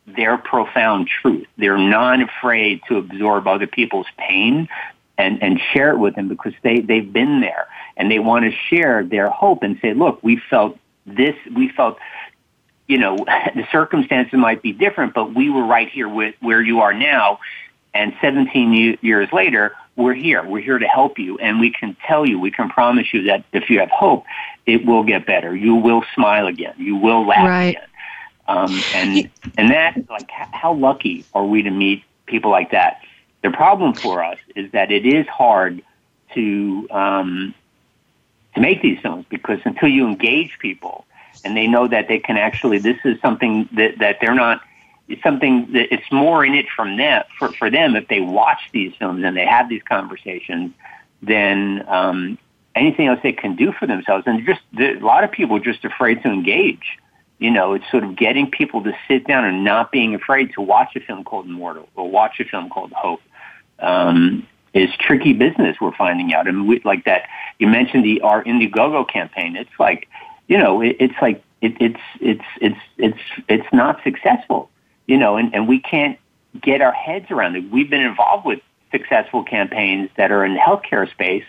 their 0.06 0.38
profound 0.38 1.08
truth. 1.08 1.46
They're 1.56 1.78
not 1.78 2.20
afraid 2.20 2.80
to 2.88 2.96
absorb 2.96 3.46
other 3.46 3.66
people's 3.66 4.06
pain 4.16 4.68
and, 5.16 5.42
and 5.42 5.60
share 5.72 5.90
it 5.92 5.98
with 5.98 6.16
them 6.16 6.28
because 6.28 6.54
they, 6.62 6.80
they've 6.80 7.12
been 7.12 7.40
there 7.40 7.68
and 7.96 8.10
they 8.10 8.18
want 8.18 8.44
to 8.44 8.50
share 8.50 9.04
their 9.04 9.28
hope 9.28 9.62
and 9.62 9.78
say, 9.80 9.94
look, 9.94 10.22
we 10.22 10.40
felt 10.50 10.78
this, 11.16 11.36
we 11.54 11.68
felt, 11.68 11.98
you 12.86 12.98
know, 12.98 13.16
the 13.54 13.66
circumstances 13.70 14.38
might 14.38 14.62
be 14.62 14.72
different, 14.72 15.14
but 15.14 15.34
we 15.34 15.50
were 15.50 15.64
right 15.64 15.88
here 15.88 16.08
with 16.08 16.34
where 16.40 16.62
you 16.62 16.80
are 16.80 16.94
now. 16.94 17.40
And 17.94 18.14
17 18.20 18.98
years 19.00 19.28
later, 19.32 19.74
we're 19.96 20.14
here. 20.14 20.44
We're 20.44 20.60
here 20.60 20.78
to 20.78 20.86
help 20.86 21.18
you. 21.18 21.38
And 21.38 21.58
we 21.58 21.72
can 21.72 21.96
tell 22.06 22.24
you, 22.24 22.38
we 22.38 22.50
can 22.50 22.68
promise 22.68 23.12
you 23.12 23.24
that 23.24 23.44
if 23.52 23.68
you 23.68 23.80
have 23.80 23.90
hope, 23.90 24.24
it 24.66 24.86
will 24.86 25.02
get 25.02 25.26
better. 25.26 25.54
You 25.54 25.74
will 25.74 26.04
smile 26.14 26.46
again. 26.46 26.74
You 26.76 26.96
will 26.96 27.26
laugh 27.26 27.48
right. 27.48 27.76
again. 27.76 27.88
Um, 28.46 28.80
and, 28.94 29.30
and 29.58 29.70
that, 29.70 30.08
like, 30.08 30.30
how 30.30 30.72
lucky 30.72 31.24
are 31.34 31.44
we 31.44 31.62
to 31.62 31.70
meet 31.70 32.04
people 32.26 32.50
like 32.50 32.70
that? 32.70 33.00
The 33.42 33.50
problem 33.50 33.94
for 33.94 34.22
us 34.22 34.38
is 34.54 34.70
that 34.72 34.90
it 34.90 35.04
is 35.04 35.26
hard 35.26 35.82
to, 36.34 36.88
um, 36.90 37.54
to 38.58 38.62
make 38.62 38.82
these 38.82 38.98
films 39.00 39.24
because 39.28 39.60
until 39.64 39.88
you 39.88 40.06
engage 40.06 40.58
people 40.58 41.06
and 41.44 41.56
they 41.56 41.66
know 41.66 41.86
that 41.88 42.08
they 42.08 42.18
can 42.18 42.36
actually, 42.36 42.78
this 42.78 42.98
is 43.04 43.20
something 43.20 43.68
that, 43.72 43.98
that 43.98 44.18
they're 44.20 44.34
not, 44.34 44.60
it's 45.08 45.22
something 45.22 45.72
that 45.72 45.92
it's 45.92 46.10
more 46.12 46.44
in 46.44 46.54
it 46.54 46.66
from 46.74 46.96
them, 46.96 47.24
for, 47.38 47.52
for 47.52 47.70
them 47.70 47.96
if 47.96 48.08
they 48.08 48.20
watch 48.20 48.60
these 48.72 48.92
films 48.98 49.24
and 49.24 49.36
they 49.36 49.46
have 49.46 49.68
these 49.68 49.82
conversations 49.82 50.72
than 51.22 51.88
um, 51.88 52.38
anything 52.74 53.06
else 53.06 53.20
they 53.22 53.32
can 53.32 53.56
do 53.56 53.72
for 53.72 53.86
themselves. 53.86 54.24
And 54.26 54.44
just 54.44 54.60
a 54.78 54.94
lot 54.98 55.24
of 55.24 55.30
people 55.30 55.56
are 55.56 55.60
just 55.60 55.84
afraid 55.84 56.22
to 56.22 56.28
engage. 56.28 56.98
You 57.38 57.52
know, 57.52 57.74
it's 57.74 57.88
sort 57.90 58.02
of 58.02 58.16
getting 58.16 58.50
people 58.50 58.82
to 58.82 58.92
sit 59.06 59.26
down 59.26 59.44
and 59.44 59.62
not 59.62 59.92
being 59.92 60.14
afraid 60.14 60.52
to 60.54 60.60
watch 60.60 60.96
a 60.96 61.00
film 61.00 61.22
called 61.22 61.46
Immortal 61.46 61.88
or 61.94 62.10
watch 62.10 62.40
a 62.40 62.44
film 62.44 62.68
called 62.68 62.92
Hope. 62.92 63.22
Um, 63.78 64.46
is 64.74 64.90
tricky 64.98 65.32
business. 65.32 65.76
We're 65.80 65.96
finding 65.96 66.34
out, 66.34 66.46
and 66.46 66.68
we, 66.68 66.80
like 66.84 67.04
that. 67.04 67.28
You 67.58 67.66
mentioned 67.68 68.04
the 68.04 68.20
our 68.20 68.44
Indiegogo 68.44 69.08
campaign. 69.08 69.56
It's 69.56 69.78
like, 69.78 70.08
you 70.46 70.58
know, 70.58 70.80
it, 70.80 70.96
it's 71.00 71.14
like 71.20 71.42
it, 71.60 71.76
it's 71.80 72.00
it's 72.20 72.44
it's 72.60 72.78
it's 72.96 73.18
it's 73.48 73.72
not 73.72 74.02
successful. 74.04 74.70
You 75.06 75.16
know, 75.16 75.36
and, 75.36 75.54
and 75.54 75.66
we 75.66 75.80
can't 75.80 76.18
get 76.60 76.82
our 76.82 76.92
heads 76.92 77.30
around 77.30 77.56
it. 77.56 77.70
We've 77.70 77.88
been 77.88 78.02
involved 78.02 78.44
with 78.44 78.60
successful 78.90 79.42
campaigns 79.42 80.10
that 80.16 80.30
are 80.30 80.44
in 80.44 80.54
the 80.54 80.60
healthcare 80.60 81.10
space, 81.10 81.44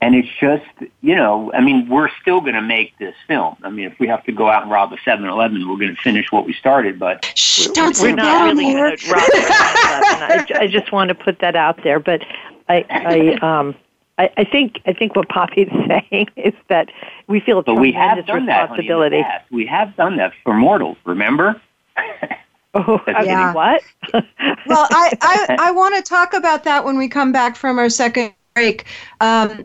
and 0.00 0.14
it's 0.14 0.28
just, 0.40 0.64
you 1.00 1.16
know, 1.16 1.52
I 1.52 1.60
mean, 1.60 1.88
we're 1.88 2.08
still 2.20 2.40
going 2.40 2.54
to 2.54 2.62
make 2.62 2.96
this 2.98 3.14
film. 3.26 3.56
I 3.62 3.70
mean, 3.70 3.86
if 3.86 3.98
we 3.98 4.06
have 4.06 4.24
to 4.24 4.32
go 4.32 4.48
out 4.48 4.62
and 4.62 4.70
rob 4.70 4.92
a 4.92 4.96
7-Eleven, 4.96 5.68
we're 5.68 5.76
going 5.76 5.94
to 5.94 6.02
finish 6.02 6.30
what 6.30 6.46
we 6.46 6.52
started. 6.52 6.98
But 6.98 7.24
Shh, 7.36 7.66
we're, 7.66 7.72
don't 7.74 7.98
we're 7.98 8.14
not 8.14 8.44
really 8.44 8.64
going 8.64 8.96
to 8.96 9.10
rob 9.10 9.22
a 9.22 9.36
7-Eleven. 9.36 10.56
I, 10.56 10.62
I 10.62 10.66
just 10.68 10.92
want 10.92 11.08
to 11.08 11.14
put 11.14 11.40
that 11.40 11.56
out 11.56 11.82
there. 11.82 11.98
But 11.98 12.22
I, 12.68 12.84
I, 12.90 13.58
um, 13.58 13.74
I, 14.18 14.30
I 14.36 14.44
think 14.44 14.80
I 14.86 14.92
think 14.92 15.16
what 15.16 15.28
Bobby's 15.28 15.68
saying 15.88 16.28
is 16.36 16.54
that 16.68 16.90
we 17.26 17.40
feel 17.40 17.58
a 17.58 17.62
but 17.62 17.74
tremendous 17.74 17.92
we 17.92 17.92
have 17.92 18.26
done 18.26 18.46
responsibility. 18.46 19.22
That, 19.22 19.30
honey, 19.30 19.44
we 19.50 19.66
have 19.66 19.96
done 19.96 20.16
that 20.16 20.32
for 20.44 20.54
mortals. 20.54 20.96
Remember? 21.04 21.60
Oh, 22.74 23.00
I 23.06 23.22
Yeah. 23.22 23.54
what? 23.54 23.82
well, 24.12 24.86
I, 24.90 25.12
I, 25.22 25.56
I 25.58 25.70
want 25.70 25.96
to 25.96 26.02
talk 26.02 26.34
about 26.34 26.64
that 26.64 26.84
when 26.84 26.98
we 26.98 27.08
come 27.08 27.32
back 27.32 27.56
from 27.56 27.78
our 27.78 27.88
second 27.88 28.34
break. 28.54 28.84
Um, 29.20 29.64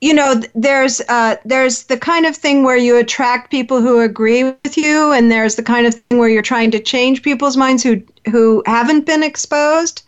you 0.00 0.12
know, 0.12 0.40
there's 0.54 1.00
uh, 1.08 1.36
there's 1.44 1.84
the 1.84 1.96
kind 1.96 2.26
of 2.26 2.36
thing 2.36 2.62
where 2.62 2.76
you 2.76 2.98
attract 2.98 3.50
people 3.50 3.80
who 3.80 4.00
agree 4.00 4.44
with 4.44 4.76
you, 4.76 5.12
and 5.12 5.30
there's 5.30 5.56
the 5.56 5.62
kind 5.62 5.86
of 5.86 5.94
thing 5.94 6.18
where 6.18 6.28
you're 6.28 6.42
trying 6.42 6.70
to 6.72 6.80
change 6.80 7.22
people's 7.22 7.56
minds 7.56 7.82
who 7.82 8.02
who 8.30 8.62
haven't 8.66 9.06
been 9.06 9.22
exposed. 9.22 10.02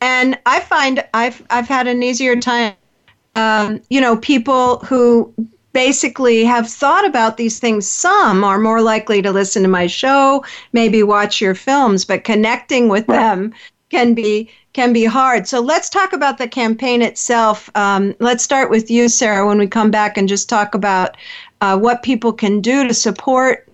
And 0.00 0.38
I 0.44 0.60
find 0.60 1.04
I've 1.14 1.42
I've 1.48 1.68
had 1.68 1.86
an 1.86 2.02
easier 2.02 2.36
time. 2.36 2.74
Um, 3.34 3.80
you 3.88 4.00
know, 4.00 4.18
people 4.18 4.78
who 4.80 5.32
basically 5.72 6.44
have 6.44 6.68
thought 6.68 7.06
about 7.06 7.38
these 7.38 7.58
things. 7.58 7.88
Some 7.88 8.44
are 8.44 8.58
more 8.58 8.82
likely 8.82 9.22
to 9.22 9.32
listen 9.32 9.62
to 9.62 9.68
my 9.68 9.86
show, 9.86 10.44
maybe 10.74 11.02
watch 11.02 11.40
your 11.40 11.54
films, 11.54 12.04
but 12.04 12.24
connecting 12.24 12.88
with 12.88 13.06
them 13.06 13.54
can 13.92 14.14
be 14.14 14.48
can 14.72 14.92
be 14.92 15.04
hard. 15.04 15.46
So 15.46 15.60
let's 15.60 15.90
talk 15.90 16.14
about 16.14 16.38
the 16.38 16.48
campaign 16.48 17.02
itself. 17.02 17.70
Um, 17.74 18.14
let's 18.20 18.42
start 18.42 18.70
with 18.70 18.90
you, 18.90 19.06
Sarah, 19.08 19.46
when 19.46 19.58
we 19.58 19.66
come 19.66 19.90
back 19.90 20.16
and 20.16 20.26
just 20.26 20.48
talk 20.48 20.74
about 20.74 21.16
uh, 21.60 21.78
what 21.78 22.02
people 22.02 22.32
can 22.32 22.62
do 22.62 22.88
to 22.88 22.94
support 22.94 23.68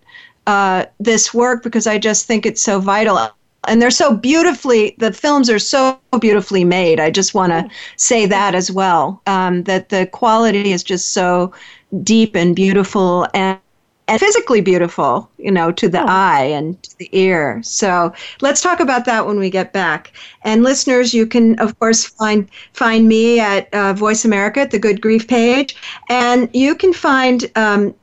uh, 0.48 0.86
this 0.98 1.32
work 1.32 1.62
because 1.62 1.86
I 1.86 1.98
just 1.98 2.26
think 2.26 2.44
it's 2.44 2.60
so 2.60 2.80
vital. 2.80 3.30
And 3.68 3.80
they're 3.80 3.92
so 3.92 4.16
beautifully, 4.16 4.96
the 4.98 5.12
films 5.12 5.48
are 5.50 5.58
so 5.60 5.98
beautifully 6.20 6.64
made. 6.64 6.98
I 6.98 7.10
just 7.10 7.34
want 7.34 7.52
to 7.52 7.68
say 7.96 8.26
that 8.26 8.56
as 8.56 8.72
well, 8.72 9.22
um, 9.26 9.62
that 9.64 9.90
the 9.90 10.06
quality 10.06 10.72
is 10.72 10.82
just 10.82 11.10
so 11.12 11.52
deep 12.02 12.34
and 12.34 12.56
beautiful 12.56 13.26
and 13.34 13.60
and 14.08 14.18
physically 14.18 14.62
beautiful, 14.62 15.30
you 15.36 15.50
know, 15.50 15.70
to 15.70 15.88
the 15.88 16.00
eye 16.00 16.44
and 16.44 16.82
to 16.82 16.98
the 16.98 17.10
ear. 17.12 17.60
So 17.62 18.12
let's 18.40 18.62
talk 18.62 18.80
about 18.80 19.04
that 19.04 19.26
when 19.26 19.38
we 19.38 19.50
get 19.50 19.74
back. 19.74 20.12
And 20.42 20.62
listeners, 20.62 21.12
you 21.12 21.26
can 21.26 21.58
of 21.60 21.78
course 21.78 22.06
find 22.06 22.48
find 22.72 23.06
me 23.06 23.38
at 23.38 23.72
uh, 23.74 23.92
Voice 23.92 24.24
America 24.24 24.60
at 24.60 24.70
the 24.70 24.78
Good 24.78 25.02
Grief 25.02 25.28
page, 25.28 25.76
and 26.08 26.48
you 26.54 26.74
can 26.74 26.94
find 26.94 27.50
um, 27.54 27.94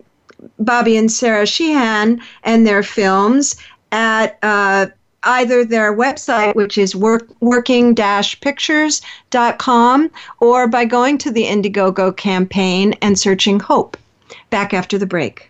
Bobby 0.59 0.95
and 0.95 1.11
Sarah 1.11 1.47
Sheehan 1.47 2.21
and 2.43 2.65
their 2.65 2.83
films 2.83 3.57
at. 3.91 4.37
Uh, 4.43 4.87
either 5.27 5.65
their 5.65 5.91
website, 5.91 6.53
which 6.53 6.77
is 6.77 6.95
work, 6.95 7.27
working-pictures.com, 7.39 10.11
or 10.39 10.67
by 10.67 10.85
going 10.85 11.17
to 11.17 11.31
the 11.31 11.45
Indiegogo 11.45 12.15
campaign 12.15 12.93
and 13.01 13.17
searching 13.17 13.59
Hope. 13.59 13.97
Back 14.51 14.71
after 14.71 14.99
the 14.99 15.07
break. 15.07 15.49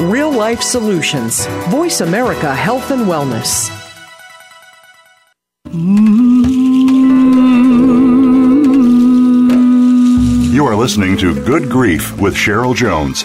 Real 0.00 0.30
life 0.30 0.60
solutions. 0.60 1.46
Voice 1.68 2.02
America 2.02 2.54
Health 2.54 2.90
and 2.90 3.06
Wellness. 3.06 3.70
You 10.52 10.66
are 10.66 10.76
listening 10.76 11.16
to 11.16 11.34
Good 11.46 11.70
Grief 11.70 12.20
with 12.20 12.34
Cheryl 12.34 12.76
Jones. 12.76 13.24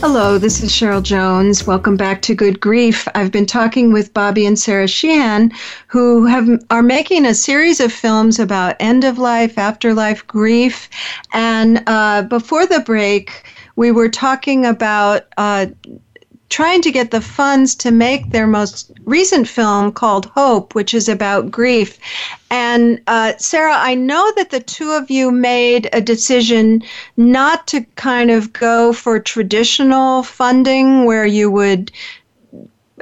Hello, 0.00 0.36
this 0.36 0.62
is 0.62 0.70
Cheryl 0.70 1.02
Jones. 1.02 1.66
Welcome 1.66 1.96
back 1.96 2.20
to 2.22 2.34
Good 2.34 2.60
Grief. 2.60 3.08
I've 3.14 3.32
been 3.32 3.46
talking 3.46 3.92
with 3.92 4.12
Bobby 4.12 4.44
and 4.44 4.58
Sarah 4.58 4.86
Sheehan, 4.86 5.52
who 5.86 6.26
have 6.26 6.48
are 6.68 6.82
making 6.82 7.24
a 7.24 7.34
series 7.34 7.80
of 7.80 7.90
films 7.90 8.38
about 8.38 8.76
end 8.78 9.04
of 9.04 9.18
life, 9.18 9.56
afterlife, 9.56 10.26
grief, 10.26 10.90
and 11.32 11.82
uh, 11.86 12.22
before 12.22 12.66
the 12.66 12.80
break, 12.80 13.44
we 13.76 13.90
were 13.90 14.10
talking 14.10 14.66
about 14.66 15.22
uh, 15.38 15.66
trying 16.48 16.80
to 16.82 16.92
get 16.92 17.10
the 17.10 17.20
funds 17.20 17.74
to 17.74 17.90
make 17.90 18.30
their 18.30 18.46
most 18.46 18.92
recent 19.04 19.48
film 19.48 19.92
called 19.92 20.26
Hope, 20.26 20.74
which 20.74 20.94
is 20.94 21.08
about 21.08 21.50
grief. 21.50 21.98
And 22.50 23.00
uh, 23.06 23.32
Sarah, 23.38 23.76
I 23.76 23.94
know 23.94 24.32
that 24.36 24.50
the 24.50 24.60
two 24.60 24.90
of 24.92 25.10
you 25.10 25.30
made 25.32 25.88
a 25.92 26.00
decision 26.00 26.82
not 27.16 27.66
to 27.68 27.82
kind 27.96 28.30
of 28.30 28.52
go 28.52 28.92
for 28.92 29.18
traditional 29.18 30.22
funding 30.22 31.04
where 31.04 31.26
you 31.26 31.50
would. 31.50 31.90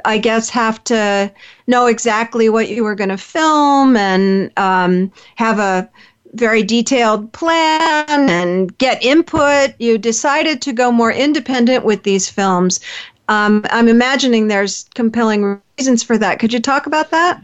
I 0.03 0.19
guess 0.19 0.49
have 0.51 0.83
to 0.83 1.31
know 1.65 1.87
exactly 1.87 2.47
what 2.47 2.69
you 2.69 2.83
were 2.83 2.93
going 2.93 3.09
to 3.09 3.17
film 3.17 3.97
and 3.97 4.51
um, 4.55 5.11
have 5.35 5.57
a 5.57 5.89
very 6.35 6.61
detailed 6.61 7.31
plan 7.31 8.29
and 8.29 8.77
get 8.77 9.03
input. 9.03 9.73
You 9.79 9.97
decided 9.97 10.61
to 10.63 10.73
go 10.73 10.91
more 10.91 11.11
independent 11.11 11.85
with 11.85 12.03
these 12.03 12.29
films. 12.29 12.79
Um, 13.27 13.65
I'm 13.69 13.87
imagining 13.87 14.47
there's 14.47 14.85
compelling 14.95 15.59
reasons 15.77 16.03
for 16.03 16.17
that. 16.17 16.39
Could 16.39 16.53
you 16.53 16.59
talk 16.59 16.85
about 16.85 17.11
that? 17.11 17.41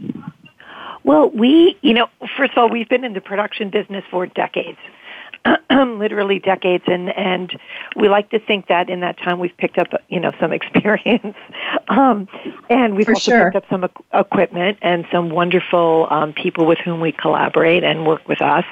Well, 1.04 1.30
we, 1.30 1.76
you 1.82 1.92
know, 1.92 2.08
first 2.36 2.52
of 2.52 2.58
all, 2.58 2.68
we've 2.68 2.88
been 2.88 3.04
in 3.04 3.12
the 3.12 3.20
production 3.20 3.70
business 3.70 4.04
for 4.10 4.26
decades. 4.26 4.78
literally 5.70 6.38
decades 6.38 6.84
and 6.86 7.10
and 7.16 7.58
we 7.96 8.08
like 8.08 8.30
to 8.30 8.38
think 8.38 8.68
that 8.68 8.88
in 8.88 9.00
that 9.00 9.18
time 9.18 9.40
we've 9.40 9.56
picked 9.56 9.76
up 9.76 9.88
you 10.08 10.20
know 10.20 10.30
some 10.38 10.52
experience 10.58 11.36
um, 11.88 12.28
and 12.70 12.94
we've 12.94 13.06
For 13.06 13.14
also 13.14 13.30
sure. 13.32 13.44
picked 13.50 13.56
up 13.56 13.64
some 13.68 13.82
equ- 13.82 14.20
equipment 14.20 14.78
and 14.82 15.04
some 15.10 15.30
wonderful 15.30 16.06
um, 16.10 16.32
people 16.32 16.64
with 16.64 16.78
whom 16.78 17.00
we 17.00 17.10
collaborate 17.10 17.82
and 17.82 18.06
work 18.06 18.28
with 18.28 18.40
us 18.40 18.64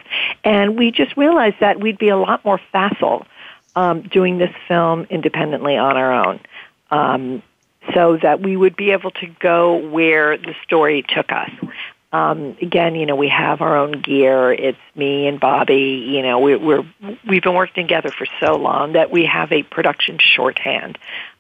and 0.45 0.79
we 0.79 0.93
just 0.93 1.17
realized 1.17 1.57
that 1.59 1.81
we'd 1.81 1.99
be 1.99 2.09
a 2.09 2.17
lot 2.17 2.45
more 2.45 2.61
facile 2.71 3.27
um, 3.75 4.03
doing 4.03 4.39
this 4.39 4.55
film 4.69 5.07
independently 5.11 5.77
on 5.77 5.97
our 5.97 6.13
own 6.13 6.39
um, 6.91 7.43
so 7.95 8.19
that 8.23 8.41
we 8.41 8.57
would 8.57 8.77
be 8.77 8.91
able 8.91 9.11
to 9.11 9.27
go 9.27 9.77
where 9.77 10.37
the 10.37 10.55
story 10.65 11.05
took 11.09 11.33
us. 11.33 11.51
Um, 12.13 12.57
again, 12.61 12.97
you 12.97 13.07
know, 13.07 13.15
we 13.15 13.29
have 13.29 13.61
our 13.61 13.77
own 13.77 13.93
gear. 13.93 14.53
It's 14.53 14.79
me 14.97 15.29
and 15.29 15.39
Bobby. 15.39 16.05
You 16.09 16.23
know, 16.23 16.41
we, 16.41 16.57
we're 16.57 16.85
we've 17.29 17.43
been 17.43 17.55
working 17.55 17.87
together 17.87 18.11
for 18.11 18.27
so 18.41 18.57
long 18.57 18.95
that 18.95 19.11
we 19.11 19.27
have 19.27 19.53
a 19.53 19.63
production 19.63 20.19
shorthand. 20.19 20.99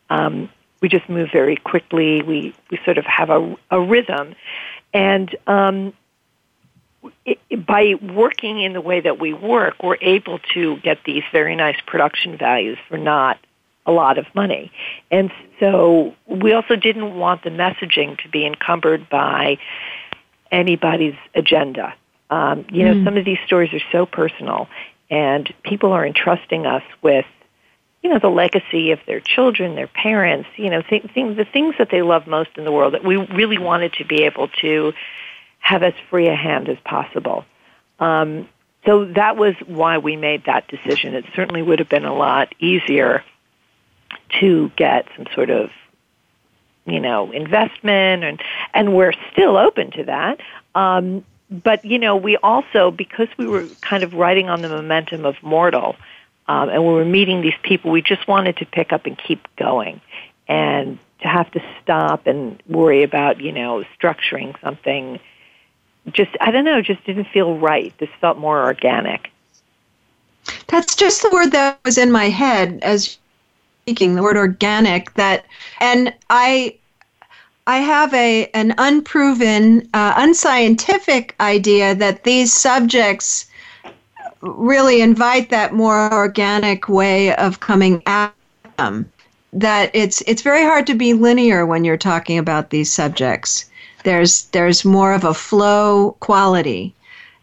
Um, 0.08 0.48
we 0.80 0.88
just 0.88 1.08
move 1.08 1.30
very 1.32 1.56
quickly. 1.56 2.22
We 2.22 2.54
we 2.70 2.78
sort 2.84 2.98
of 2.98 3.04
have 3.06 3.30
a, 3.30 3.56
a 3.70 3.80
rhythm, 3.80 4.36
and 4.94 5.34
um, 5.48 5.92
it, 7.24 7.66
by 7.66 7.94
working 7.94 8.60
in 8.60 8.72
the 8.72 8.80
way 8.80 9.00
that 9.00 9.18
we 9.18 9.32
work, 9.32 9.82
we're 9.82 9.98
able 10.00 10.38
to 10.54 10.76
get 10.78 10.98
these 11.04 11.24
very 11.32 11.56
nice 11.56 11.80
production 11.86 12.36
values 12.36 12.78
for 12.88 12.96
not 12.96 13.38
a 13.90 13.92
lot 13.92 14.18
of 14.18 14.26
money. 14.34 14.70
And 15.10 15.30
so 15.58 16.14
we 16.26 16.52
also 16.52 16.76
didn't 16.76 17.14
want 17.16 17.42
the 17.42 17.50
messaging 17.50 18.18
to 18.22 18.28
be 18.28 18.46
encumbered 18.46 19.08
by 19.10 19.58
anybody's 20.50 21.18
agenda. 21.34 21.94
Um, 22.30 22.64
you 22.70 22.84
know, 22.84 22.94
Mm. 22.94 23.04
some 23.04 23.16
of 23.16 23.24
these 23.24 23.38
stories 23.44 23.72
are 23.72 23.86
so 23.90 24.06
personal, 24.06 24.68
and 25.10 25.52
people 25.64 25.92
are 25.92 26.06
entrusting 26.06 26.66
us 26.66 26.84
with, 27.02 27.26
you 28.02 28.10
know, 28.10 28.18
the 28.18 28.30
legacy 28.30 28.92
of 28.92 29.00
their 29.06 29.20
children, 29.20 29.74
their 29.74 29.88
parents, 29.88 30.48
you 30.56 30.70
know, 30.70 30.82
th- 30.82 31.06
th- 31.12 31.36
the 31.36 31.44
things 31.44 31.74
that 31.78 31.90
they 31.90 32.02
love 32.02 32.26
most 32.26 32.50
in 32.56 32.64
the 32.64 32.72
world 32.72 32.94
that 32.94 33.04
we 33.04 33.16
really 33.16 33.58
wanted 33.58 33.92
to 33.94 34.04
be 34.04 34.22
able 34.22 34.48
to 34.60 34.92
have 35.58 35.82
as 35.82 35.94
free 36.08 36.28
a 36.28 36.36
hand 36.36 36.68
as 36.68 36.78
possible. 36.84 37.44
Um, 37.98 38.48
so 38.86 39.04
that 39.04 39.36
was 39.36 39.54
why 39.66 39.98
we 39.98 40.16
made 40.16 40.44
that 40.44 40.68
decision. 40.68 41.14
It 41.14 41.26
certainly 41.36 41.62
would 41.62 41.80
have 41.80 41.88
been 41.88 42.06
a 42.06 42.14
lot 42.14 42.54
easier 42.60 43.22
to 44.40 44.70
get 44.76 45.06
some 45.16 45.26
sort 45.34 45.50
of 45.50 45.70
you 46.86 47.00
know 47.00 47.30
investment 47.32 48.24
and 48.24 48.40
and 48.74 48.94
we're 48.94 49.12
still 49.32 49.56
open 49.56 49.90
to 49.92 50.04
that. 50.04 50.40
Um 50.74 51.24
but 51.50 51.84
you 51.84 51.98
know 51.98 52.16
we 52.16 52.36
also 52.38 52.90
because 52.90 53.28
we 53.36 53.46
were 53.46 53.66
kind 53.80 54.02
of 54.02 54.14
riding 54.14 54.48
on 54.48 54.62
the 54.62 54.68
momentum 54.68 55.24
of 55.24 55.34
mortal 55.42 55.96
um 56.46 56.68
and 56.68 56.86
we 56.86 56.92
were 56.92 57.04
meeting 57.04 57.40
these 57.40 57.58
people 57.62 57.90
we 57.90 58.02
just 58.02 58.26
wanted 58.28 58.56
to 58.58 58.66
pick 58.66 58.92
up 58.92 59.04
and 59.06 59.18
keep 59.18 59.46
going 59.56 60.00
and 60.46 60.98
to 61.20 61.28
have 61.28 61.50
to 61.52 61.62
stop 61.82 62.26
and 62.26 62.62
worry 62.68 63.02
about 63.02 63.40
you 63.40 63.52
know 63.52 63.84
structuring 63.98 64.58
something. 64.60 65.18
Just 66.12 66.30
i 66.40 66.50
don't 66.50 66.64
know 66.64 66.80
just 66.82 67.04
didn't 67.04 67.26
feel 67.26 67.58
right. 67.58 67.96
This 67.98 68.10
felt 68.20 68.38
more 68.38 68.62
organic. 68.62 69.30
That's 70.68 70.94
just 70.96 71.22
the 71.22 71.30
word 71.30 71.52
that 71.52 71.78
was 71.84 71.98
in 71.98 72.10
my 72.10 72.28
head 72.28 72.78
as 72.82 73.18
speaking, 73.90 74.14
the 74.14 74.22
word 74.22 74.36
organic 74.36 75.14
that 75.14 75.44
and 75.80 76.14
I 76.30 76.76
I 77.66 77.78
have 77.78 78.14
a 78.14 78.48
an 78.54 78.74
unproven, 78.78 79.88
uh, 79.94 80.14
unscientific 80.16 81.34
idea 81.40 81.94
that 81.96 82.22
these 82.24 82.52
subjects 82.52 83.46
really 84.42 85.00
invite 85.02 85.50
that 85.50 85.74
more 85.74 86.12
organic 86.14 86.88
way 86.88 87.34
of 87.34 87.60
coming 87.60 88.02
at 88.06 88.32
them. 88.78 89.10
That 89.52 89.90
it's 89.92 90.22
it's 90.28 90.42
very 90.42 90.62
hard 90.62 90.86
to 90.86 90.94
be 90.94 91.14
linear 91.14 91.66
when 91.66 91.84
you're 91.84 91.96
talking 91.96 92.38
about 92.38 92.70
these 92.70 92.92
subjects. 92.92 93.64
There's 94.04 94.44
there's 94.52 94.84
more 94.84 95.14
of 95.14 95.24
a 95.24 95.34
flow 95.34 96.16
quality 96.20 96.94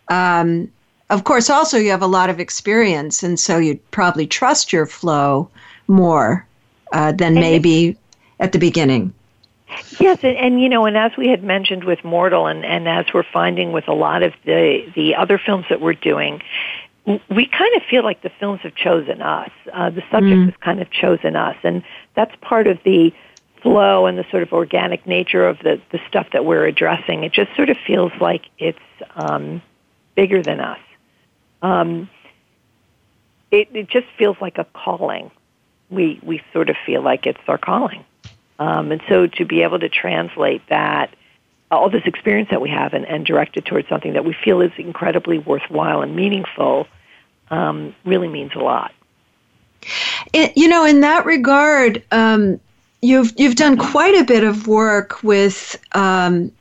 Um, 0.10 0.72
of 1.10 1.24
course, 1.24 1.50
also 1.50 1.78
you 1.78 1.92
have 1.92 2.02
a 2.04 2.08
lot 2.08 2.30
of 2.30 2.40
experience, 2.40 3.24
and 3.24 3.40
so 3.40 3.58
you'd 3.60 3.92
probably 3.92 4.28
trust 4.28 4.74
your 4.74 4.86
flow 4.86 5.50
more 5.88 6.46
uh, 6.92 7.12
than 7.12 7.34
maybe 7.34 7.98
at 8.40 8.52
the 8.52 8.60
beginning. 8.60 9.14
Yes, 10.00 10.20
and, 10.24 10.38
and 10.38 10.62
you 10.62 10.70
know, 10.70 10.86
and 10.86 10.98
as 10.98 11.12
we 11.18 11.28
had 11.28 11.44
mentioned 11.44 11.84
with 11.84 12.04
Mortal, 12.04 12.48
and, 12.48 12.66
and 12.66 12.88
as 12.88 13.06
we're 13.14 13.24
finding 13.24 13.72
with 13.72 13.88
a 13.88 13.94
lot 13.94 14.24
of 14.24 14.34
the 14.46 14.92
the 14.96 15.16
other 15.16 15.38
films 15.38 15.66
that 15.70 15.82
we're 15.82 15.94
doing, 15.94 16.42
we 17.06 17.46
kind 17.46 17.76
of 17.76 17.84
feel 17.84 18.04
like 18.04 18.22
the 18.22 18.32
films 18.40 18.62
have 18.62 18.76
chosen 18.76 19.22
us. 19.22 19.52
Uh, 19.72 19.90
the 19.90 20.04
subject 20.10 20.36
mm. 20.36 20.46
has 20.46 20.56
kind 20.62 20.82
of 20.82 20.90
chosen 20.90 21.36
us, 21.36 21.58
and 21.64 21.84
that's 22.16 22.34
part 22.42 22.68
of 22.68 22.80
the 22.84 23.14
flow 23.62 24.06
and 24.06 24.18
the 24.18 24.26
sort 24.30 24.44
of 24.44 24.54
organic 24.54 25.06
nature 25.06 25.46
of 25.46 25.60
the 25.60 25.82
the 25.92 26.00
stuff 26.08 26.28
that 26.32 26.46
we're 26.46 26.66
addressing. 26.66 27.24
It 27.24 27.34
just 27.34 27.54
sort 27.56 27.70
of 27.70 27.78
feels 27.86 28.12
like 28.22 28.46
it's 28.58 28.80
um, 29.16 29.62
bigger 30.16 30.42
than 30.42 30.62
us. 30.62 30.80
Um, 31.62 32.10
it, 33.52 33.70
it 33.74 33.88
just 33.90 34.08
feels 34.18 34.38
like 34.42 34.58
a 34.58 34.66
calling. 34.74 35.32
We 35.90 36.20
we 36.24 36.42
sort 36.54 36.70
of 36.70 36.76
feel 36.86 37.02
like 37.02 37.26
it's 37.26 37.40
our 37.48 37.58
calling. 37.58 38.04
Um, 38.60 38.92
and 38.92 39.02
so 39.08 39.28
to 39.28 39.46
be 39.46 39.62
able 39.62 39.80
to 39.80 39.90
translate 39.90 40.62
that, 40.70 41.14
all 41.70 41.90
this 41.90 42.04
experience 42.06 42.50
that 42.50 42.62
we 42.62 42.70
have 42.70 42.94
and, 42.94 43.06
and 43.06 43.26
direct 43.26 43.58
it 43.58 43.66
towards 43.66 43.88
something 43.88 44.14
that 44.14 44.26
we 44.26 44.34
feel 44.34 44.62
is 44.62 44.72
incredibly 44.78 45.38
worthwhile 45.38 46.02
and 46.02 46.16
meaningful 46.16 46.88
um, 47.50 47.96
really 48.06 48.28
means 48.28 48.52
a 48.56 48.60
lot. 48.60 48.92
It, 50.34 50.58
you 50.58 50.68
know, 50.68 50.86
in 50.86 51.02
that 51.02 51.26
regard, 51.26 52.04
um, 52.12 52.60
you've 53.02 53.34
you've 53.38 53.56
done 53.56 53.78
quite 53.78 54.16
a 54.16 54.24
bit 54.24 54.44
of 54.44 54.68
work 54.68 55.22
with 55.24 55.80
um, 55.94 56.52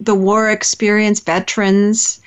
the 0.00 0.14
war 0.14 0.50
experience 0.50 1.20
veterans, 1.20 2.20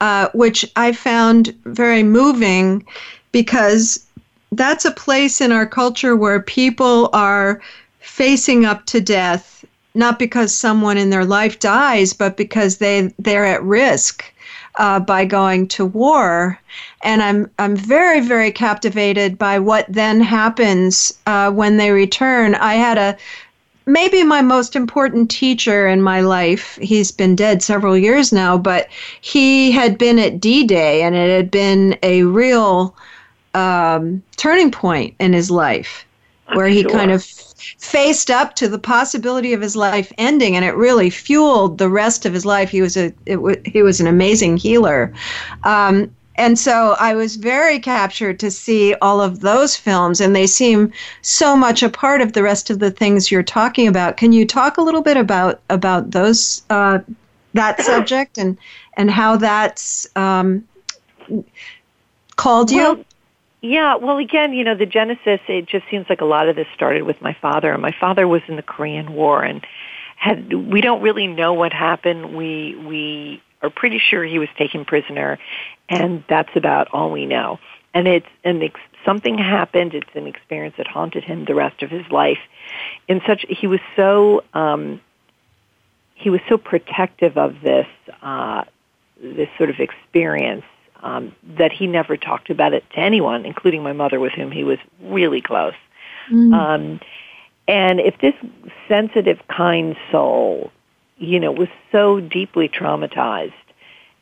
uh, 0.00 0.28
which 0.34 0.70
I 0.76 0.92
found 0.92 1.54
very 1.64 2.02
moving 2.02 2.84
because 3.32 4.04
that's 4.52 4.84
a 4.84 4.90
place 4.92 5.40
in 5.40 5.50
our 5.50 5.66
culture 5.66 6.14
where 6.14 6.40
people 6.40 7.08
are 7.12 7.60
facing 8.00 8.64
up 8.64 8.84
to 8.86 9.00
death, 9.00 9.64
not 9.94 10.18
because 10.18 10.54
someone 10.54 10.98
in 10.98 11.10
their 11.10 11.24
life 11.24 11.58
dies, 11.58 12.12
but 12.12 12.36
because 12.36 12.76
they 12.76 13.12
they're 13.18 13.46
at 13.46 13.62
risk 13.62 14.24
uh, 14.76 15.00
by 15.00 15.24
going 15.24 15.66
to 15.68 15.84
war. 15.84 16.58
And 17.02 17.22
I'm 17.22 17.50
I'm 17.58 17.76
very 17.76 18.20
very 18.20 18.52
captivated 18.52 19.38
by 19.38 19.58
what 19.58 19.86
then 19.88 20.20
happens 20.20 21.12
uh, 21.26 21.50
when 21.50 21.78
they 21.78 21.90
return. 21.90 22.54
I 22.54 22.74
had 22.74 22.98
a 22.98 23.16
maybe 23.86 24.22
my 24.22 24.42
most 24.42 24.76
important 24.76 25.30
teacher 25.30 25.88
in 25.88 26.02
my 26.02 26.20
life. 26.20 26.78
He's 26.80 27.10
been 27.10 27.34
dead 27.36 27.62
several 27.62 27.96
years 27.96 28.32
now, 28.32 28.58
but 28.58 28.88
he 29.20 29.72
had 29.72 29.96
been 29.98 30.18
at 30.18 30.40
D 30.40 30.64
Day, 30.64 31.02
and 31.02 31.14
it 31.14 31.34
had 31.34 31.50
been 31.50 31.96
a 32.02 32.24
real 32.24 32.94
um, 33.54 34.22
turning 34.36 34.70
point 34.70 35.14
in 35.18 35.32
his 35.32 35.50
life, 35.50 36.04
where 36.54 36.68
he 36.68 36.82
sure. 36.82 36.90
kind 36.90 37.10
of 37.10 37.24
faced 37.78 38.30
up 38.30 38.54
to 38.56 38.68
the 38.68 38.78
possibility 38.78 39.52
of 39.52 39.60
his 39.60 39.76
life 39.76 40.12
ending, 40.18 40.56
and 40.56 40.64
it 40.64 40.74
really 40.74 41.10
fueled 41.10 41.78
the 41.78 41.88
rest 41.88 42.26
of 42.26 42.32
his 42.32 42.44
life. 42.44 42.70
He 42.70 42.82
was 42.82 42.96
a 42.96 43.10
w- 43.26 43.60
he 43.64 43.82
was 43.82 44.00
an 44.00 44.06
amazing 44.06 44.56
healer. 44.56 45.12
Um, 45.64 46.10
and 46.36 46.58
so 46.58 46.96
I 46.98 47.14
was 47.14 47.36
very 47.36 47.78
captured 47.78 48.38
to 48.40 48.50
see 48.50 48.94
all 49.02 49.20
of 49.20 49.40
those 49.40 49.76
films, 49.76 50.20
and 50.20 50.34
they 50.34 50.46
seem 50.46 50.92
so 51.20 51.56
much 51.56 51.82
a 51.82 51.90
part 51.90 52.22
of 52.22 52.32
the 52.32 52.42
rest 52.42 52.70
of 52.70 52.78
the 52.78 52.90
things 52.90 53.30
you're 53.30 53.42
talking 53.42 53.86
about. 53.86 54.16
Can 54.16 54.32
you 54.32 54.46
talk 54.46 54.78
a 54.78 54.82
little 54.82 55.02
bit 55.02 55.16
about 55.16 55.60
about 55.68 56.10
those 56.10 56.62
uh, 56.70 57.00
that 57.54 57.80
subject 57.82 58.38
and 58.38 58.56
and 58.96 59.10
how 59.10 59.36
that's 59.36 60.06
um, 60.16 60.66
called 62.36 62.70
you? 62.70 62.78
Well, 62.78 63.04
yeah, 63.62 63.94
well, 63.94 64.18
again, 64.18 64.52
you 64.52 64.64
know, 64.64 64.74
the 64.74 64.86
genesis, 64.86 65.40
it 65.48 65.66
just 65.66 65.84
seems 65.88 66.06
like 66.10 66.20
a 66.20 66.24
lot 66.24 66.48
of 66.48 66.56
this 66.56 66.66
started 66.74 67.04
with 67.04 67.22
my 67.22 67.36
father. 67.40 67.72
And 67.72 67.80
my 67.80 67.94
father 67.98 68.26
was 68.26 68.42
in 68.48 68.56
the 68.56 68.62
Korean 68.62 69.12
War 69.12 69.44
and 69.44 69.64
had, 70.16 70.52
we 70.52 70.80
don't 70.80 71.00
really 71.00 71.28
know 71.28 71.52
what 71.52 71.72
happened. 71.72 72.36
We, 72.36 72.74
we 72.74 73.42
are 73.62 73.70
pretty 73.70 74.00
sure 74.00 74.24
he 74.24 74.40
was 74.40 74.48
taken 74.58 74.84
prisoner 74.84 75.38
and 75.88 76.24
that's 76.28 76.50
about 76.56 76.88
all 76.92 77.12
we 77.12 77.24
know. 77.24 77.60
And 77.94 78.08
it's, 78.08 78.26
and 78.42 78.64
ex- 78.64 78.80
something 79.04 79.38
happened. 79.38 79.94
It's 79.94 80.10
an 80.14 80.26
experience 80.26 80.74
that 80.78 80.88
haunted 80.88 81.22
him 81.22 81.44
the 81.44 81.54
rest 81.54 81.84
of 81.84 81.90
his 81.90 82.08
life. 82.10 82.40
In 83.06 83.20
such, 83.28 83.46
he 83.48 83.68
was 83.68 83.80
so, 83.94 84.42
um, 84.54 85.00
he 86.16 86.30
was 86.30 86.40
so 86.48 86.58
protective 86.58 87.38
of 87.38 87.60
this, 87.62 87.86
uh, 88.22 88.64
this 89.20 89.48
sort 89.56 89.70
of 89.70 89.78
experience 89.78 90.64
um, 91.02 91.34
that 91.56 91.72
he 91.72 91.86
never 91.86 92.16
talked 92.16 92.50
about 92.50 92.72
it 92.72 92.84
to 92.90 92.98
anyone, 92.98 93.44
including 93.44 93.82
my 93.82 93.92
mother, 93.92 94.20
with 94.20 94.32
whom 94.32 94.50
he 94.50 94.64
was 94.64 94.78
really 95.02 95.40
close. 95.40 95.74
Mm. 96.30 96.54
Um, 96.54 97.00
and 97.68 98.00
if 98.00 98.18
this 98.18 98.34
sensitive, 98.88 99.40
kind 99.48 99.96
soul, 100.10 100.70
you 101.18 101.38
know, 101.38 101.52
was 101.52 101.68
so 101.90 102.20
deeply 102.20 102.68
traumatized, 102.68 103.52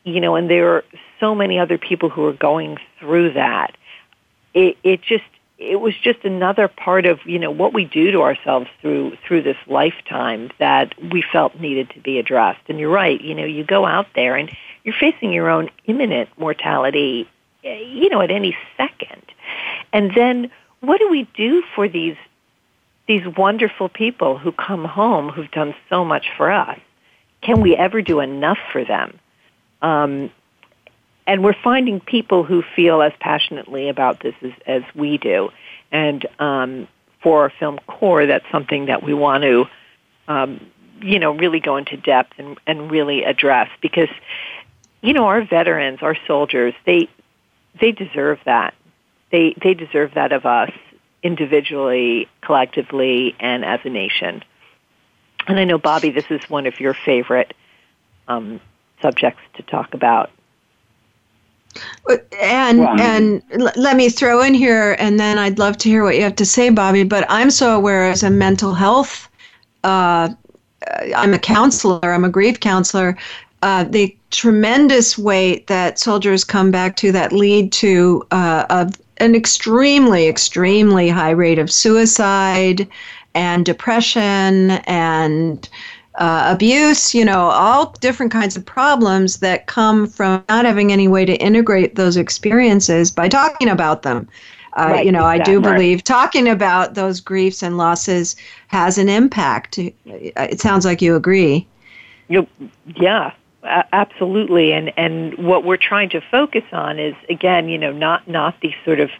you 0.03 0.19
know, 0.19 0.35
and 0.35 0.49
there 0.49 0.75
are 0.75 0.83
so 1.19 1.35
many 1.35 1.59
other 1.59 1.77
people 1.77 2.09
who 2.09 2.25
are 2.25 2.33
going 2.33 2.77
through 2.99 3.33
that, 3.33 3.75
it, 4.53 4.77
it 4.83 5.01
just 5.01 5.23
it 5.61 5.79
was 5.79 5.95
just 5.95 6.25
another 6.25 6.67
part 6.67 7.05
of 7.05 7.19
you 7.25 7.37
know 7.37 7.51
what 7.51 7.71
we 7.71 7.85
do 7.85 8.11
to 8.11 8.21
ourselves 8.21 8.67
through 8.81 9.15
through 9.25 9.43
this 9.43 9.57
lifetime 9.67 10.49
that 10.57 10.93
we 11.11 11.21
felt 11.21 11.59
needed 11.59 11.91
to 11.91 11.99
be 11.99 12.17
addressed. 12.17 12.61
And 12.67 12.79
you're 12.79 12.89
right, 12.89 13.21
you 13.21 13.35
know, 13.35 13.45
you 13.45 13.63
go 13.63 13.85
out 13.85 14.07
there 14.15 14.35
and 14.35 14.51
you're 14.83 14.95
facing 14.99 15.31
your 15.31 15.49
own 15.49 15.69
imminent 15.85 16.29
mortality, 16.37 17.29
you 17.63 18.09
know, 18.09 18.21
at 18.21 18.31
any 18.31 18.57
second. 18.75 19.21
And 19.93 20.13
then 20.15 20.51
what 20.79 20.99
do 20.99 21.09
we 21.09 21.27
do 21.35 21.63
for 21.75 21.87
these 21.87 22.17
these 23.07 23.25
wonderful 23.37 23.87
people 23.87 24.37
who 24.37 24.51
come 24.51 24.85
home 24.85 25.29
who've 25.29 25.51
done 25.51 25.75
so 25.89 26.03
much 26.03 26.31
for 26.35 26.51
us? 26.51 26.79
Can 27.41 27.61
we 27.61 27.75
ever 27.75 28.01
do 28.01 28.19
enough 28.19 28.59
for 28.71 28.83
them? 28.83 29.19
Um, 29.81 30.31
and 31.27 31.43
we're 31.43 31.55
finding 31.63 31.99
people 31.99 32.43
who 32.43 32.63
feel 32.75 33.01
as 33.01 33.13
passionately 33.19 33.89
about 33.89 34.19
this 34.21 34.35
as, 34.41 34.51
as 34.65 34.83
we 34.95 35.17
do. 35.17 35.49
And 35.91 36.25
um, 36.39 36.87
for 37.21 37.43
our 37.43 37.53
film 37.59 37.79
core, 37.87 38.25
that's 38.25 38.45
something 38.51 38.85
that 38.85 39.03
we 39.03 39.13
want 39.13 39.43
to, 39.43 39.65
um, 40.27 40.65
you 41.01 41.19
know, 41.19 41.31
really 41.31 41.59
go 41.59 41.77
into 41.77 41.97
depth 41.97 42.33
and, 42.37 42.59
and 42.65 42.89
really 42.91 43.23
address 43.23 43.69
because 43.81 44.09
you 45.01 45.13
know, 45.13 45.25
our 45.25 45.43
veterans, 45.43 45.99
our 46.01 46.15
soldiers, 46.27 46.73
they 46.85 47.09
they 47.79 47.91
deserve 47.91 48.39
that. 48.45 48.73
They 49.31 49.55
they 49.61 49.73
deserve 49.73 50.13
that 50.13 50.31
of 50.31 50.45
us 50.45 50.71
individually, 51.23 52.27
collectively, 52.41 53.35
and 53.39 53.65
as 53.65 53.79
a 53.83 53.89
nation. 53.89 54.43
And 55.47 55.59
I 55.59 55.63
know, 55.63 55.79
Bobby, 55.79 56.11
this 56.11 56.25
is 56.29 56.41
one 56.49 56.67
of 56.67 56.79
your 56.79 56.93
favorite 56.93 57.53
um, 58.27 58.59
subjects 59.01 59.41
to 59.55 59.63
talk 59.63 59.93
about. 59.93 60.29
And 62.41 62.81
and 62.99 63.41
l- 63.51 63.71
let 63.75 63.95
me 63.95 64.09
throw 64.09 64.41
in 64.41 64.53
here, 64.53 64.95
and 64.99 65.19
then 65.19 65.37
I'd 65.37 65.59
love 65.59 65.77
to 65.79 65.89
hear 65.89 66.03
what 66.03 66.15
you 66.15 66.23
have 66.23 66.35
to 66.37 66.45
say, 66.45 66.69
Bobby. 66.69 67.03
But 67.03 67.25
I'm 67.29 67.51
so 67.51 67.75
aware 67.75 68.05
as 68.05 68.23
a 68.23 68.29
mental 68.29 68.73
health. 68.73 69.29
Uh, 69.83 70.29
I'm 71.15 71.33
a 71.33 71.39
counselor. 71.39 72.11
I'm 72.11 72.25
a 72.25 72.29
grief 72.29 72.59
counselor. 72.59 73.17
Uh, 73.61 73.83
the 73.83 74.15
tremendous 74.31 75.17
weight 75.17 75.67
that 75.67 75.99
soldiers 75.99 76.43
come 76.43 76.71
back 76.71 76.95
to 76.97 77.11
that 77.11 77.31
lead 77.31 77.71
to 77.73 78.25
uh, 78.31 78.65
a, 78.69 78.91
an 79.17 79.35
extremely, 79.35 80.27
extremely 80.27 81.09
high 81.09 81.29
rate 81.29 81.59
of 81.59 81.71
suicide 81.71 82.87
and 83.35 83.65
depression 83.65 84.71
and 84.87 85.69
uh, 86.15 86.49
abuse, 86.51 87.15
you 87.15 87.23
know, 87.23 87.49
all 87.49 87.91
different 88.01 88.31
kinds 88.31 88.57
of 88.57 88.65
problems 88.65 89.37
that 89.37 89.67
come 89.67 90.07
from 90.07 90.43
not 90.49 90.65
having 90.65 90.91
any 90.91 91.07
way 91.07 91.25
to 91.25 91.35
integrate 91.37 91.95
those 91.95 92.17
experiences 92.17 93.11
by 93.11 93.29
talking 93.29 93.69
about 93.69 94.03
them. 94.03 94.27
Uh, 94.77 94.87
right, 94.91 95.05
you 95.05 95.11
know, 95.11 95.25
I 95.25 95.37
do 95.37 95.59
believe 95.59 96.03
talking 96.03 96.47
about 96.47 96.93
those 96.93 97.19
griefs 97.19 97.61
and 97.61 97.77
losses 97.77 98.35
has 98.67 98.97
an 98.97 99.09
impact. 99.09 99.77
It 100.05 100.61
sounds 100.61 100.85
like 100.85 101.01
you 101.01 101.15
agree. 101.15 101.67
You, 102.29 102.47
yeah, 102.95 103.33
absolutely. 103.63 104.71
And 104.71 104.93
and 104.95 105.37
what 105.37 105.65
we're 105.65 105.75
trying 105.75 106.09
to 106.09 106.21
focus 106.21 106.63
on 106.71 106.99
is 106.99 107.15
again, 107.27 107.67
you 107.67 107.77
know, 107.77 107.91
not 107.91 108.27
not 108.29 108.59
these 108.61 108.75
sort 108.85 109.01
of 109.01 109.11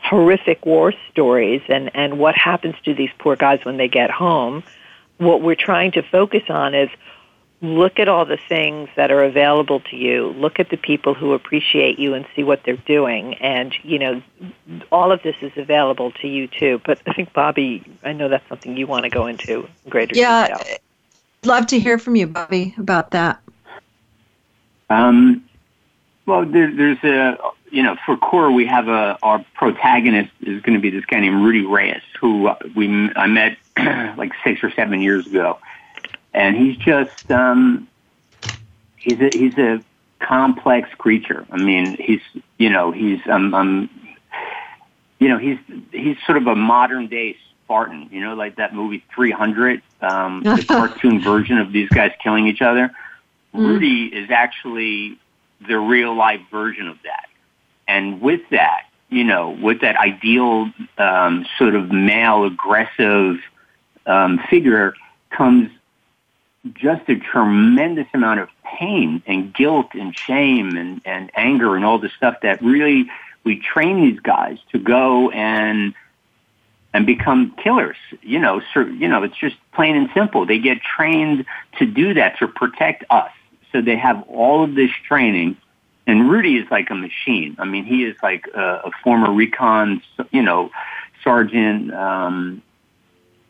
horrific 0.00 0.64
war 0.64 0.92
stories 1.10 1.62
and 1.68 1.90
and 1.94 2.18
what 2.18 2.36
happens 2.36 2.76
to 2.84 2.94
these 2.94 3.10
poor 3.18 3.34
guys 3.34 3.64
when 3.64 3.78
they 3.78 3.88
get 3.88 4.10
home. 4.10 4.62
What 5.20 5.42
we're 5.42 5.54
trying 5.54 5.92
to 5.92 6.02
focus 6.02 6.42
on 6.48 6.74
is 6.74 6.88
look 7.60 7.98
at 7.98 8.08
all 8.08 8.24
the 8.24 8.38
things 8.48 8.88
that 8.96 9.10
are 9.10 9.22
available 9.22 9.80
to 9.80 9.96
you. 9.96 10.28
Look 10.28 10.58
at 10.58 10.70
the 10.70 10.78
people 10.78 11.12
who 11.12 11.34
appreciate 11.34 11.98
you 11.98 12.14
and 12.14 12.24
see 12.34 12.42
what 12.42 12.62
they're 12.64 12.76
doing. 12.76 13.34
And, 13.34 13.74
you 13.82 13.98
know, 13.98 14.22
all 14.90 15.12
of 15.12 15.22
this 15.22 15.36
is 15.42 15.52
available 15.56 16.10
to 16.22 16.26
you 16.26 16.46
too. 16.46 16.80
But 16.86 17.02
I 17.06 17.12
think, 17.12 17.34
Bobby, 17.34 17.84
I 18.02 18.14
know 18.14 18.28
that's 18.28 18.48
something 18.48 18.78
you 18.78 18.86
want 18.86 19.04
to 19.04 19.10
go 19.10 19.26
into 19.26 19.68
in 19.84 19.90
greater 19.90 20.16
yeah, 20.16 20.48
detail. 20.48 20.66
Yeah, 20.66 20.76
love 21.44 21.66
to 21.66 21.78
hear 21.78 21.98
from 21.98 22.16
you, 22.16 22.26
Bobby, 22.28 22.74
about 22.78 23.10
that. 23.10 23.40
Um, 24.88 25.44
Well, 26.24 26.46
there, 26.46 26.74
there's 26.74 27.02
a 27.04 27.36
you 27.70 27.82
know 27.82 27.96
for 28.04 28.16
core 28.16 28.50
we 28.50 28.66
have 28.66 28.88
a 28.88 29.18
our 29.22 29.44
protagonist 29.54 30.30
is 30.40 30.60
going 30.62 30.74
to 30.74 30.80
be 30.80 30.90
this 30.90 31.04
guy 31.04 31.20
named 31.20 31.42
Rudy 31.42 31.64
Reyes 31.64 32.02
who 32.20 32.50
we 32.74 33.10
I 33.14 33.26
met 33.26 33.56
like 34.16 34.32
six 34.44 34.62
or 34.62 34.70
seven 34.72 35.00
years 35.00 35.26
ago, 35.26 35.58
and 36.32 36.56
he's 36.56 36.76
just 36.76 37.30
um, 37.30 37.88
he's 38.96 39.20
a 39.20 39.30
he's 39.30 39.58
a 39.58 39.82
complex 40.20 40.88
creature. 40.98 41.46
I 41.50 41.56
mean, 41.56 41.96
he's 41.96 42.22
you 42.58 42.70
know 42.70 42.92
he's 42.92 43.20
um, 43.26 43.54
um 43.54 43.90
you 45.18 45.28
know 45.28 45.38
he's 45.38 45.58
he's 45.92 46.16
sort 46.26 46.38
of 46.38 46.46
a 46.46 46.54
modern 46.54 47.06
day 47.06 47.36
Spartan. 47.64 48.08
You 48.10 48.20
know, 48.20 48.34
like 48.34 48.56
that 48.56 48.74
movie 48.74 49.04
300, 49.14 49.80
um, 50.00 50.42
the 50.44 50.64
cartoon 50.66 51.20
version 51.20 51.58
of 51.58 51.72
these 51.72 51.88
guys 51.88 52.12
killing 52.22 52.48
each 52.48 52.62
other. 52.62 52.90
Mm. 53.54 53.66
Rudy 53.66 54.04
is 54.06 54.30
actually 54.30 55.18
the 55.66 55.78
real 55.78 56.14
life 56.14 56.40
version 56.50 56.88
of 56.88 56.98
that. 57.04 57.28
And 57.86 58.20
with 58.20 58.40
that, 58.50 58.86
you 59.08 59.24
know, 59.24 59.50
with 59.50 59.80
that 59.80 59.96
ideal 59.96 60.70
um, 60.98 61.46
sort 61.58 61.74
of 61.74 61.90
male 61.90 62.44
aggressive 62.44 63.38
um, 64.06 64.40
figure 64.50 64.94
comes 65.30 65.70
just 66.74 67.08
a 67.08 67.16
tremendous 67.16 68.06
amount 68.12 68.40
of 68.40 68.48
pain 68.64 69.22
and 69.26 69.52
guilt 69.54 69.88
and 69.94 70.16
shame 70.16 70.76
and, 70.76 71.00
and 71.04 71.30
anger 71.34 71.74
and 71.76 71.84
all 71.84 71.98
the 71.98 72.10
stuff 72.16 72.36
that 72.42 72.60
really 72.62 73.08
we 73.44 73.58
train 73.58 74.02
these 74.02 74.20
guys 74.20 74.58
to 74.72 74.78
go 74.78 75.30
and 75.30 75.94
and 76.92 77.06
become 77.06 77.54
killers. 77.62 77.96
You 78.22 78.40
know, 78.40 78.60
so, 78.74 78.80
you 78.80 79.08
know, 79.08 79.22
it's 79.22 79.36
just 79.36 79.56
plain 79.72 79.96
and 79.96 80.10
simple. 80.12 80.44
They 80.44 80.58
get 80.58 80.82
trained 80.82 81.46
to 81.78 81.86
do 81.86 82.14
that 82.14 82.38
to 82.40 82.48
protect 82.48 83.04
us. 83.10 83.30
So 83.72 83.80
they 83.80 83.96
have 83.96 84.22
all 84.28 84.64
of 84.64 84.74
this 84.74 84.90
training. 85.06 85.56
And 86.06 86.28
Rudy 86.28 86.56
is 86.56 86.68
like 86.70 86.90
a 86.90 86.94
machine. 86.94 87.54
I 87.58 87.64
mean, 87.64 87.84
he 87.84 88.04
is 88.04 88.16
like 88.22 88.48
a, 88.52 88.82
a 88.84 88.90
former 89.04 89.32
recon, 89.32 90.02
you 90.32 90.42
know, 90.42 90.70
sergeant. 91.22 91.94
Um, 91.94 92.62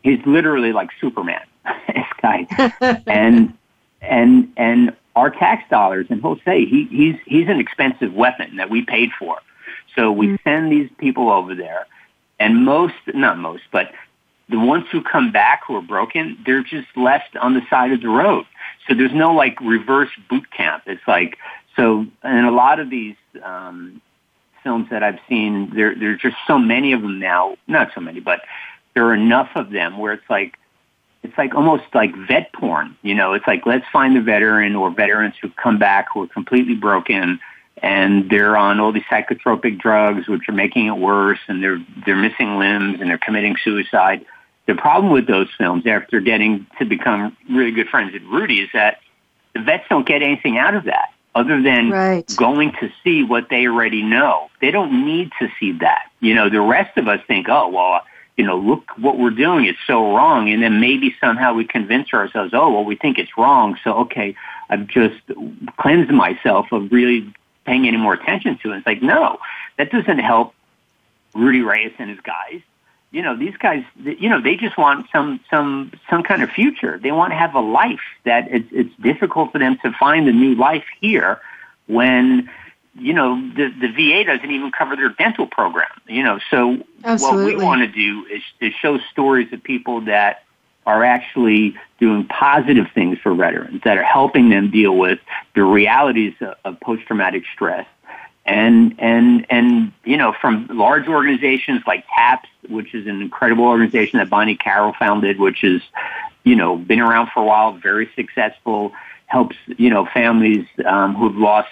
he's 0.03 0.19
literally 0.25 0.73
like 0.73 0.89
Superman. 0.99 1.41
this 1.87 2.05
guy, 2.21 2.47
and 3.07 3.53
and 4.01 4.51
and 4.57 4.95
our 5.15 5.29
tax 5.29 5.69
dollars, 5.69 6.07
and 6.09 6.21
he'll 6.21 6.39
say 6.45 6.65
he, 6.65 6.85
he's 6.85 7.15
he's 7.25 7.47
an 7.47 7.59
expensive 7.59 8.13
weapon 8.13 8.57
that 8.57 8.69
we 8.69 8.83
paid 8.83 9.11
for. 9.17 9.37
So 9.95 10.11
we 10.11 10.27
mm-hmm. 10.27 10.35
send 10.43 10.71
these 10.71 10.89
people 10.97 11.29
over 11.29 11.53
there, 11.53 11.85
and 12.39 12.65
most, 12.65 12.95
not 13.07 13.37
most, 13.37 13.63
but 13.71 13.91
the 14.49 14.59
ones 14.59 14.85
who 14.91 15.01
come 15.01 15.31
back 15.31 15.61
who 15.65 15.75
are 15.75 15.81
broken, 15.81 16.37
they're 16.45 16.63
just 16.63 16.87
left 16.95 17.35
on 17.37 17.53
the 17.53 17.61
side 17.69 17.91
of 17.91 18.01
the 18.01 18.09
road. 18.09 18.45
So 18.87 18.93
there's 18.93 19.13
no 19.13 19.33
like 19.33 19.59
reverse 19.61 20.09
boot 20.29 20.49
camp. 20.51 20.83
It's 20.85 21.05
like 21.07 21.37
so, 21.75 22.05
and 22.23 22.45
a 22.47 22.51
lot 22.51 22.79
of 22.79 22.89
these 22.89 23.15
um, 23.43 24.01
films 24.63 24.89
that 24.89 25.03
I've 25.03 25.19
seen, 25.27 25.71
there 25.75 25.95
there's 25.95 26.19
just 26.19 26.37
so 26.47 26.57
many 26.57 26.93
of 26.93 27.01
them 27.01 27.19
now. 27.19 27.57
Not 27.67 27.91
so 27.93 28.01
many, 28.01 28.19
but 28.19 28.41
there 28.93 29.05
are 29.05 29.13
enough 29.13 29.49
of 29.55 29.69
them 29.69 29.97
where 29.97 30.13
it's 30.13 30.29
like 30.29 30.57
it's 31.23 31.37
like 31.37 31.53
almost 31.53 31.83
like 31.93 32.15
vet 32.27 32.51
porn. 32.53 32.97
You 33.03 33.15
know, 33.15 33.33
it's 33.33 33.45
like 33.47 33.65
let's 33.65 33.85
find 33.91 34.15
the 34.15 34.21
veteran 34.21 34.75
or 34.75 34.91
veterans 34.91 35.35
who 35.41 35.49
come 35.49 35.77
back 35.77 36.07
who 36.13 36.23
are 36.23 36.27
completely 36.27 36.75
broken 36.75 37.39
and 37.77 38.29
they're 38.29 38.57
on 38.57 38.79
all 38.79 38.91
these 38.91 39.03
psychotropic 39.03 39.79
drugs 39.79 40.27
which 40.27 40.47
are 40.47 40.53
making 40.53 40.87
it 40.87 40.97
worse 40.97 41.39
and 41.47 41.63
they're 41.63 41.83
they're 42.05 42.15
missing 42.15 42.57
limbs 42.57 42.99
and 42.99 43.09
they're 43.09 43.17
committing 43.17 43.55
suicide. 43.63 44.25
The 44.67 44.75
problem 44.75 45.11
with 45.11 45.27
those 45.27 45.47
films 45.57 45.85
after 45.85 46.19
getting 46.19 46.67
to 46.79 46.85
become 46.85 47.35
really 47.49 47.71
good 47.71 47.87
friends 47.87 48.13
with 48.13 48.23
Rudy 48.23 48.61
is 48.61 48.69
that 48.73 48.99
the 49.53 49.61
vets 49.61 49.83
don't 49.89 50.07
get 50.07 50.21
anything 50.21 50.57
out 50.57 50.75
of 50.75 50.85
that 50.85 51.09
other 51.33 51.61
than 51.61 51.89
right. 51.89 52.35
going 52.35 52.73
to 52.79 52.89
see 53.03 53.23
what 53.23 53.47
they 53.49 53.67
already 53.67 54.01
know. 54.01 54.49
They 54.59 54.71
don't 54.71 55.05
need 55.05 55.31
to 55.39 55.49
see 55.59 55.73
that. 55.79 56.11
You 56.19 56.35
know, 56.35 56.49
the 56.49 56.61
rest 56.61 56.97
of 56.97 57.07
us 57.07 57.19
think, 57.27 57.47
oh, 57.49 57.69
well, 57.69 58.01
you 58.37 58.45
know, 58.45 58.57
look 58.57 58.83
what 58.97 59.17
we're 59.17 59.29
doing. 59.29 59.65
It's 59.65 59.79
so 59.85 60.15
wrong. 60.15 60.49
And 60.49 60.63
then 60.63 60.79
maybe 60.79 61.15
somehow 61.19 61.53
we 61.53 61.65
convince 61.65 62.13
ourselves, 62.13 62.53
oh, 62.53 62.71
well, 62.71 62.85
we 62.85 62.95
think 62.95 63.17
it's 63.19 63.37
wrong. 63.37 63.77
So, 63.83 63.99
okay, 64.01 64.35
I've 64.69 64.87
just 64.87 65.19
cleansed 65.77 66.11
myself 66.11 66.71
of 66.71 66.91
really 66.91 67.33
paying 67.65 67.87
any 67.87 67.97
more 67.97 68.13
attention 68.13 68.57
to 68.63 68.71
it. 68.71 68.77
It's 68.77 68.87
like, 68.87 69.01
no, 69.01 69.37
that 69.77 69.91
doesn't 69.91 70.19
help 70.19 70.53
Rudy 71.33 71.61
Reyes 71.61 71.93
and 71.99 72.09
his 72.09 72.19
guys. 72.21 72.61
You 73.11 73.21
know, 73.21 73.35
these 73.35 73.57
guys, 73.57 73.83
you 74.01 74.29
know, 74.29 74.41
they 74.41 74.55
just 74.55 74.77
want 74.77 75.07
some, 75.11 75.41
some, 75.49 75.91
some 76.09 76.23
kind 76.23 76.41
of 76.41 76.49
future. 76.49 76.97
They 76.97 77.11
want 77.11 77.33
to 77.33 77.37
have 77.37 77.55
a 77.55 77.59
life 77.59 77.99
that 78.23 78.47
it's, 78.49 78.69
it's 78.71 78.95
difficult 79.01 79.51
for 79.51 79.59
them 79.59 79.77
to 79.83 79.91
find 79.91 80.27
a 80.29 80.31
new 80.31 80.55
life 80.55 80.85
here 81.01 81.41
when, 81.87 82.49
you 82.95 83.13
know, 83.13 83.35
the, 83.55 83.69
the 83.69 83.87
VA 83.87 84.25
doesn't 84.25 84.51
even 84.51 84.71
cover 84.71 84.95
their 84.95 85.09
dental 85.09 85.47
program, 85.47 85.89
you 86.07 86.23
know, 86.23 86.39
so 86.49 86.83
Absolutely. 87.03 87.53
what 87.53 87.59
we 87.59 87.63
want 87.63 87.81
to 87.81 87.87
do 87.87 88.25
is, 88.25 88.41
is 88.59 88.73
show 88.73 88.99
stories 89.11 89.51
of 89.53 89.63
people 89.63 90.01
that 90.01 90.43
are 90.85 91.03
actually 91.03 91.75
doing 91.99 92.25
positive 92.25 92.87
things 92.93 93.17
for 93.19 93.33
veterans 93.33 93.81
that 93.83 93.97
are 93.97 94.03
helping 94.03 94.49
them 94.49 94.71
deal 94.71 94.97
with 94.97 95.19
the 95.55 95.63
realities 95.63 96.33
of, 96.41 96.55
of 96.65 96.79
post-traumatic 96.79 97.43
stress. 97.53 97.87
And, 98.45 98.95
and, 98.99 99.45
and, 99.51 99.93
you 100.03 100.17
know, 100.17 100.33
from 100.41 100.67
large 100.71 101.07
organizations 101.07 101.83
like 101.85 102.03
TAPS, 102.15 102.49
which 102.67 102.95
is 102.95 103.05
an 103.05 103.21
incredible 103.21 103.65
organization 103.65 104.17
that 104.17 104.29
Bonnie 104.29 104.57
Carroll 104.57 104.93
founded, 104.97 105.39
which 105.39 105.63
is, 105.63 105.81
you 106.43 106.55
know, 106.55 106.75
been 106.75 106.99
around 106.99 107.29
for 107.31 107.41
a 107.41 107.45
while, 107.45 107.73
very 107.73 108.09
successful, 108.15 108.93
helps, 109.27 109.55
you 109.77 109.91
know, 109.91 110.07
families 110.11 110.65
um, 110.85 111.13
who've 111.15 111.37
lost 111.37 111.69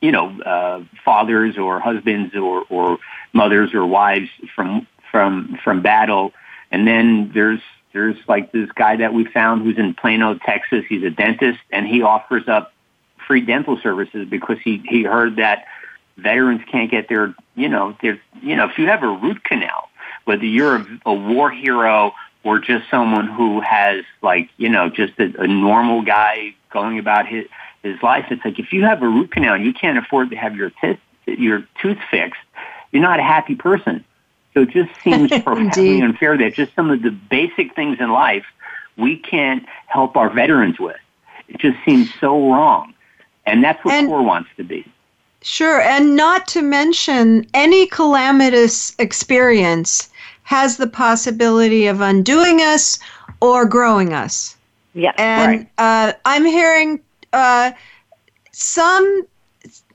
you 0.00 0.12
know, 0.12 0.40
uh, 0.40 0.82
fathers 1.04 1.58
or 1.58 1.80
husbands 1.80 2.34
or, 2.34 2.64
or 2.70 2.98
mothers 3.32 3.74
or 3.74 3.86
wives 3.86 4.28
from 4.54 4.86
from 5.10 5.58
from 5.62 5.82
battle. 5.82 6.32
And 6.70 6.86
then 6.86 7.30
there's 7.34 7.60
there's 7.92 8.16
like 8.28 8.52
this 8.52 8.70
guy 8.72 8.96
that 8.96 9.12
we 9.12 9.24
found 9.24 9.62
who's 9.62 9.78
in 9.78 9.94
Plano, 9.94 10.34
Texas. 10.34 10.84
He's 10.88 11.02
a 11.02 11.10
dentist, 11.10 11.60
and 11.70 11.86
he 11.86 12.02
offers 12.02 12.48
up 12.48 12.72
free 13.26 13.40
dental 13.40 13.78
services 13.82 14.26
because 14.28 14.58
he 14.62 14.82
he 14.88 15.02
heard 15.02 15.36
that 15.36 15.66
veterans 16.16 16.62
can't 16.70 16.90
get 16.90 17.08
their 17.08 17.34
you 17.54 17.68
know 17.68 17.96
their 18.02 18.20
you 18.42 18.56
know 18.56 18.68
if 18.68 18.78
you 18.78 18.86
have 18.86 19.02
a 19.02 19.08
root 19.08 19.44
canal, 19.44 19.88
whether 20.24 20.44
you're 20.44 20.76
a, 20.76 21.00
a 21.06 21.14
war 21.14 21.50
hero 21.50 22.12
or 22.42 22.58
just 22.58 22.88
someone 22.90 23.26
who 23.26 23.60
has 23.60 24.04
like 24.22 24.48
you 24.56 24.68
know 24.68 24.88
just 24.88 25.12
a, 25.18 25.42
a 25.42 25.46
normal 25.46 26.02
guy 26.02 26.54
going 26.72 26.98
about 26.98 27.26
his 27.26 27.46
his 27.82 28.02
life, 28.02 28.26
it's 28.30 28.44
like 28.44 28.58
if 28.58 28.72
you 28.72 28.84
have 28.84 29.02
a 29.02 29.08
root 29.08 29.32
canal 29.32 29.54
and 29.54 29.64
you 29.64 29.72
can't 29.72 29.98
afford 29.98 30.30
to 30.30 30.36
have 30.36 30.56
your 30.56 30.70
tooth 30.80 30.98
your 31.26 31.64
tooth 31.80 31.98
fixed, 32.10 32.40
you're 32.92 33.02
not 33.02 33.20
a 33.20 33.22
happy 33.22 33.54
person. 33.54 34.04
So 34.54 34.62
it 34.62 34.70
just 34.70 34.90
seems 35.04 35.30
profoundly 35.30 36.00
unfair 36.00 36.36
that 36.38 36.54
just 36.54 36.74
some 36.74 36.90
of 36.90 37.02
the 37.02 37.10
basic 37.10 37.74
things 37.74 37.98
in 38.00 38.10
life 38.10 38.44
we 38.96 39.16
can't 39.16 39.64
help 39.86 40.16
our 40.16 40.30
veterans 40.30 40.78
with. 40.78 40.98
It 41.48 41.58
just 41.58 41.78
seems 41.84 42.12
so 42.20 42.50
wrong. 42.50 42.94
And 43.46 43.64
that's 43.64 43.82
what 43.84 43.94
and, 43.94 44.08
CORE 44.08 44.22
wants 44.22 44.50
to 44.56 44.64
be. 44.64 44.86
Sure. 45.42 45.80
And 45.80 46.16
not 46.16 46.46
to 46.48 46.62
mention, 46.62 47.46
any 47.54 47.86
calamitous 47.86 48.94
experience 48.98 50.10
has 50.42 50.76
the 50.76 50.86
possibility 50.86 51.86
of 51.86 52.00
undoing 52.00 52.60
us 52.60 52.98
or 53.40 53.64
growing 53.64 54.12
us. 54.12 54.56
Yeah. 54.92 55.12
And 55.16 55.60
right. 55.60 55.68
uh, 55.78 56.12
I'm 56.24 56.44
hearing 56.44 57.00
uh, 57.32 57.72
some 58.52 59.26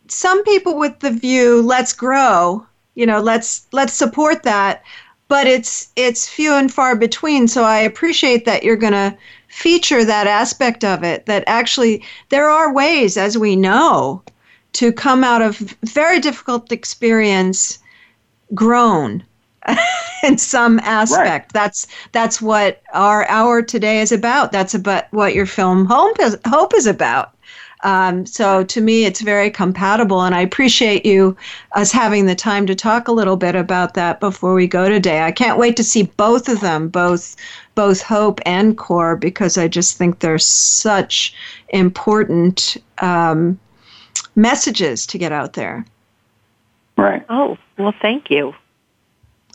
some 0.08 0.44
people 0.44 0.78
with 0.78 1.00
the 1.00 1.12
view, 1.12 1.62
let's 1.62 1.94
grow, 1.94 2.66
you 2.96 3.06
know 3.06 3.22
let's 3.22 3.68
let's 3.72 3.94
support 3.94 4.44
that 4.44 4.84
but 5.28 5.48
it's 5.48 5.92
it's 5.96 6.28
few 6.28 6.54
and 6.54 6.74
far 6.74 6.96
between. 6.96 7.48
So 7.48 7.64
i 7.64 7.80
appreciate 7.80 8.46
that 8.46 8.64
you're 8.64 8.76
going 8.76 8.94
to 8.94 9.16
feature 9.48 10.04
that 10.04 10.28
aspect 10.28 10.84
of 10.84 11.04
it 11.04 11.26
that 11.28 11.44
actually 11.48 12.04
there 12.30 12.50
are 12.50 12.74
ways 12.74 13.16
as 13.18 13.38
we 13.38 13.56
know 13.56 14.24
to 14.74 14.92
come 14.92 15.24
out 15.24 15.42
of 15.42 15.58
very 15.84 16.20
difficult 16.20 16.72
experience 16.72 17.80
grown 18.54 19.24
in 20.24 20.38
some 20.38 20.80
aspect 20.80 21.54
right. 21.54 21.54
that's 21.54 21.88
that's 22.12 22.42
what 22.42 22.82
our 22.94 23.28
hour 23.28 23.62
today 23.62 24.00
is 24.00 24.12
about 24.12 24.52
that's 24.52 24.74
about 24.74 25.12
what 25.12 25.34
your 25.36 25.46
film 25.46 25.86
hope 25.86 26.20
is, 26.20 26.38
hope 26.46 26.74
is 26.76 26.88
about 26.88 27.36
um, 27.86 28.26
so 28.26 28.64
to 28.64 28.82
me, 28.82 29.06
it's 29.06 29.22
very 29.22 29.52
compatible, 29.52 30.24
and 30.24 30.34
I 30.34 30.42
appreciate 30.42 31.06
you 31.06 31.38
us 31.74 31.92
having 31.92 32.26
the 32.26 32.34
time 32.34 32.66
to 32.66 32.74
talk 32.74 33.08
a 33.08 33.12
little 33.12 33.38
bit 33.38 33.54
about 33.54 33.94
that 33.94 34.20
before 34.20 34.56
we 34.56 34.66
go 34.66 34.90
today. 34.90 35.22
I 35.22 35.32
can't 35.32 35.60
wait 35.60 35.78
to 35.78 35.84
see 35.84 36.04
both 36.18 36.50
of 36.50 36.62
them, 36.62 36.88
both 36.90 37.36
both 37.76 38.02
Hope 38.02 38.40
and 38.44 38.76
Core, 38.76 39.16
because 39.16 39.56
I 39.56 39.68
just 39.68 39.98
think 39.98 40.20
they're 40.20 40.40
such 40.40 41.36
important 41.70 42.78
um, 43.04 43.60
messages 44.36 45.06
to 45.06 45.20
get 45.20 45.32
out 45.32 45.54
there. 45.54 45.86
Right. 46.98 47.24
Oh 47.30 47.56
well, 47.78 47.94
thank 48.02 48.32
you. 48.32 48.56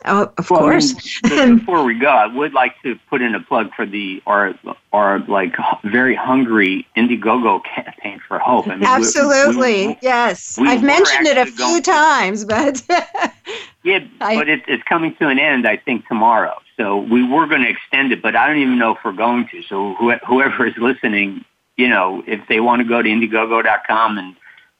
Oh, 0.07 0.33
of 0.39 0.51
Well, 0.51 0.61
I 0.61 0.63
course. 0.65 1.23
mean, 1.31 1.57
before 1.59 1.85
we 1.85 1.99
go, 1.99 2.09
I 2.09 2.27
would 2.27 2.55
like 2.55 2.81
to 2.83 2.99
put 3.11 3.21
in 3.23 3.35
a 3.35 3.41
plug 3.41 3.75
for 3.75 3.85
the 3.87 4.23
our 4.27 4.55
our 4.93 5.19
like 5.21 5.55
very 5.85 6.15
hungry 6.15 6.87
Indiegogo 6.97 7.63
campaign 7.65 8.21
for 8.27 8.39
hope. 8.39 8.67
I 8.67 8.77
mean, 8.77 8.85
Absolutely. 8.85 9.89
we- 9.89 9.99
yes. 10.03 10.59
we 10.59 10.69
I've 10.69 10.83
mentioned 10.83 11.27
it 11.27 11.37
a 11.39 11.47
few 11.47 11.81
times, 11.83 12.45
but 12.45 12.83
Yeah, 13.83 14.01
I- 14.21 14.37
but 14.37 14.49
it, 14.49 14.63
it's 14.69 14.83
coming 14.85 15.15
to 15.17 15.29
an 15.29 15.39
end, 15.39 15.67
I 15.67 15.77
think, 15.77 16.07
tomorrow. 16.07 16.55
So 16.77 16.99
we 16.99 17.23
were 17.27 17.47
going 17.47 17.63
to 17.63 17.69
extend 17.69 18.11
it, 18.13 18.23
but 18.23 18.35
I 18.37 18.47
don't 18.47 18.59
even 18.59 18.79
know 18.79 18.93
if 18.93 18.99
we're 19.05 19.13
going 19.13 19.49
to. 19.49 19.63
So 19.63 19.95
who, 19.95 20.13
whoever 20.27 20.67
is 20.67 20.77
listening, 20.79 21.45
you 21.77 21.89
know, 21.89 22.23
if 22.27 22.41
they 22.49 22.61
want 22.61 22.81
to 22.81 22.89
go 22.89 23.03
to 23.03 23.09
Indiegogo.com 23.09 24.17
and 24.19 24.37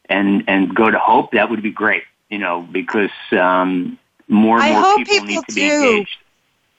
and 0.09 0.45
and 0.49 0.75
go 0.75 0.91
to 0.91 0.99
Hope, 0.99 1.33
that 1.33 1.51
would 1.51 1.63
be 1.63 1.71
great. 1.71 2.05
You 2.31 2.39
know, 2.39 2.63
because 2.73 3.11
um, 3.33 3.99
more 4.31 4.57
and 4.57 4.65
I 4.65 4.73
more 4.73 4.83
hope 4.83 4.97
people, 5.07 5.15
people 5.15 5.27
need 5.27 5.45
to 5.49 5.55
be 5.55 5.69
do. 5.69 5.83
engaged. 5.91 6.19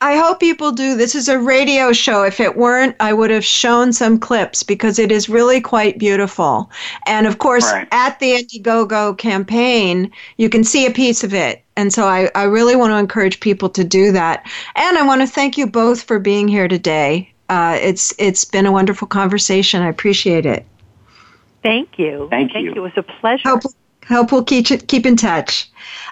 I 0.04 0.16
hope 0.18 0.40
people 0.40 0.72
do. 0.72 0.98
This 0.98 1.14
is 1.14 1.30
a 1.30 1.38
radio 1.38 1.94
show. 1.94 2.24
If 2.24 2.40
it 2.40 2.58
weren't, 2.58 2.96
I 3.00 3.14
would 3.14 3.30
have 3.30 3.46
shown 3.46 3.94
some 3.94 4.18
clips 4.18 4.64
because 4.64 4.98
it 4.98 5.12
is 5.12 5.30
really 5.30 5.62
quite 5.62 6.00
beautiful. 6.00 6.72
And 7.06 7.28
of 7.28 7.38
course, 7.38 7.72
Right. 7.72 7.88
at 7.92 8.18
the 8.20 8.32
Indiegogo 8.42 9.16
campaign, 9.20 10.12
you 10.38 10.50
can 10.50 10.64
see 10.64 10.88
a 10.88 10.92
piece 10.92 11.24
of 11.24 11.36
it. 11.36 11.62
And 11.78 11.94
so 11.94 12.08
I, 12.08 12.32
I 12.34 12.44
really 12.46 12.76
want 12.76 12.92
to 12.92 12.98
encourage 12.98 13.40
people 13.42 13.70
to 13.70 13.84
do 13.84 14.12
that. 14.12 14.44
And 14.76 14.98
I 14.98 15.06
want 15.06 15.22
to 15.22 15.28
thank 15.28 15.56
you 15.56 15.68
both 15.68 16.02
for 16.02 16.18
being 16.18 16.48
here 16.48 16.68
today. 16.68 17.32
Uh, 17.50 17.78
it's 17.80 18.12
it's 18.18 18.44
been 18.44 18.66
a 18.66 18.72
wonderful 18.72 19.08
conversation. 19.08 19.84
I 19.84 19.90
appreciate 19.90 20.48
it. 20.48 20.66
Thank 21.62 22.00
you. 22.00 22.28
Thank 22.32 22.56
you. 22.56 22.74
It 22.74 22.80
was 22.80 22.94
a 22.96 23.04
pleasure. 23.04 23.50
Hope, 23.50 23.62
hope 24.08 24.32
we'll 24.32 24.44
keep, 24.44 24.66
keep 24.88 25.06
in 25.06 25.16
touch. 25.16 25.70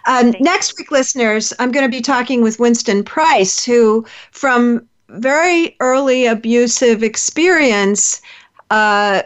Um, 0.07 0.33
next 0.39 0.77
week, 0.77 0.91
listeners, 0.91 1.53
I'm 1.59 1.71
going 1.71 1.85
to 1.85 1.91
be 1.91 2.01
talking 2.01 2.41
with 2.41 2.59
Winston 2.59 3.03
Price, 3.03 3.63
who, 3.63 4.05
from 4.31 4.87
very 5.09 5.75
early 5.79 6.25
abusive 6.25 7.03
experience, 7.03 8.21
uh, 8.69 9.23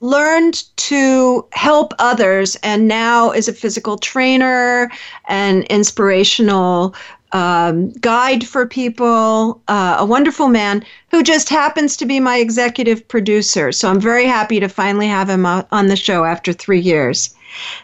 learned 0.00 0.64
to 0.76 1.46
help 1.52 1.92
others 1.98 2.56
and 2.62 2.88
now 2.88 3.30
is 3.30 3.48
a 3.48 3.52
physical 3.52 3.98
trainer 3.98 4.90
and 5.28 5.64
inspirational 5.64 6.94
um, 7.32 7.90
guide 8.00 8.46
for 8.46 8.66
people, 8.66 9.60
uh, 9.68 9.96
a 9.98 10.04
wonderful 10.04 10.48
man 10.48 10.84
who 11.10 11.22
just 11.22 11.48
happens 11.48 11.96
to 11.96 12.06
be 12.06 12.20
my 12.20 12.38
executive 12.38 13.06
producer. 13.08 13.72
So 13.72 13.88
I'm 13.88 14.00
very 14.00 14.26
happy 14.26 14.60
to 14.60 14.68
finally 14.68 15.06
have 15.06 15.28
him 15.28 15.46
on 15.46 15.86
the 15.86 15.96
show 15.96 16.24
after 16.24 16.52
three 16.52 16.80
years. 16.80 17.34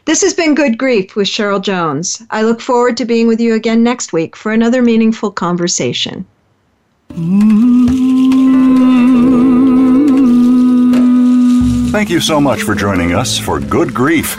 This 0.05 0.23
has 0.23 0.33
been 0.33 0.55
Good 0.55 0.79
Grief 0.79 1.17
with 1.17 1.27
Cheryl 1.27 1.61
Jones. 1.61 2.23
I 2.31 2.43
look 2.43 2.61
forward 2.61 2.97
to 2.99 3.05
being 3.05 3.27
with 3.27 3.41
you 3.41 3.55
again 3.55 3.83
next 3.83 4.13
week 4.13 4.37
for 4.37 4.53
another 4.53 4.83
meaningful 4.83 5.31
conversation. 5.31 6.25
Thank 11.91 12.11
you 12.11 12.21
so 12.21 12.41
much 12.41 12.63
for 12.63 12.75
joining 12.75 13.15
us 13.15 13.39
for 13.39 13.59
Good 13.59 13.95
Grief. 13.95 14.39